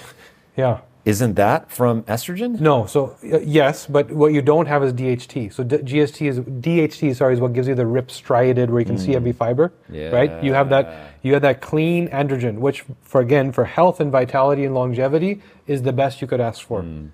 [0.58, 0.80] Yeah.
[1.06, 2.60] Isn't that from estrogen?
[2.60, 5.54] No, so uh, yes, but what you don't have is DHT.
[5.54, 7.16] So D- GST is DHT.
[7.16, 9.38] Sorry, is what gives you the rip striated, where you can see every hmm.
[9.38, 9.72] fiber.
[10.12, 10.44] Right.
[10.44, 11.14] You have that.
[11.22, 15.84] You have that clean androgen, which, for again, for health and vitality and longevity, is
[15.84, 16.82] the best you could ask for.
[16.82, 17.08] Hmm.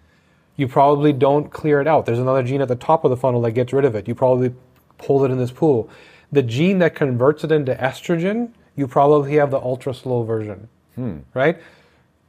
[0.56, 2.06] You probably don't clear it out.
[2.06, 4.08] There's another gene at the top of the funnel that gets rid of it.
[4.08, 4.54] You probably
[5.00, 5.90] pull it in this pool.
[6.32, 10.70] The gene that converts it into estrogen, you probably have the ultra slow version.
[10.96, 11.20] Hmm.
[11.34, 11.62] Right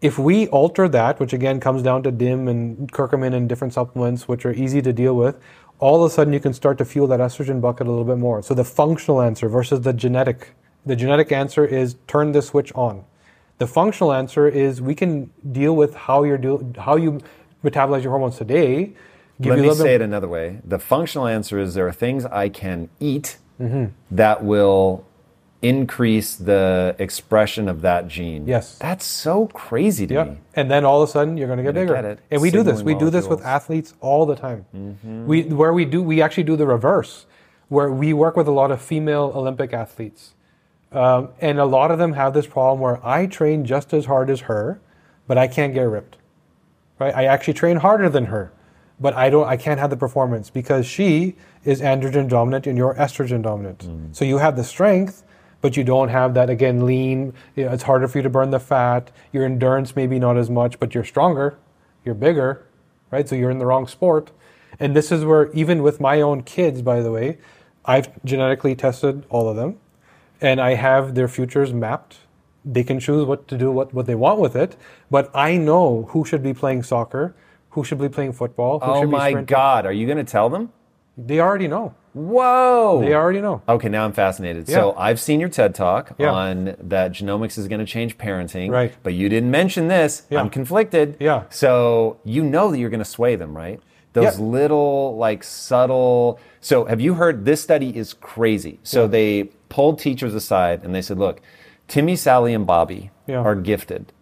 [0.03, 4.29] if we alter that, which again comes down to DIM and curcumin and different supplements,
[4.29, 5.39] which are easy to deal with,
[5.79, 8.19] all of a sudden you can start to fuel that estrogen bucket a little bit
[8.19, 8.43] more.
[8.43, 10.55] So the functional answer versus the genetic.
[10.85, 13.05] The genetic answer is turn the switch on.
[13.59, 17.21] The functional answer is we can deal with how you're do, how you
[17.65, 18.93] metabolize your hormones today,
[19.41, 20.01] give Let you a me little say bit.
[20.01, 20.59] it another way.
[20.65, 23.93] The functional answer is there are things I can eat Mm-hmm.
[24.11, 25.07] that will
[25.63, 28.47] increase the expression of that gene.
[28.47, 28.77] Yes.
[28.79, 30.25] That's so crazy to Yeah.
[30.25, 30.39] me.
[30.55, 31.95] And then all of a sudden you're going to get bigger.
[31.95, 32.19] get it.
[32.31, 32.83] And we do this.
[32.83, 33.39] We Signaling do this with.
[33.39, 33.49] Mm-hmm.
[33.49, 34.67] athletes all the time.
[35.27, 37.27] We where we do we actually do the reverse,
[37.69, 40.35] where we work with a lot of female Olympic athletes,
[40.93, 44.31] um, and a lot of them have this problem where I train just as hard
[44.31, 44.81] as her,
[45.29, 46.17] but I can't get ripped.
[46.99, 47.15] Right?
[47.15, 48.53] I actually train harder than her,
[49.01, 49.47] but I don't.
[49.47, 53.87] I can't have the performance because she is androgen dominant and you're estrogen dominant.
[53.87, 54.15] Mm.
[54.17, 55.23] So you have the strength,
[55.63, 57.33] but you don't have that again lean.
[57.57, 59.11] You know, it's harder for you to burn the fat.
[59.33, 61.57] Your endurance maybe not as much, but you're stronger,
[62.05, 62.67] you're bigger,
[63.11, 63.27] right?
[63.27, 64.31] So you're in the wrong sport.
[64.79, 67.39] And this is where even with my own kids, by the way,
[67.85, 69.79] I've genetically tested all of them,
[70.41, 72.19] and I have their futures mapped.
[72.65, 74.77] They can choose what to do, what, what they want with it,
[75.11, 77.35] but I know who should be playing soccer,
[77.71, 78.81] who should be playing football.
[78.81, 79.43] Who Oh should be my.
[79.43, 79.87] God.
[79.87, 80.71] Are you going to tell them?
[81.19, 81.95] They already know.
[82.15, 83.01] Whoa.
[83.03, 83.63] They already know.
[83.69, 84.69] Okay, now I'm fascinated.
[84.69, 86.31] So I've seen your TED talk Yeah.
[86.31, 88.71] on that genomics is going to change parenting.
[88.71, 88.93] Right.
[89.03, 90.23] But you didn't mention this.
[90.31, 90.41] Yeah.
[90.41, 91.17] I'm conflicted.
[91.21, 91.45] Yeah.
[91.51, 93.81] So you know that you're going to sway them, right?
[94.13, 94.45] Those Yeah.
[94.45, 96.39] little, like, subtle.
[96.61, 98.79] So have you heard this study is crazy?
[98.83, 101.41] So they pulled teachers aside and they said, look,
[101.89, 103.39] Timmy, Sally, and Bobby Yeah.
[103.39, 104.13] are gifted.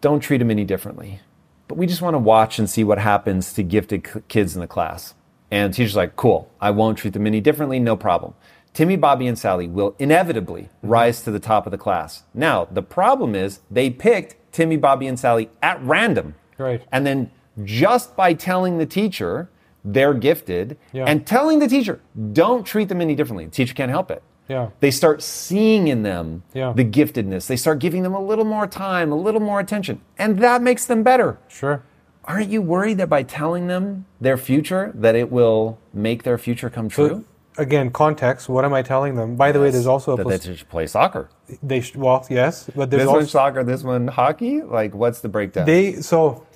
[0.00, 1.20] Don't treat them any differently.
[1.68, 4.66] But we just want to watch and see what happens to gifted kids in the
[4.66, 5.14] class.
[5.52, 8.32] And the teacher's like, cool, I won't treat them any differently, no problem.
[8.72, 10.88] Timmy, Bobby, and Sally will inevitably mm-hmm.
[10.88, 12.22] rise to the top of the class.
[12.32, 16.36] Now, the problem is they picked Timmy, Bobby, and Sally at random.
[16.56, 16.82] Right.
[16.90, 17.30] And then
[17.62, 19.50] just by telling the teacher
[19.84, 21.04] they're gifted Yeah.
[21.06, 22.00] and telling the teacher,
[22.32, 24.22] don't treat them any differently, the teacher can't help it.
[24.48, 24.68] Yeah.
[24.80, 26.72] They start seeing in them Yeah.
[26.74, 27.46] the giftedness.
[27.46, 30.86] They start giving them a little more time, a little more attention, and that makes
[30.86, 31.38] them better.
[31.48, 31.82] Sure.
[32.24, 36.70] Aren't you worried that by telling them their future, that it will make their future
[36.70, 37.24] come true?
[37.58, 38.48] Again, context.
[38.48, 39.36] What am I telling them?
[39.36, 41.28] By the way, there's also a that they should play soccer.
[41.62, 44.62] they sh- well, yes, but there's This also one soccer, this one hockey.
[44.62, 45.66] Like, what's the breakdown?
[45.66, 46.46] They so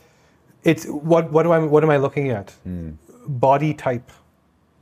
[0.65, 2.51] it's what what do I what am I looking at?
[2.63, 2.93] Hmm.
[3.27, 4.11] Body type.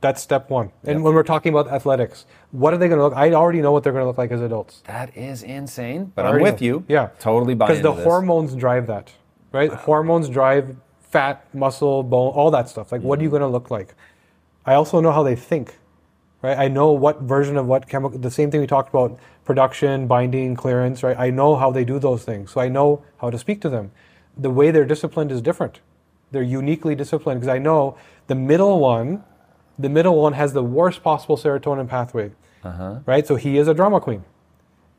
[0.01, 0.71] That's step one.
[0.83, 3.15] And when we're talking about athletics, what are they going to look?
[3.15, 4.83] I already know what they're going to look like as adults.
[4.85, 6.11] that is insane.
[6.15, 6.65] But I'm with know.
[6.67, 6.85] you.
[6.87, 8.03] Yeah, totally because the this.
[8.03, 9.11] hormones drive that,
[9.55, 9.71] right?
[9.71, 12.91] Hormones drive fat, muscle, bone, all that stuff.
[12.91, 13.95] Like, what are you going to look like?
[14.65, 15.77] I also know how they think,
[16.41, 16.57] right?
[16.57, 18.19] I know what version of what chemical.
[18.19, 21.17] The same thing we talked about: production, binding, clearance, right?
[21.17, 23.91] I know how they do those things, so I know how to speak to them.
[24.37, 25.79] The way they're disciplined is different.
[26.31, 29.23] They're uniquely disciplined because I know the middle one,
[29.79, 32.31] the middle one has the worst possible serotonin pathway,
[32.63, 32.99] Uh-huh.
[33.05, 33.25] right?
[33.25, 34.25] So he is a drama queen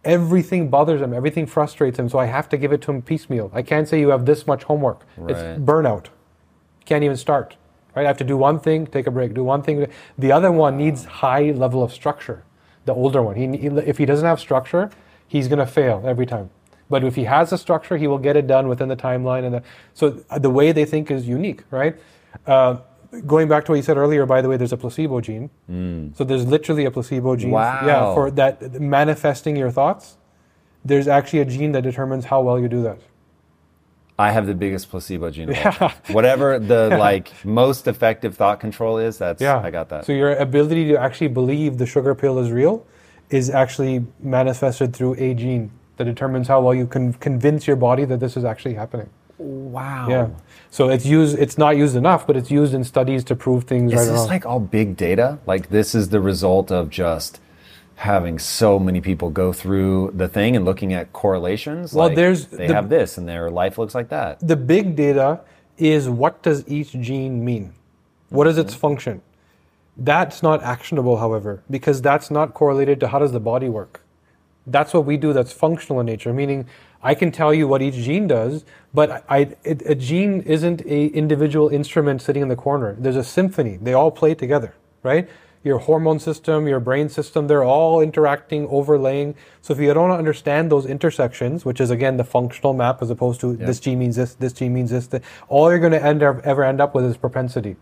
[0.06, 3.50] everything bothers him, everything frustrates him, so I have to give it to him piecemeal.
[3.52, 5.04] I can't say you have this much homework.
[5.28, 6.06] It's burnout.
[6.86, 7.56] Can't even start.
[7.94, 8.04] Right?
[8.04, 9.86] I have to do one thing, take a break, do one thing.
[10.18, 12.44] The other one needs high level of structure.
[12.84, 14.90] The older one, he, if he doesn't have structure,
[15.26, 16.50] he's going to fail every time.
[16.88, 19.44] But if he has a structure, he will get it done within the timeline.
[19.44, 19.62] And the,
[19.92, 21.96] so the way they think is unique, right?
[22.46, 22.76] Uh,
[23.26, 25.50] going back to what you said earlier, by the way, there's a placebo gene.
[25.70, 26.16] Mm.
[26.16, 27.50] So there's literally a placebo gene.
[27.50, 27.86] Wow.
[27.86, 30.16] Yeah, for that manifesting your thoughts.
[30.84, 33.00] There's actually a gene that determines how well you do that.
[34.18, 35.52] I have the biggest placebo gene.
[35.52, 35.92] time.
[36.10, 40.06] Whatever the like most effective thought control is, that's Yeah, I got that.
[40.06, 42.86] So your ability to actually believe the sugar pill is real
[43.30, 48.04] is actually manifested through a gene that determines how well you can convince your body
[48.04, 49.10] that this is actually happening.
[49.38, 50.08] Wow.
[50.08, 50.28] Yeah.
[50.70, 51.38] So it's used.
[51.38, 54.26] It's not used enough, but it's used in studies to prove things Is right this
[54.26, 55.38] like all big data?
[55.46, 57.40] Like this is the result of just
[57.96, 61.94] having so many people go through the thing and looking at correlations.
[61.94, 64.38] Well, Like, there's they the- have this and their life looks like that.
[64.46, 65.40] the big data
[65.78, 67.72] is what does each gene mean?
[68.28, 68.80] What is its mm-hmm.
[68.80, 69.22] function?
[69.96, 74.02] That's not actionable, however, because that's not correlated to how does the body work.
[74.66, 76.66] That's what we do that's functional in nature, meaning
[77.06, 81.06] I can tell you what each gene does, but I, it, a gene isn't a
[81.06, 82.96] individual instrument sitting in the corner.
[82.98, 83.76] There's a symphony.
[83.80, 84.74] They all play together,
[85.04, 85.28] right?
[85.62, 89.36] Your hormone system, your brain system, they're all interacting, overlaying.
[89.62, 93.40] So if you don't understand those intersections, which is again the functional map as opposed
[93.42, 95.08] to this gene means this, this gene means this,
[95.48, 97.76] all you're going to end up, ever end up with is propensity.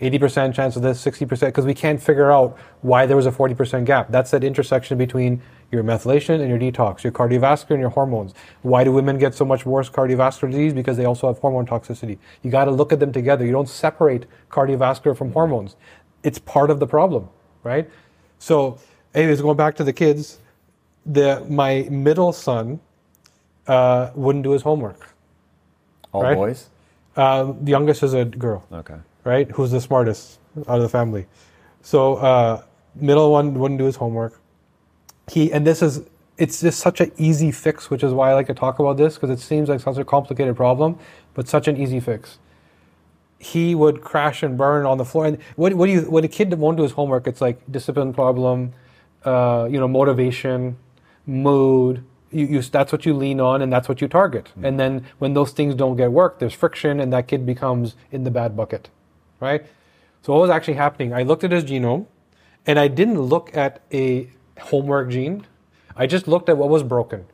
[0.00, 3.84] 80% chance of this, 60%, because we can't figure out why there was a 40%
[3.84, 4.10] gap.
[4.10, 5.40] That's that intersection between
[5.70, 8.34] your methylation and your detox, your cardiovascular and your hormones.
[8.62, 10.72] Why do women get so much worse cardiovascular disease?
[10.74, 12.18] Because they also have hormone toxicity.
[12.42, 13.44] You got to look at them together.
[13.46, 15.76] You don't separate cardiovascular from hormones.
[16.22, 17.28] It's part of the problem,
[17.62, 17.88] right?
[18.38, 18.78] So,
[19.14, 20.38] anyways, going back to the kids,
[21.06, 22.80] the my middle son
[23.66, 25.14] uh, wouldn't do his homework.
[26.12, 26.36] All Right.
[26.36, 26.68] boys.
[27.16, 28.96] Uh, the youngest is a girl, Okay.
[29.24, 29.50] Right?
[29.50, 30.38] Who's the smartest
[30.68, 31.26] out of the family.
[31.82, 32.62] So uh,
[32.94, 34.40] middle one wouldn't do his homework.
[35.30, 36.02] He and this is
[36.36, 39.14] it's just such an easy fix, which is why I like to talk about this
[39.14, 40.98] because it seems like such a complicated problem,
[41.34, 42.38] but such an easy fix.
[43.38, 45.26] He would crash and burn on the floor.
[45.26, 47.26] And what, what do you when a kid won't do his homework?
[47.26, 48.72] It's like discipline problem,
[49.24, 50.76] uh, you know, motivation,
[51.26, 52.04] mood.
[52.30, 54.50] You, you, that's what you lean on, and that's what you target.
[54.60, 58.24] And then when those things don't get work, there's friction, and that kid becomes in
[58.24, 58.90] the bad bucket,
[59.44, 59.64] right?
[60.22, 61.12] So what was actually happening?
[61.12, 62.06] I looked at his genome,
[62.66, 65.46] and I didn't look at a homework gene.
[65.96, 67.26] I just looked at what was broken.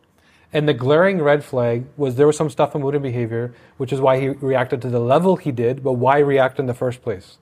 [0.53, 3.93] And the glaring red flag was there was some stuff in mood and behavior, which
[3.93, 7.03] is why he reacted to the level he did, but why react in the first
[7.03, 7.39] place?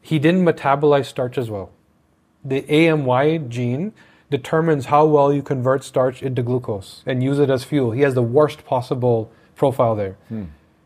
[0.00, 1.70] He didn't metabolize starch as well.
[2.42, 3.92] The AMY gene
[4.30, 7.90] determines how well you convert starch into glucose and use it as fuel.
[7.92, 10.16] He has the worst possible profile there.
[10.28, 10.44] Hmm.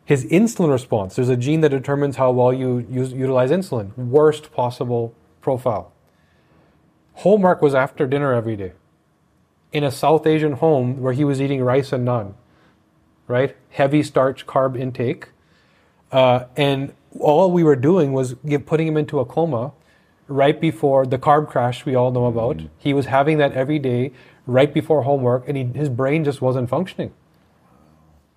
[0.09, 3.95] His insulin response, there's a gene that determines how well you use, utilize insulin.
[3.95, 5.13] Worst possible
[5.43, 5.93] profile.
[7.17, 8.73] Hallmark was after dinner every day
[9.71, 12.33] in a South Asian home where he was eating rice and naan,
[13.27, 13.55] right?
[13.69, 15.29] Heavy starch carb intake.
[16.11, 19.73] Uh, and all we were doing was give, putting him into a coma
[20.27, 22.63] right before the carb crash we all know about.
[22.79, 24.13] He was having that every day
[24.47, 27.13] right before homework, and he, his brain just wasn't functioning.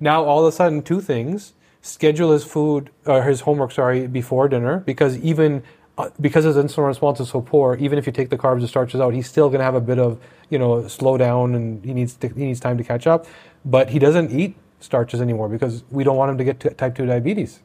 [0.02, 4.48] Now, all of a sudden, two things schedule his food, or his homework, sorry, before
[4.48, 5.64] dinner, because even
[5.98, 8.70] uh, because his insulin response is so poor, even if you take the carbs and
[8.70, 11.84] starches out, he's still going to have a bit of, you know, slow down and
[11.84, 13.26] he needs to, he needs time to catch up.
[13.66, 17.06] But he doesn't eat starches anymore because we don't want him to get type 2
[17.06, 17.60] diabetes.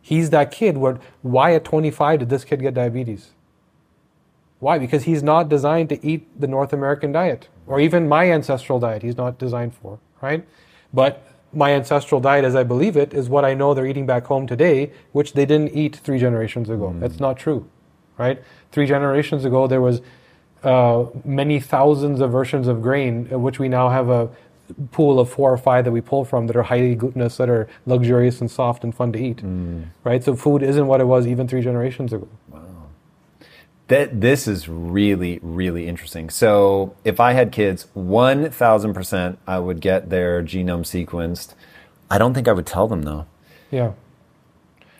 [0.00, 3.30] He's that kid where, why at 25 did this kid get diabetes?
[4.58, 4.78] Why?
[4.78, 9.02] Because he's not designed to eat the North American diet or even my ancestral diet.
[9.02, 10.44] He's not designed for, right?
[10.92, 14.26] But my ancestral diet, as I believe it, is what I know they're eating back
[14.26, 16.90] home today, which they didn't eat three generations ago.
[16.90, 17.00] Hmm.
[17.00, 17.68] That's not true,
[18.18, 18.42] right?
[18.72, 20.02] Three generations ago, there was
[20.62, 24.28] uh, many thousands of versions of grain, uh, which we now have a
[24.90, 27.68] pool of four or five that we pull from that are highly glutinous, that are
[27.86, 29.84] luxurious and soft and fun to eat, hmm.
[30.04, 30.22] right?
[30.22, 32.28] So food isn't what it was even three generations ago.
[33.88, 36.28] That this is really really interesting.
[36.30, 41.54] So if I had kids, one thousand percent, I would get their genome sequenced.
[42.10, 43.24] I don't think I would tell them though.
[43.70, 43.92] Yeah.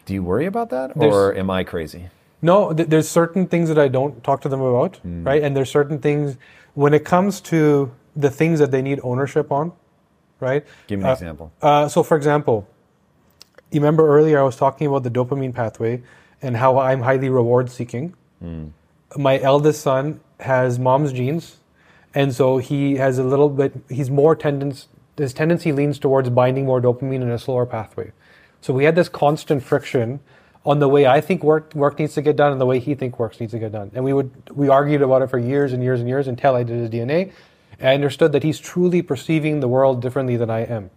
[0.06, 2.09] Do you worry about that, There's- or am I crazy?
[2.40, 5.43] No, th- there's certain things that I don't talk to them about, right?
[5.43, 6.36] And there's certain things
[6.74, 9.73] when it comes to the things that they need ownership on,
[10.40, 10.65] right?
[10.86, 11.52] Give me an Uh, example.
[11.60, 12.66] Uh, so, for example,
[13.73, 16.01] you remember earlier I was talking about the dopamine pathway
[16.40, 18.15] and how I'm highly reward seeking.
[19.16, 21.56] My eldest son has mom's genes,
[22.14, 23.72] and so he has a little bit.
[23.89, 24.89] He's more tendence.
[25.16, 28.12] His tendency leans towards binding more dopamine in a slower pathway.
[28.60, 30.20] So we had this constant friction
[30.64, 32.94] on the way I think work work needs to get done and the way he
[32.94, 33.90] think work needs to get done.
[33.94, 36.62] And we would we argued about it for years and years and years until I
[36.62, 37.32] did his DNA.
[37.80, 40.90] I understood that he's truly perceiving the world differently than I am.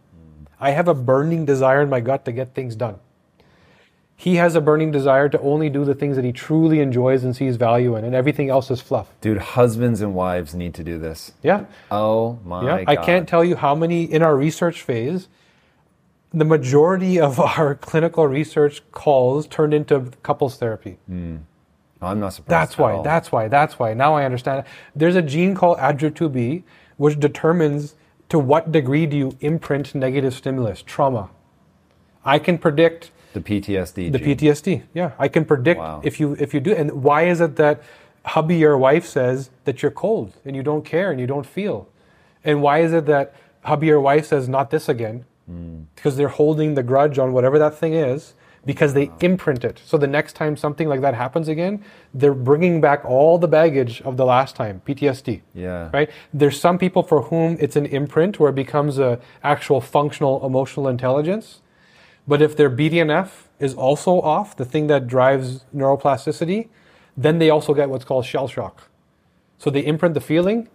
[0.59, 2.99] I have a burning desire in my gut to get things done.
[4.21, 7.35] He has a burning desire to only do the things that he truly enjoys and
[7.35, 9.11] sees value in, and everything else is fluff.
[9.19, 11.31] Dude, husbands and wives need to do this.
[11.41, 11.65] Yeah.
[11.89, 12.87] Oh my Yeah, god.
[12.87, 15.27] I can't tell you how many in our research phase.
[16.31, 20.99] The majority of our clinical research calls turned into couples therapy.
[21.07, 21.37] Hmm.
[21.99, 22.51] I'm not surprised.
[22.51, 22.93] That's at why.
[22.93, 23.01] all.
[23.01, 23.47] That's why.
[23.47, 23.95] That's why.
[23.95, 24.65] Now I understand.
[24.95, 26.61] There's a gene called ADRA2B,
[26.97, 27.95] which determines
[28.29, 31.31] to what degree do you imprint negative stimulus, trauma.
[32.23, 34.11] I can predict the PTSD.
[34.11, 34.37] the gene.
[34.37, 34.83] PTSD.
[34.93, 36.01] Yeah, I can predict Wow.
[36.03, 36.73] if you if you do.
[36.73, 37.81] And why is it that
[38.25, 41.87] hubby your wife says that you're cold and you don't care and you don't feel,
[42.43, 43.33] and why is it that
[43.63, 45.25] hubby your wife says not this again?
[45.47, 45.81] Hmm.
[45.95, 48.33] Because they're holding the grudge on whatever that thing is
[48.63, 49.81] because they imprint it.
[49.83, 51.83] So the next time something like that happens again,
[52.13, 55.41] they're bringing back all the baggage of the last time, PTSD.
[55.55, 55.89] Yeah.
[55.91, 56.11] Right?
[56.31, 60.87] There's some people for whom it's an imprint where it becomes a actual functional emotional
[60.87, 61.61] intelligence.
[62.31, 63.29] But if their BDNF
[63.59, 66.69] is also off, the thing that drives neuroplasticity,
[67.17, 68.83] then they also get what's called shell shock.
[69.57, 70.69] So they imprint the feeling,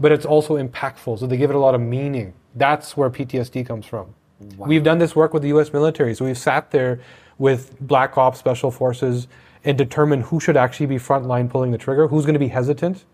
[0.00, 1.18] but it's also impactful.
[1.18, 2.32] So they give it a lot of meaning.
[2.54, 4.14] That's where PTSD comes from.
[4.56, 6.14] We've done this work with the US military.
[6.14, 7.00] So we've sat there
[7.36, 9.28] with black ops, special forces,
[9.62, 13.04] and determined who should actually be frontline pulling the trigger, who's going to be hesitant,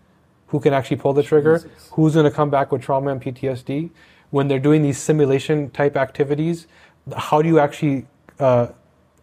[0.47, 3.89] who can actually pull the trigger, who's going to come back with trauma and PTSD.
[4.29, 6.67] When they're doing these simulation type activities,
[7.17, 8.05] how do you actually,
[8.39, 8.67] uh,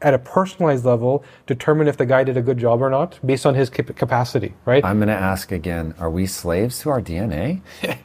[0.03, 3.45] at a personalized level, determine if the guy did a good job or not based
[3.47, 4.85] on his cap- capacity, right?
[4.85, 5.95] I'm going to ask again.
[5.99, 7.61] Are we slaves to our DNA?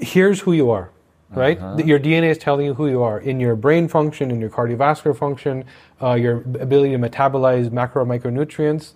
[0.00, 0.90] Here's who you are.
[1.30, 1.58] right?
[1.76, 4.50] Th- Your DNA is telling you who you are in your brain function, in your
[4.50, 5.64] cardiovascular function,
[6.00, 8.92] uh, your ability to metabolize macro and micronutrients.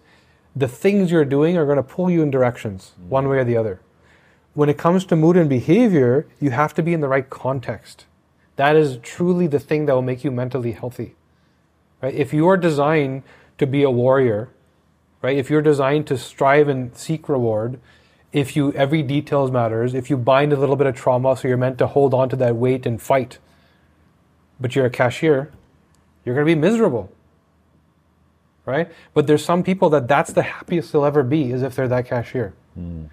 [0.55, 3.57] The things you're doing are going to pull you in directions, one way or the
[3.57, 3.81] other.
[4.55, 8.05] When it comes to mood and behavior, you have to be in the right context.
[8.57, 11.15] That is truly the thing that will make you mentally healthy.
[12.03, 12.15] Right?
[12.15, 13.23] If you are designed
[13.59, 14.49] to be a warrior,
[15.23, 15.37] right?
[15.37, 17.79] If you're designed to strive and seek reward,
[18.33, 21.57] if you every details matters, if you bind a little bit of trauma, so you're
[21.57, 23.39] meant to hold on to that weight and fight,
[24.61, 25.51] but you're a cashier,
[26.25, 27.13] you're going to be miserable,
[28.65, 28.91] right?
[29.15, 32.07] But there's some people that that's the happiest they'll ever be is if they're that
[32.07, 33.07] cashier, hmm.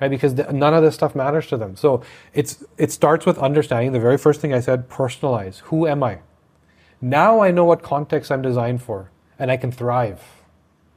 [0.00, 0.10] Right?
[0.10, 1.76] Because none of this stuff matters to them.
[1.76, 2.02] So
[2.34, 3.92] it's it starts with understanding.
[3.92, 5.58] The very first thing I said, personalize.
[5.60, 6.18] Who am I?
[7.00, 10.22] Now I know what context I'm designed for, and I can thrive.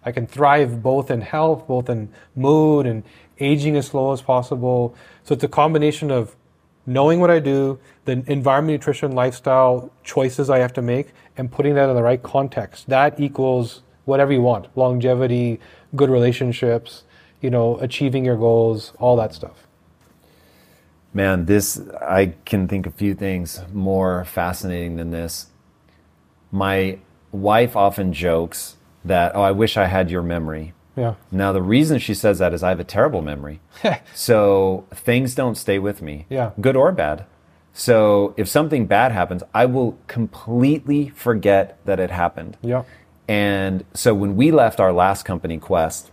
[0.03, 3.03] I can thrive both in health, both in mood, and
[3.39, 4.95] aging as slow as possible.
[5.23, 6.35] So it's a combination of
[6.87, 11.75] knowing what I do, the environment, nutrition, lifestyle choices I have to make, and putting
[11.75, 12.89] that in the right context.
[12.89, 15.59] That equals whatever you want: longevity,
[15.95, 17.03] good relationships,
[17.41, 19.67] you know, achieving your goals, all that stuff.
[21.13, 25.47] Man, this, I can think a few things more fascinating than this.
[26.51, 26.99] My
[27.31, 30.73] wife often jokes that, oh, I wish I had your memory.
[30.95, 31.15] Yeah.
[31.31, 33.59] Now, the reason she says that is I have a terrible memory.
[34.13, 36.51] so things don't stay with me, Yeah.
[36.61, 37.25] good or bad.
[37.73, 42.57] So if something bad happens, I will completely forget that it happened.
[42.61, 42.83] Yeah.
[43.27, 46.11] And so when we left our last company, Quest,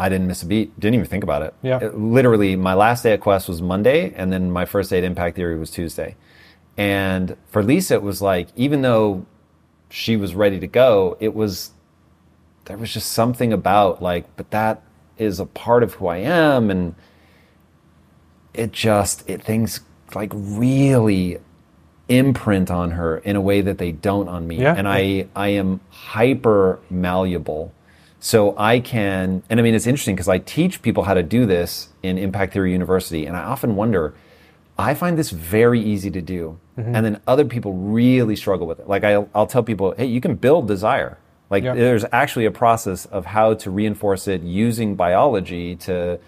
[0.00, 0.78] I didn't miss a beat.
[0.80, 1.54] Didn't even think about it.
[1.62, 1.78] Yeah.
[1.82, 5.04] It- literally, my last day at Quest was Monday, and then my first day at
[5.04, 6.16] Impact Theory was Tuesday.
[6.76, 9.26] And for Lisa, it was like, even though
[9.90, 11.72] she was ready to go, it was,
[12.64, 14.82] there was just something about like, but that
[15.18, 16.70] is a part of who I am.
[16.70, 16.94] And
[18.54, 19.80] it just, it things
[20.14, 21.38] like really
[22.08, 24.56] imprint on her in a way that they don't on me.
[24.62, 24.74] Yeah.
[24.76, 27.72] And I, I am hyper malleable.
[28.20, 31.46] So I can, and I mean, it's interesting because I teach people how to do
[31.46, 33.24] this in Impact Theory University.
[33.26, 34.14] And I often wonder,
[34.78, 36.58] I find this very easy to do.
[36.78, 36.94] Mm-hmm.
[36.94, 38.88] And then other people really struggle with it.
[38.88, 41.16] Like I'll, I'll tell people, hey, you can build desire.
[41.48, 41.74] Like Yeah.
[41.74, 46.20] there's actually a process of how to reinforce it using biology to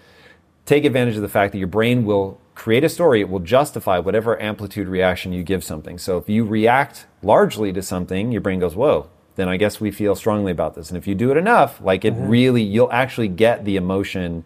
[0.65, 3.99] take advantage of the fact that your brain will create a story, it will justify
[3.99, 5.97] whatever amplitude reaction you give something.
[5.97, 9.91] So if you react largely to something, your brain goes, whoa, then I guess we
[9.91, 10.89] feel strongly about this.
[10.89, 14.43] And if you do it enough, like it really, you'll actually get the emotion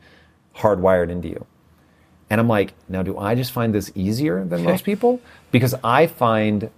[0.56, 1.46] hardwired into you.
[2.30, 5.22] And I'm like, now do I just find this easier than most people?
[5.52, 6.70] Because I find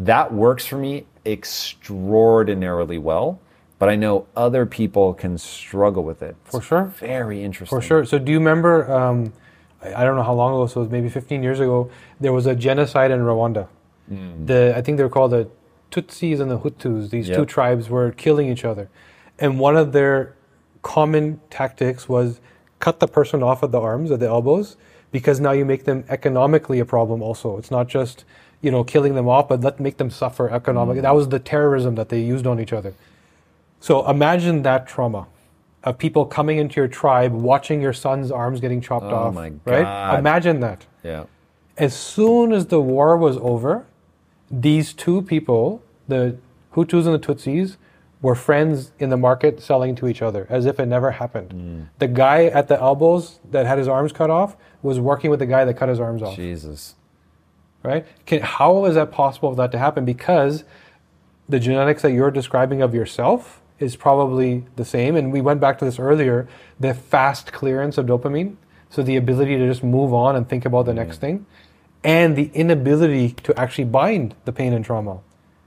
[0.00, 3.40] that works for me extraordinarily well,
[3.78, 6.36] but I know other people can struggle with it.
[6.44, 6.84] For sure.
[6.98, 7.76] Very interesting.
[7.76, 8.04] For sure.
[8.04, 8.90] So, do you remember?
[8.90, 9.32] Um,
[9.82, 10.66] I don't know how long ago.
[10.66, 11.90] So, it was maybe 15 years ago.
[12.20, 13.68] There was a genocide in Rwanda.
[14.08, 15.48] The I think they were called the
[15.90, 17.10] Tutsis and the Hutus.
[17.10, 18.88] These two tribes were killing each other,
[19.38, 20.34] and one of their
[20.82, 22.40] common tactics was
[22.78, 24.76] cut the person off at the arms, at the elbows,
[25.10, 27.22] because now you make them economically a problem.
[27.22, 28.24] Also, it's not just
[28.60, 31.00] you know killing them off, but let make them suffer economically.
[31.02, 32.94] That was the terrorism that they used on each other.
[33.80, 35.26] So imagine that trauma
[35.84, 39.34] of people coming into your tribe, watching your son's arms getting chopped Oh off.
[39.34, 40.18] my Right?
[40.18, 40.84] Imagine that.
[41.04, 41.24] Yeah.
[41.78, 43.86] As soon as the war was over,
[44.50, 46.36] these two people, the
[46.74, 47.76] Hutus and the Tutsis,
[48.22, 51.50] were friends in the market selling to each other as if it never happened.
[51.50, 51.88] Mm.
[51.98, 55.46] The guy at the elbows that had his arms cut off was working with the
[55.46, 56.94] guy that cut his arms off Jesus.
[57.82, 58.06] right?
[58.26, 60.04] Can, how is that possible for that to happen?
[60.04, 60.64] Because
[61.48, 65.14] the genetics that you're describing of yourself is probably the same.
[65.16, 66.48] And we went back to this earlier
[66.80, 68.56] the fast clearance of dopamine.
[68.88, 71.44] So the ability to just move on and think about the next thing,
[72.06, 75.18] and the inability to actually bind the pain and trauma,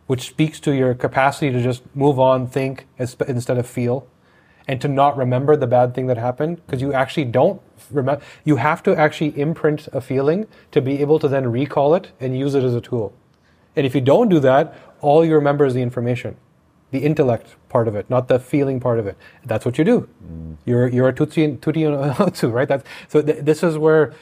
[0.07, 4.07] which speaks to your capacity to just move on, think as- instead of feel,
[4.66, 7.61] and to not remember the bad thing that happened because you actually don't
[7.91, 8.24] remember.
[8.45, 12.38] You have to actually imprint a feeling to be able to then recall it and
[12.38, 13.11] use it as a tool.
[13.76, 16.38] And if you don't do that, all you remember is the information,
[16.91, 19.18] the intellect part of it, not the feeling part of it.
[19.44, 20.07] That's what you do.
[20.26, 20.57] Mm.
[20.66, 22.68] You're, you're a Tutsi and Tuti and right?
[22.68, 24.14] That's, so th- this is where,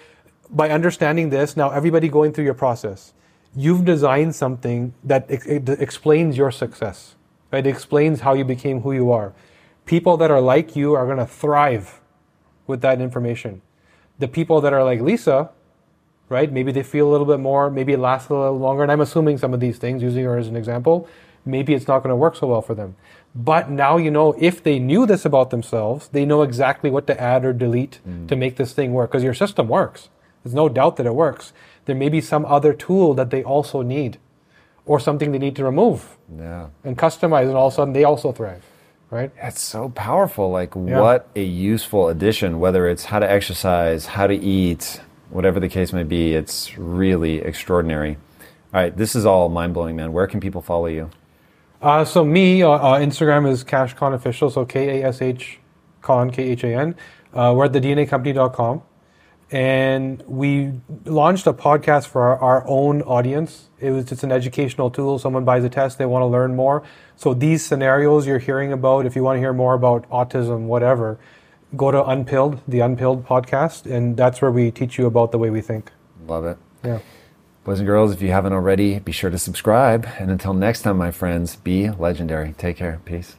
[0.49, 3.13] by understanding this, now everybody going through your process,
[3.55, 7.15] you've designed something that ex- explains your success,
[7.51, 7.65] right?
[7.65, 9.33] It explains how you became who you are.
[9.85, 12.01] People that are like you are going to thrive
[12.65, 13.61] with that information.
[14.19, 15.49] The people that are like Lisa,
[16.29, 16.51] right?
[16.51, 18.83] Maybe they feel a little bit more, maybe it lasts a little longer.
[18.83, 21.07] And I'm assuming some of these things, using her as an example,
[21.45, 22.95] maybe it's not going to work so well for them.
[23.33, 27.19] But now you know if they knew this about themselves, they know exactly what to
[27.21, 28.27] add or delete mm.
[28.27, 30.09] to make this thing work because your system works.
[30.47, 31.51] There's no doubt that it works.
[31.85, 34.17] there may be some other tool that they also need
[34.85, 36.67] or something they need to remove Yeah.
[36.83, 38.63] and customize, and all of a sudden they also thrive,
[39.09, 39.31] right?
[39.41, 40.49] That's so powerful.
[40.51, 44.99] Like, what a useful addition, whether it's how to exercise, how to eat,
[45.29, 46.33] whatever the case may be.
[46.33, 48.17] It's really extraordinary.
[48.73, 50.11] All right, this is all mind blowing, man.
[50.13, 51.09] Where can people follow you?
[51.81, 55.59] Uh, so me, uh, uh, Instagram is CashCon Official, so K A S H
[56.01, 56.95] Con, K H A N.
[57.33, 58.81] Uh, we're at the DNAcompany.com.
[59.49, 60.73] And we
[61.05, 63.69] launched a podcast for our, our own audience.
[63.79, 65.19] It was just an educational tool.
[65.19, 66.83] Someone buys a test, they want to learn more.
[67.15, 71.17] So these scenarios you're hearing about, if you want to hear more about autism, whatever,
[71.75, 75.49] go to Unpilled, the Unpilled podcast, and that's where we teach you about the way
[75.49, 75.91] we think.
[76.27, 76.57] Love it.
[76.83, 76.99] Yeah.
[77.63, 80.07] Boys and girls, if you haven't already, be sure to subscribe.
[80.19, 82.53] And until next time, my friends, be legendary.
[82.57, 83.01] Take care.
[83.03, 83.35] Peace.